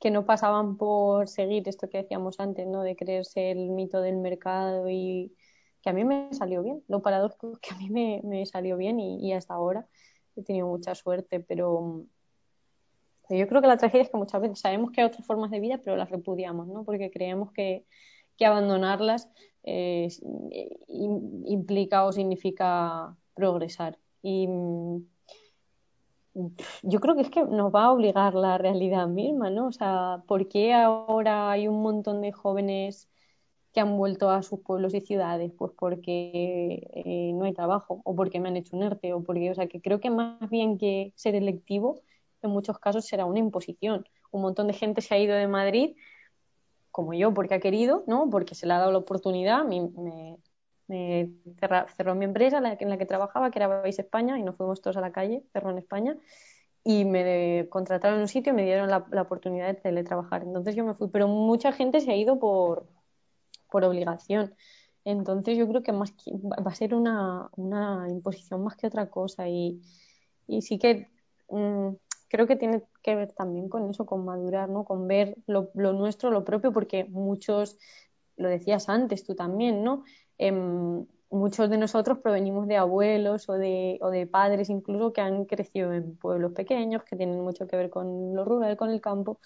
que 0.01 0.11
no 0.11 0.27
pasaban 0.27 0.77
por 0.79 1.29
seguir 1.29 1.69
esto 1.69 1.89
que 1.89 1.99
decíamos 1.99 2.41
antes, 2.41 2.67
¿no? 2.67 2.83
De 2.83 2.97
creerse 2.97 3.53
el 3.53 3.71
mito 3.71 4.01
del 4.01 4.17
mercado 4.17 4.89
y 4.91 5.33
que 5.83 5.91
a 5.91 5.93
mí 5.93 6.05
me 6.05 6.33
salió 6.33 6.63
bien. 6.63 6.83
Lo 6.89 7.03
paradójico 7.03 7.53
es 7.53 7.59
que 7.61 7.75
a 7.75 7.79
mí 7.79 7.91
me, 7.91 8.47
salió 8.47 8.77
bien 8.77 8.99
y, 9.01 9.33
hasta 9.33 9.55
ahora 9.55 9.87
he 10.37 10.43
tenido 10.43 10.67
mucha 10.67 10.95
suerte, 10.95 11.41
pero 11.41 12.05
yo 13.39 13.49
creo 13.49 13.63
que 13.63 13.69
la 13.69 13.77
tragedia 13.77 14.03
es 14.03 14.11
que 14.11 14.17
muchas 14.17 14.41
veces 14.41 14.61
sabemos 14.61 14.91
que 14.91 15.01
hay 15.01 15.07
otras 15.07 15.27
formas 15.27 15.51
de 15.51 15.61
vida, 15.61 15.81
pero 15.85 15.97
las 15.97 16.11
repudiamos, 16.11 16.67
¿no? 16.69 16.85
Porque 16.85 17.11
creemos 17.11 17.53
que, 17.53 17.85
abandonarlas 18.45 19.29
eh, 19.63 20.09
implica 20.89 22.05
o 22.05 22.11
significa 22.11 23.17
progresar. 23.35 24.01
Y 24.21 24.49
yo 26.83 27.01
creo 27.01 27.15
que 27.15 27.23
es 27.23 27.31
que 27.31 27.45
nos 27.45 27.75
va 27.75 27.85
a 27.85 27.93
obligar 27.93 28.35
la 28.35 28.59
realidad 28.59 29.07
misma, 29.07 29.51
¿no? 29.51 29.69
O 29.69 29.73
sea, 29.73 30.23
¿por 30.27 30.49
qué 30.49 30.73
ahora 30.73 31.51
hay 31.51 31.69
un 31.69 31.83
montón 31.83 32.21
de 32.23 32.33
jóvenes 32.33 33.09
que 33.73 33.81
han 33.81 33.97
vuelto 33.97 34.31
a 34.31 34.43
sus 34.43 34.61
pueblos 34.61 34.95
y 34.95 35.01
ciudades? 35.01 35.53
Pues 35.57 35.73
porque 35.79 36.91
eh, 36.95 37.33
no 37.35 37.45
hay 37.45 37.53
trabajo, 37.55 38.01
o 38.05 38.15
porque 38.17 38.41
me 38.41 38.49
han 38.49 38.57
hecho 38.57 38.77
un 38.77 38.83
ERTE, 38.83 39.13
o 39.13 39.23
porque, 39.23 39.51
o 39.51 39.55
sea, 39.55 39.67
que 39.69 39.81
creo 39.81 40.01
que 40.01 40.11
más 40.11 40.51
bien 40.51 40.79
que 40.79 41.13
ser 41.17 41.35
electivo, 41.35 42.01
en 42.47 42.53
muchos 42.53 42.79
casos 42.79 43.07
será 43.07 43.25
una 43.25 43.39
imposición. 43.39 44.07
Un 44.31 44.43
montón 44.43 44.67
de 44.67 44.75
gente 44.75 45.01
se 45.01 45.15
ha 45.15 45.19
ido 45.19 45.35
de 45.37 45.47
Madrid, 45.47 45.97
como 46.91 47.15
yo, 47.15 47.33
porque 47.35 47.55
ha 47.55 47.61
querido, 47.61 48.05
¿no? 48.07 48.29
Porque 48.31 48.55
se 48.55 48.67
le 48.67 48.75
ha 48.75 48.79
dado 48.79 48.93
la 48.93 48.99
oportunidad, 48.99 49.65
me, 49.65 49.81
me 50.89 51.33
cerró 51.97 52.15
mi 52.15 52.25
empresa 52.25 52.59
en 52.59 52.89
la, 52.89 52.99
que, 52.99 53.07
trabajaba, 53.07 53.51
que 53.51 53.59
era 53.59 53.69
Vais 53.69 53.99
España, 53.99 54.39
y 54.39 54.43
nos 54.43 54.57
fuimos 54.57 54.81
todos 54.81 54.97
a 54.97 55.01
la 55.01 55.13
calle, 55.13 55.45
cerró 55.53 55.71
en 55.71 55.79
España, 55.79 56.17
y 56.85 57.05
me 57.05 57.69
contrataron 57.71 58.17
en 58.17 58.23
un 58.23 58.29
sitio 58.29 58.53
y 58.53 58.57
me 58.57 58.65
dieron 58.65 58.91
la, 58.91 59.07
la, 59.11 59.23
oportunidad 59.23 59.69
de 59.69 59.75
teletrabajar. 59.75 60.43
Entonces 60.43 60.75
yo 60.75 60.85
me 60.85 60.95
fui, 60.95 61.09
pero 61.09 61.29
mucha 61.29 61.73
gente 61.73 62.01
se 62.01 62.11
ha 62.11 62.17
ido 62.17 62.39
por, 62.39 62.89
por 63.71 63.85
obligación. 63.85 64.55
Entonces 65.05 65.57
yo 65.57 65.69
creo 65.69 65.83
que 65.83 65.93
más 65.93 66.13
va 66.45 66.71
a 66.71 66.75
ser 66.75 66.95
una, 66.95 67.51
una 67.57 68.07
imposición 68.09 68.63
más 68.63 68.77
que 68.77 68.87
otra 68.87 69.11
cosa 69.11 69.49
y, 69.49 69.81
y 70.47 70.63
sí 70.63 70.79
que 70.79 71.09
mm, 71.49 71.91
creo 72.33 72.47
que 72.47 72.57
tiene 72.57 72.83
que 73.03 73.15
ver 73.15 73.33
también 73.35 73.69
con 73.69 73.91
eso, 73.91 74.07
con 74.07 74.25
madurar, 74.25 74.71
¿no? 74.71 74.85
Con 74.85 75.07
ver 75.07 75.37
lo, 75.47 75.71
lo 75.75 75.93
nuestro, 75.93 76.31
lo 76.31 76.45
propio, 76.45 76.73
porque 76.73 77.05
muchos, 77.05 77.77
lo 78.39 78.49
decías 78.49 78.89
antes 78.89 79.23
tú 79.23 79.35
también, 79.35 79.85
¿no? 79.85 80.05
Em, 80.39 81.05
muchos 81.29 81.69
de 81.69 81.77
nosotros 81.77 82.19
provenimos 82.21 82.67
de 82.67 82.79
abuelos 82.79 83.51
o 83.51 83.53
de, 83.53 83.99
o 84.01 84.09
de 84.09 84.27
padres 84.27 84.71
incluso 84.71 85.13
que 85.13 85.21
han 85.21 85.45
crecido 85.45 85.93
en 85.93 86.17
pueblos 86.17 86.53
pequeños, 86.53 87.05
que 87.05 87.17
tienen 87.17 87.39
mucho 87.39 87.67
que 87.67 87.77
ver 87.77 87.91
con 87.91 88.35
lo 88.35 88.47
rural, 88.47 88.79
con 88.79 88.89
el 88.89 89.03
campo. 89.03 89.39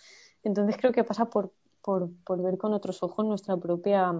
Entonces 0.44 0.76
creo 0.76 0.92
que 0.92 1.02
pasa 1.02 1.24
por, 1.26 1.52
por, 1.82 2.08
por 2.24 2.40
ver 2.40 2.56
con 2.56 2.72
otros 2.72 3.02
ojos 3.02 3.26
nuestra 3.26 3.56
propia 3.56 4.14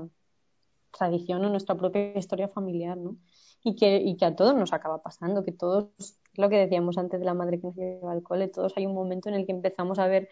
tradición 0.90 1.44
o 1.44 1.50
nuestra 1.50 1.76
propia 1.76 2.18
historia 2.18 2.48
familiar, 2.48 2.96
¿no? 2.96 3.16
Y 3.62 3.76
que, 3.76 3.98
y 3.98 4.16
que 4.16 4.24
a 4.24 4.34
todos 4.34 4.56
nos 4.56 4.72
acaba 4.72 5.02
pasando, 5.02 5.44
que 5.44 5.52
todos, 5.52 6.18
lo 6.39 6.49
que 6.49 6.57
decíamos 6.57 6.99
antes 6.99 7.20
de 7.20 7.26
la 7.26 7.34
madre 7.34 7.61
que 7.61 7.66
nos 7.66 7.76
lleva 7.76 8.12
al 8.12 8.22
cole, 8.22 8.49
todos 8.49 8.72
hay 8.76 8.87
un 8.87 8.95
momento 8.95 9.28
en 9.28 9.34
el 9.34 9.47
que 9.47 9.53
empezamos 9.53 9.99
a 9.99 10.07
ver 10.07 10.28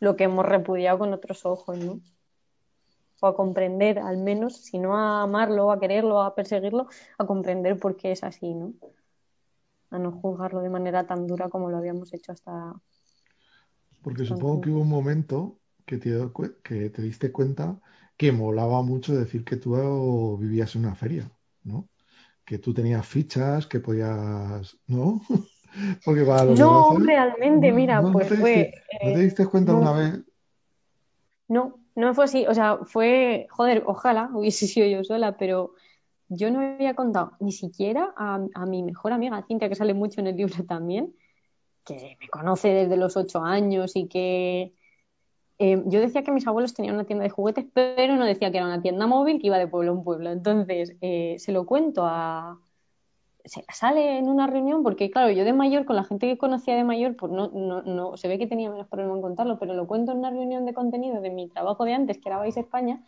lo 0.00 0.16
que 0.16 0.24
hemos 0.24 0.44
repudiado 0.44 0.98
con 0.98 1.12
otros 1.12 1.46
ojos, 1.46 1.78
¿no? 1.78 2.00
O 3.20 3.26
a 3.26 3.34
comprender, 3.34 3.98
al 3.98 4.18
menos, 4.18 4.56
si 4.56 4.78
no 4.78 4.96
a 4.96 5.22
amarlo, 5.22 5.72
a 5.72 5.80
quererlo, 5.80 6.20
a 6.20 6.34
perseguirlo, 6.34 6.88
a 7.18 7.26
comprender 7.26 7.78
por 7.78 7.96
qué 7.96 8.12
es 8.12 8.22
así, 8.22 8.54
¿no? 8.54 8.74
A 9.90 9.98
no 9.98 10.12
juzgarlo 10.12 10.60
de 10.60 10.68
manera 10.68 11.06
tan 11.06 11.26
dura 11.26 11.48
como 11.48 11.70
lo 11.70 11.78
habíamos 11.78 12.12
hecho 12.12 12.32
hasta. 12.32 12.74
Porque 14.02 14.24
supongo 14.24 14.60
que 14.60 14.70
hubo 14.70 14.82
un 14.82 14.88
momento 14.88 15.58
que 15.86 15.98
te, 15.98 16.10
que 16.62 16.90
te 16.90 17.02
diste 17.02 17.32
cuenta 17.32 17.80
que 18.16 18.32
molaba 18.32 18.82
mucho 18.82 19.14
decir 19.14 19.44
que 19.44 19.56
tú 19.56 20.36
vivías 20.38 20.74
en 20.74 20.84
una 20.84 20.94
feria, 20.94 21.30
¿no? 21.64 21.88
Que 22.46 22.58
tú 22.58 22.72
tenías 22.72 23.06
fichas, 23.06 23.66
que 23.66 23.80
podías, 23.80 24.78
¿no? 24.86 25.20
Porque 26.04 26.24
no, 26.56 26.96
realmente, 26.98 27.72
mira, 27.72 28.02
pues 28.10 28.28
fue. 28.28 28.72
¿No 29.02 29.12
te 29.12 29.18
diste 29.18 29.46
cuenta 29.46 29.74
una 29.74 29.92
vez? 29.92 30.24
No, 31.48 31.78
no 31.94 32.14
fue 32.14 32.24
así. 32.24 32.46
O 32.46 32.54
sea, 32.54 32.78
fue, 32.84 33.46
joder, 33.50 33.82
ojalá 33.86 34.30
hubiese 34.34 34.66
sido 34.66 34.86
yo 34.86 35.04
sola, 35.04 35.36
pero 35.36 35.74
yo 36.28 36.50
no 36.50 36.60
había 36.60 36.94
contado 36.94 37.32
ni 37.40 37.52
siquiera 37.52 38.14
a, 38.16 38.40
a 38.54 38.66
mi 38.66 38.82
mejor 38.82 39.12
amiga 39.12 39.44
Cintia, 39.46 39.68
que 39.68 39.74
sale 39.74 39.92
mucho 39.92 40.20
en 40.20 40.28
el 40.28 40.36
libro 40.36 40.64
también, 40.64 41.14
que 41.84 42.16
me 42.20 42.28
conoce 42.28 42.68
desde 42.68 42.96
los 42.96 43.16
ocho 43.16 43.42
años 43.44 43.92
y 43.96 44.08
que 44.08 44.72
eh, 45.58 45.82
yo 45.86 46.00
decía 46.00 46.22
que 46.22 46.32
mis 46.32 46.46
abuelos 46.46 46.74
tenían 46.74 46.94
una 46.94 47.04
tienda 47.04 47.24
de 47.24 47.30
juguetes, 47.30 47.64
pero 47.72 48.16
no 48.16 48.24
decía 48.24 48.50
que 48.50 48.58
era 48.58 48.66
una 48.66 48.82
tienda 48.82 49.06
móvil 49.06 49.40
que 49.40 49.46
iba 49.46 49.58
de 49.58 49.66
pueblo 49.66 49.92
en 49.92 50.04
pueblo. 50.04 50.30
Entonces, 50.30 50.96
eh, 51.00 51.36
se 51.38 51.52
lo 51.52 51.66
cuento 51.66 52.04
a... 52.04 52.60
Se 53.44 53.64
sale 53.72 54.18
en 54.18 54.28
una 54.28 54.48
reunión, 54.48 54.82
porque 54.82 55.10
claro, 55.10 55.30
yo 55.30 55.44
de 55.44 55.52
mayor, 55.52 55.84
con 55.84 55.94
la 55.94 56.02
gente 56.04 56.26
que 56.26 56.36
conocía 56.36 56.74
de 56.74 56.82
mayor, 56.82 57.14
pues 57.16 57.30
no, 57.30 57.48
no, 57.48 57.82
no 57.82 58.16
se 58.16 58.26
ve 58.26 58.38
que 58.38 58.48
tenía 58.48 58.70
menos 58.70 58.88
problema 58.88 59.14
en 59.14 59.22
contarlo, 59.22 59.58
pero 59.60 59.72
lo 59.74 59.86
cuento 59.86 60.10
en 60.12 60.18
una 60.18 60.30
reunión 60.30 60.66
de 60.66 60.74
contenido 60.74 61.20
de 61.20 61.30
mi 61.30 61.48
trabajo 61.48 61.84
de 61.84 61.94
antes, 61.94 62.18
que 62.18 62.28
era 62.28 62.38
Vais 62.38 62.56
España, 62.56 63.04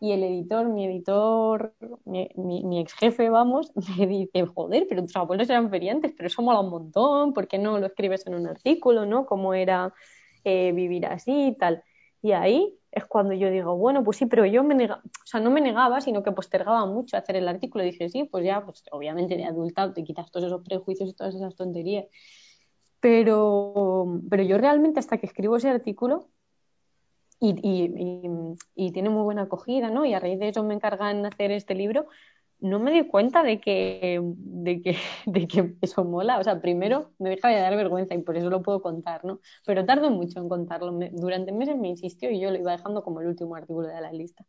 y 0.00 0.12
el 0.12 0.22
editor, 0.24 0.68
mi 0.68 0.86
editor, 0.86 1.74
mi, 2.06 2.30
mi, 2.36 2.80
ex 2.80 2.94
jefe, 2.94 3.28
vamos, 3.28 3.72
me 3.98 4.06
dice, 4.06 4.46
joder, 4.46 4.86
pero 4.88 5.02
tus 5.02 5.16
abuelos 5.16 5.50
eran 5.50 5.70
feriantes, 5.70 6.12
pero 6.16 6.28
eso 6.28 6.40
mola 6.40 6.60
un 6.60 6.70
montón, 6.70 7.34
¿por 7.34 7.46
qué 7.46 7.58
no 7.58 7.78
lo 7.78 7.86
escribes 7.86 8.26
en 8.26 8.34
un 8.34 8.46
artículo, 8.46 9.04
no? 9.04 9.26
¿Cómo 9.26 9.54
era 9.54 9.92
eh, 10.44 10.72
vivir 10.72 11.04
así 11.06 11.48
y 11.48 11.54
tal? 11.56 11.84
Y 12.22 12.32
ahí 12.32 12.78
es 12.92 13.04
cuando 13.06 13.34
yo 13.34 13.50
digo, 13.50 13.76
bueno, 13.76 14.02
pues 14.04 14.18
sí, 14.18 14.26
pero 14.26 14.44
yo 14.44 14.62
me 14.64 14.74
negaba, 14.74 15.02
o 15.04 15.26
sea, 15.26 15.40
no 15.40 15.50
me 15.50 15.60
negaba, 15.60 16.00
sino 16.00 16.22
que 16.22 16.32
postergaba 16.32 16.84
mucho 16.86 17.16
hacer 17.16 17.36
el 17.36 17.48
artículo. 17.48 17.84
Dije, 17.84 18.08
sí, 18.08 18.24
pues 18.24 18.44
ya, 18.44 18.64
pues 18.64 18.82
obviamente 18.90 19.36
de 19.36 19.44
adulta 19.44 19.92
te 19.92 20.04
quitas 20.04 20.30
todos 20.30 20.46
esos 20.46 20.62
prejuicios 20.62 21.08
y 21.08 21.14
todas 21.14 21.34
esas 21.34 21.54
tonterías. 21.54 22.06
Pero, 23.00 24.20
pero 24.28 24.42
yo 24.42 24.58
realmente 24.58 25.00
hasta 25.00 25.18
que 25.18 25.26
escribo 25.26 25.56
ese 25.56 25.70
artículo 25.70 26.28
y, 27.38 27.56
y, 27.62 28.26
y, 28.74 28.92
tiene 28.92 29.08
muy 29.08 29.22
buena 29.22 29.42
acogida, 29.42 29.88
¿no? 29.88 30.04
Y 30.04 30.12
a 30.12 30.20
raíz 30.20 30.38
de 30.38 30.48
eso 30.48 30.62
me 30.62 30.74
encargan 30.74 31.24
hacer 31.24 31.50
este 31.52 31.74
libro, 31.74 32.06
no 32.60 32.78
me 32.78 32.90
di 32.92 33.06
cuenta 33.06 33.42
de 33.42 33.60
que, 33.60 34.20
de 34.22 34.82
que, 34.82 34.96
de 35.26 35.48
que 35.48 35.74
eso 35.80 36.04
mola. 36.04 36.38
O 36.38 36.44
sea, 36.44 36.60
primero 36.60 37.10
me 37.18 37.30
deja 37.30 37.48
de 37.48 37.60
dar 37.60 37.76
vergüenza 37.76 38.14
y 38.14 38.18
por 38.18 38.36
eso 38.36 38.50
lo 38.50 38.62
puedo 38.62 38.82
contar, 38.82 39.24
¿no? 39.24 39.40
Pero 39.66 39.84
tardo 39.84 40.10
mucho 40.10 40.40
en 40.40 40.48
contarlo. 40.48 40.92
durante 41.12 41.52
meses 41.52 41.76
me 41.76 41.88
insistió 41.88 42.30
y 42.30 42.40
yo 42.40 42.50
lo 42.50 42.58
iba 42.58 42.72
dejando 42.72 43.02
como 43.02 43.20
el 43.20 43.28
último 43.28 43.56
artículo 43.56 43.88
de 43.88 44.00
la 44.00 44.12
lista. 44.12 44.44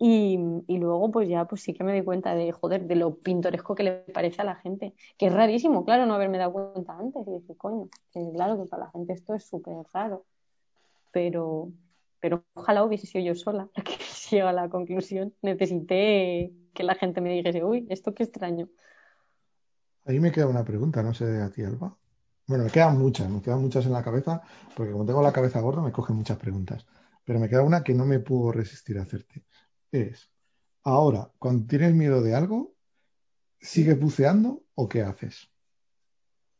Y, 0.00 0.38
y, 0.68 0.78
luego, 0.78 1.10
pues 1.10 1.28
ya, 1.28 1.44
pues 1.46 1.62
sí 1.62 1.74
que 1.74 1.82
me 1.82 1.92
di 1.92 2.02
cuenta 2.02 2.34
de, 2.34 2.52
joder, 2.52 2.86
de 2.86 2.94
lo 2.94 3.16
pintoresco 3.16 3.74
que 3.74 3.82
le 3.82 3.92
parece 3.92 4.42
a 4.42 4.44
la 4.44 4.54
gente. 4.54 4.94
Que 5.18 5.26
es 5.26 5.32
rarísimo, 5.32 5.84
claro, 5.84 6.06
no 6.06 6.14
haberme 6.14 6.38
dado 6.38 6.52
cuenta 6.52 6.96
antes. 6.96 7.26
Y 7.26 7.32
dije, 7.32 7.56
coño, 7.56 7.88
que 8.12 8.30
claro 8.32 8.62
que 8.62 8.68
para 8.68 8.84
la 8.84 8.90
gente 8.92 9.12
esto 9.12 9.34
es 9.34 9.44
súper 9.44 9.74
raro. 9.92 10.24
Pero, 11.10 11.72
pero 12.20 12.44
ojalá 12.54 12.84
hubiese 12.84 13.08
sido 13.08 13.24
yo 13.24 13.34
sola 13.34 13.68
la 13.74 13.82
que 13.82 13.94
llega 14.30 14.50
a 14.50 14.52
la 14.52 14.68
conclusión. 14.68 15.34
Necesité 15.42 16.52
que 16.78 16.84
la 16.84 16.94
gente 16.94 17.20
me 17.20 17.30
dijese, 17.30 17.64
uy, 17.64 17.88
esto 17.90 18.14
qué 18.14 18.22
extraño. 18.22 18.68
Ahí 20.04 20.20
me 20.20 20.30
queda 20.30 20.46
una 20.46 20.64
pregunta, 20.64 21.02
no 21.02 21.12
sé 21.12 21.42
a 21.42 21.50
ti, 21.50 21.64
Alba. 21.64 21.98
Bueno, 22.46 22.62
me 22.62 22.70
quedan 22.70 22.96
muchas, 22.96 23.28
me 23.28 23.42
quedan 23.42 23.60
muchas 23.60 23.84
en 23.84 23.92
la 23.92 24.04
cabeza, 24.04 24.40
porque 24.76 24.92
como 24.92 25.04
tengo 25.04 25.20
la 25.20 25.32
cabeza 25.32 25.60
gorda 25.60 25.82
me 25.82 25.90
cogen 25.90 26.14
muchas 26.14 26.38
preguntas. 26.38 26.86
Pero 27.24 27.40
me 27.40 27.48
queda 27.48 27.64
una 27.64 27.82
que 27.82 27.94
no 27.94 28.06
me 28.06 28.20
puedo 28.20 28.52
resistir 28.52 28.96
a 28.96 29.02
hacerte. 29.02 29.42
Es, 29.90 30.30
ahora, 30.84 31.32
cuando 31.40 31.66
tienes 31.66 31.94
miedo 31.94 32.22
de 32.22 32.36
algo, 32.36 32.76
¿sigues 33.60 33.98
buceando 33.98 34.62
o 34.76 34.88
qué 34.88 35.02
haces? 35.02 35.50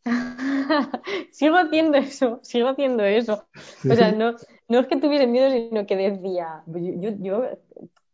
sigo 1.30 1.56
haciendo 1.58 1.96
eso, 1.96 2.40
sigo 2.42 2.70
haciendo 2.70 3.04
eso. 3.04 3.46
O 3.88 3.94
sea, 3.94 4.10
no, 4.10 4.34
no 4.66 4.80
es 4.80 4.88
que 4.88 4.96
tuviese 4.96 5.28
miedo, 5.28 5.48
sino 5.48 5.86
que 5.86 5.96
decía, 5.96 6.64
yo, 6.66 7.10
yo 7.20 7.44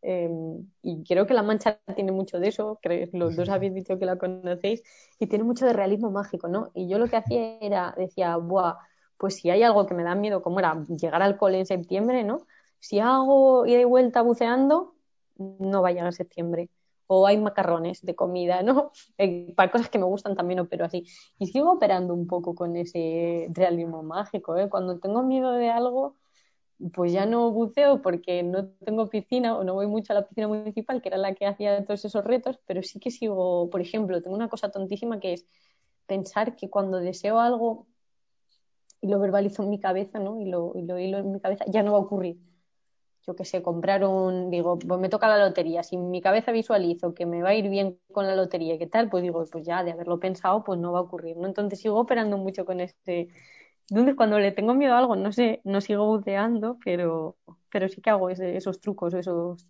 Em, 0.06 0.66
y 0.82 1.02
creo 1.02 1.26
que 1.26 1.32
La 1.32 1.42
Mancha 1.42 1.80
tiene 1.96 2.12
mucho 2.12 2.38
de 2.38 2.48
eso, 2.48 2.78
creo, 2.82 3.08
los 3.14 3.36
dos 3.36 3.48
habéis 3.48 3.72
dicho 3.72 3.98
que 3.98 4.04
la 4.04 4.18
conocéis, 4.18 4.82
y 5.18 5.26
tiene 5.28 5.44
mucho 5.44 5.64
de 5.64 5.72
realismo 5.72 6.10
mágico, 6.10 6.46
¿no? 6.46 6.70
Y 6.74 6.88
yo 6.88 6.98
lo 6.98 7.08
que 7.08 7.16
hacía 7.16 7.56
era, 7.60 7.94
decía, 7.96 8.36
Buah, 8.36 8.76
pues 9.16 9.36
si 9.36 9.48
hay 9.48 9.62
algo 9.62 9.86
que 9.86 9.94
me 9.94 10.04
da 10.04 10.14
miedo, 10.14 10.42
como 10.42 10.58
era 10.58 10.84
llegar 10.88 11.22
al 11.22 11.38
cole 11.38 11.58
en 11.60 11.66
septiembre, 11.66 12.22
¿no? 12.22 12.46
Si 12.80 13.00
hago 13.00 13.64
ida 13.66 13.80
y 13.80 13.84
vuelta 13.84 14.20
buceando, 14.20 14.94
no 15.36 15.80
va 15.80 15.88
a 15.88 15.92
llegar 15.92 16.12
septiembre. 16.12 16.68
O 17.06 17.26
hay 17.26 17.38
macarrones 17.38 18.02
de 18.04 18.14
comida, 18.14 18.62
¿no? 18.62 18.90
Eh, 19.18 19.54
para 19.56 19.70
cosas 19.70 19.88
que 19.88 19.98
me 19.98 20.04
gustan 20.04 20.36
también 20.36 20.60
opero 20.60 20.84
así. 20.84 21.06
Y 21.38 21.46
sigo 21.46 21.72
operando 21.72 22.12
un 22.12 22.26
poco 22.26 22.54
con 22.54 22.76
ese 22.76 23.46
realismo 23.50 24.02
mágico, 24.02 24.56
¿eh? 24.58 24.68
Cuando 24.68 24.98
tengo 24.98 25.22
miedo 25.22 25.52
de 25.52 25.70
algo, 25.70 26.16
pues 26.92 27.12
ya 27.12 27.26
no 27.26 27.50
buceo 27.50 28.02
porque 28.02 28.42
no 28.42 28.68
tengo 28.84 29.08
piscina 29.08 29.56
o 29.56 29.64
no 29.64 29.74
voy 29.74 29.86
mucho 29.86 30.12
a 30.12 30.16
la 30.16 30.26
piscina 30.26 30.48
municipal, 30.48 31.00
que 31.00 31.08
era 31.08 31.18
la 31.18 31.34
que 31.34 31.46
hacía 31.46 31.84
todos 31.84 32.04
esos 32.04 32.24
retos, 32.24 32.58
pero 32.66 32.82
sí 32.82 32.98
que 32.98 33.10
sigo, 33.10 33.70
por 33.70 33.80
ejemplo, 33.80 34.20
tengo 34.22 34.36
una 34.36 34.48
cosa 34.48 34.70
tontísima 34.70 35.20
que 35.20 35.34
es 35.34 35.46
pensar 36.06 36.56
que 36.56 36.68
cuando 36.70 36.98
deseo 36.98 37.38
algo 37.40 37.86
y 39.00 39.08
lo 39.08 39.20
verbalizo 39.20 39.62
en 39.62 39.70
mi 39.70 39.78
cabeza, 39.78 40.18
¿no? 40.18 40.40
Y 40.40 40.46
lo, 40.46 40.72
y 40.74 40.82
lo 40.82 40.98
hilo 40.98 41.18
en 41.18 41.32
mi 41.32 41.40
cabeza, 41.40 41.64
ya 41.68 41.82
no 41.82 41.92
va 41.92 41.98
a 41.98 42.00
ocurrir. 42.02 42.38
Yo 43.26 43.34
qué 43.36 43.44
sé, 43.44 43.62
comprar 43.62 44.04
un, 44.04 44.50
digo, 44.50 44.78
pues 44.78 45.00
me 45.00 45.08
toca 45.08 45.28
la 45.28 45.38
lotería. 45.38 45.82
Si 45.82 45.96
en 45.96 46.10
mi 46.10 46.20
cabeza 46.20 46.52
visualizo 46.52 47.14
que 47.14 47.26
me 47.26 47.42
va 47.42 47.50
a 47.50 47.54
ir 47.54 47.68
bien 47.70 47.98
con 48.12 48.26
la 48.26 48.34
lotería 48.36 48.74
y 48.74 48.78
qué 48.78 48.86
tal, 48.86 49.08
pues 49.10 49.22
digo, 49.22 49.44
pues 49.50 49.64
ya 49.66 49.82
de 49.84 49.92
haberlo 49.92 50.20
pensado, 50.20 50.64
pues 50.64 50.78
no 50.78 50.92
va 50.92 51.00
a 51.00 51.02
ocurrir, 51.02 51.36
¿no? 51.36 51.46
Entonces 51.46 51.80
sigo 51.80 51.98
operando 51.98 52.36
mucho 52.38 52.64
con 52.64 52.80
este 52.80 53.28
entonces, 53.90 54.14
cuando 54.14 54.38
le 54.38 54.52
tengo 54.52 54.74
miedo 54.74 54.94
a 54.94 54.98
algo, 54.98 55.16
no 55.16 55.32
sé, 55.32 55.60
no 55.64 55.80
sigo 55.80 56.06
buceando, 56.06 56.78
pero, 56.84 57.36
pero 57.70 57.88
sí 57.88 58.00
que 58.00 58.10
hago 58.10 58.30
esos 58.30 58.80
trucos, 58.80 59.12
esos 59.14 59.66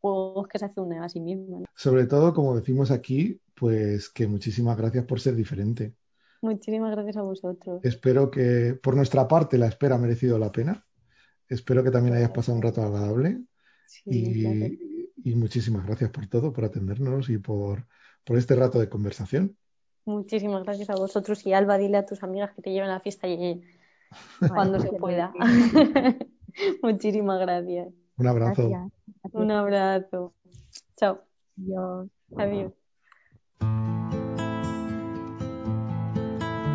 juegos 0.00 0.48
que 0.48 0.58
se 0.58 0.64
hace 0.64 0.80
una 0.80 1.04
a 1.04 1.08
sí 1.08 1.20
misma. 1.20 1.64
Sobre 1.74 2.06
todo, 2.06 2.34
como 2.34 2.56
decimos 2.56 2.90
aquí, 2.90 3.40
pues 3.54 4.10
que 4.10 4.26
muchísimas 4.26 4.76
gracias 4.76 5.04
por 5.04 5.20
ser 5.20 5.36
diferente. 5.36 5.94
Muchísimas 6.42 6.90
gracias 6.90 7.16
a 7.16 7.22
vosotros. 7.22 7.80
Espero 7.84 8.30
que 8.30 8.78
por 8.82 8.96
nuestra 8.96 9.26
parte 9.28 9.56
la 9.56 9.68
espera 9.68 9.94
ha 9.94 9.98
merecido 9.98 10.38
la 10.38 10.52
pena. 10.52 10.84
Espero 11.48 11.84
que 11.84 11.90
también 11.90 12.16
hayas 12.16 12.32
pasado 12.32 12.56
un 12.56 12.62
rato 12.62 12.82
agradable. 12.82 13.40
y, 14.04 14.44
y, 15.22 15.34
muchísimas 15.36 15.86
gracias 15.86 16.10
por 16.10 16.26
todo, 16.26 16.52
por 16.52 16.64
atendernos 16.64 17.30
y 17.30 17.38
por, 17.38 17.86
por 18.24 18.36
este 18.36 18.56
rato 18.56 18.80
de 18.80 18.88
conversación. 18.88 19.56
Muchísimas 20.06 20.64
gracias 20.64 20.90
a 20.90 20.94
vosotros 20.94 21.46
y 21.46 21.52
Alba, 21.52 21.78
dile 21.78 21.96
a 21.98 22.06
tus 22.06 22.22
amigas 22.22 22.52
que 22.54 22.62
te 22.62 22.70
lleven 22.70 22.90
a 22.90 22.94
la 22.94 23.00
fiesta 23.00 23.26
y 23.26 23.62
cuando 24.48 24.78
se 24.78 24.92
pueda. 24.92 25.32
Muchísimas 26.82 27.40
gracias. 27.40 27.88
Un 28.16 28.26
abrazo. 28.26 28.70
Un 29.32 29.50
abrazo. 29.50 30.34
Chao. 30.96 31.20
Adiós. 31.56 32.08
Adiós. 32.36 32.72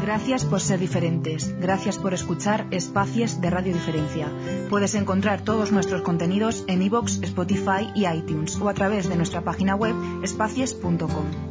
Gracias 0.01 0.43
por 0.43 0.59
ser 0.59 0.79
diferentes. 0.79 1.55
Gracias 1.59 1.99
por 1.99 2.15
escuchar 2.15 2.65
Espacies 2.71 3.41
de 3.41 3.51
Radio 3.51 3.73
Diferencia. 3.73 4.27
Puedes 4.67 4.95
encontrar 4.95 5.43
todos 5.43 5.71
nuestros 5.71 6.01
contenidos 6.01 6.65
en 6.67 6.81
iVoox, 6.81 7.21
Spotify 7.21 7.91
y 7.93 8.07
iTunes 8.07 8.59
o 8.59 8.69
a 8.69 8.73
través 8.73 9.07
de 9.07 9.15
nuestra 9.15 9.41
página 9.41 9.75
web 9.75 9.93
espacies.com. 10.23 11.48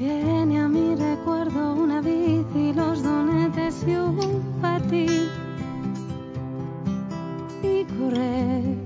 Viene 0.00 0.58
a 0.58 0.66
mi 0.66 0.94
recuerdo 0.94 1.74
una 1.74 2.00
bici, 2.00 2.72
los 2.72 3.02
donetes 3.02 3.84
y 3.86 3.96
un 3.96 4.40
patín. 4.62 5.28
Y 7.62 7.84
correr 7.84 8.78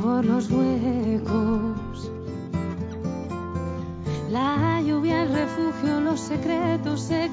por 0.00 0.24
los 0.24 0.48
huecos. 0.52 2.12
La 4.30 4.80
lluvia, 4.82 5.24
el 5.24 5.32
refugio, 5.32 6.00
los 6.00 6.20
secretos 6.20 7.00
se 7.00 7.25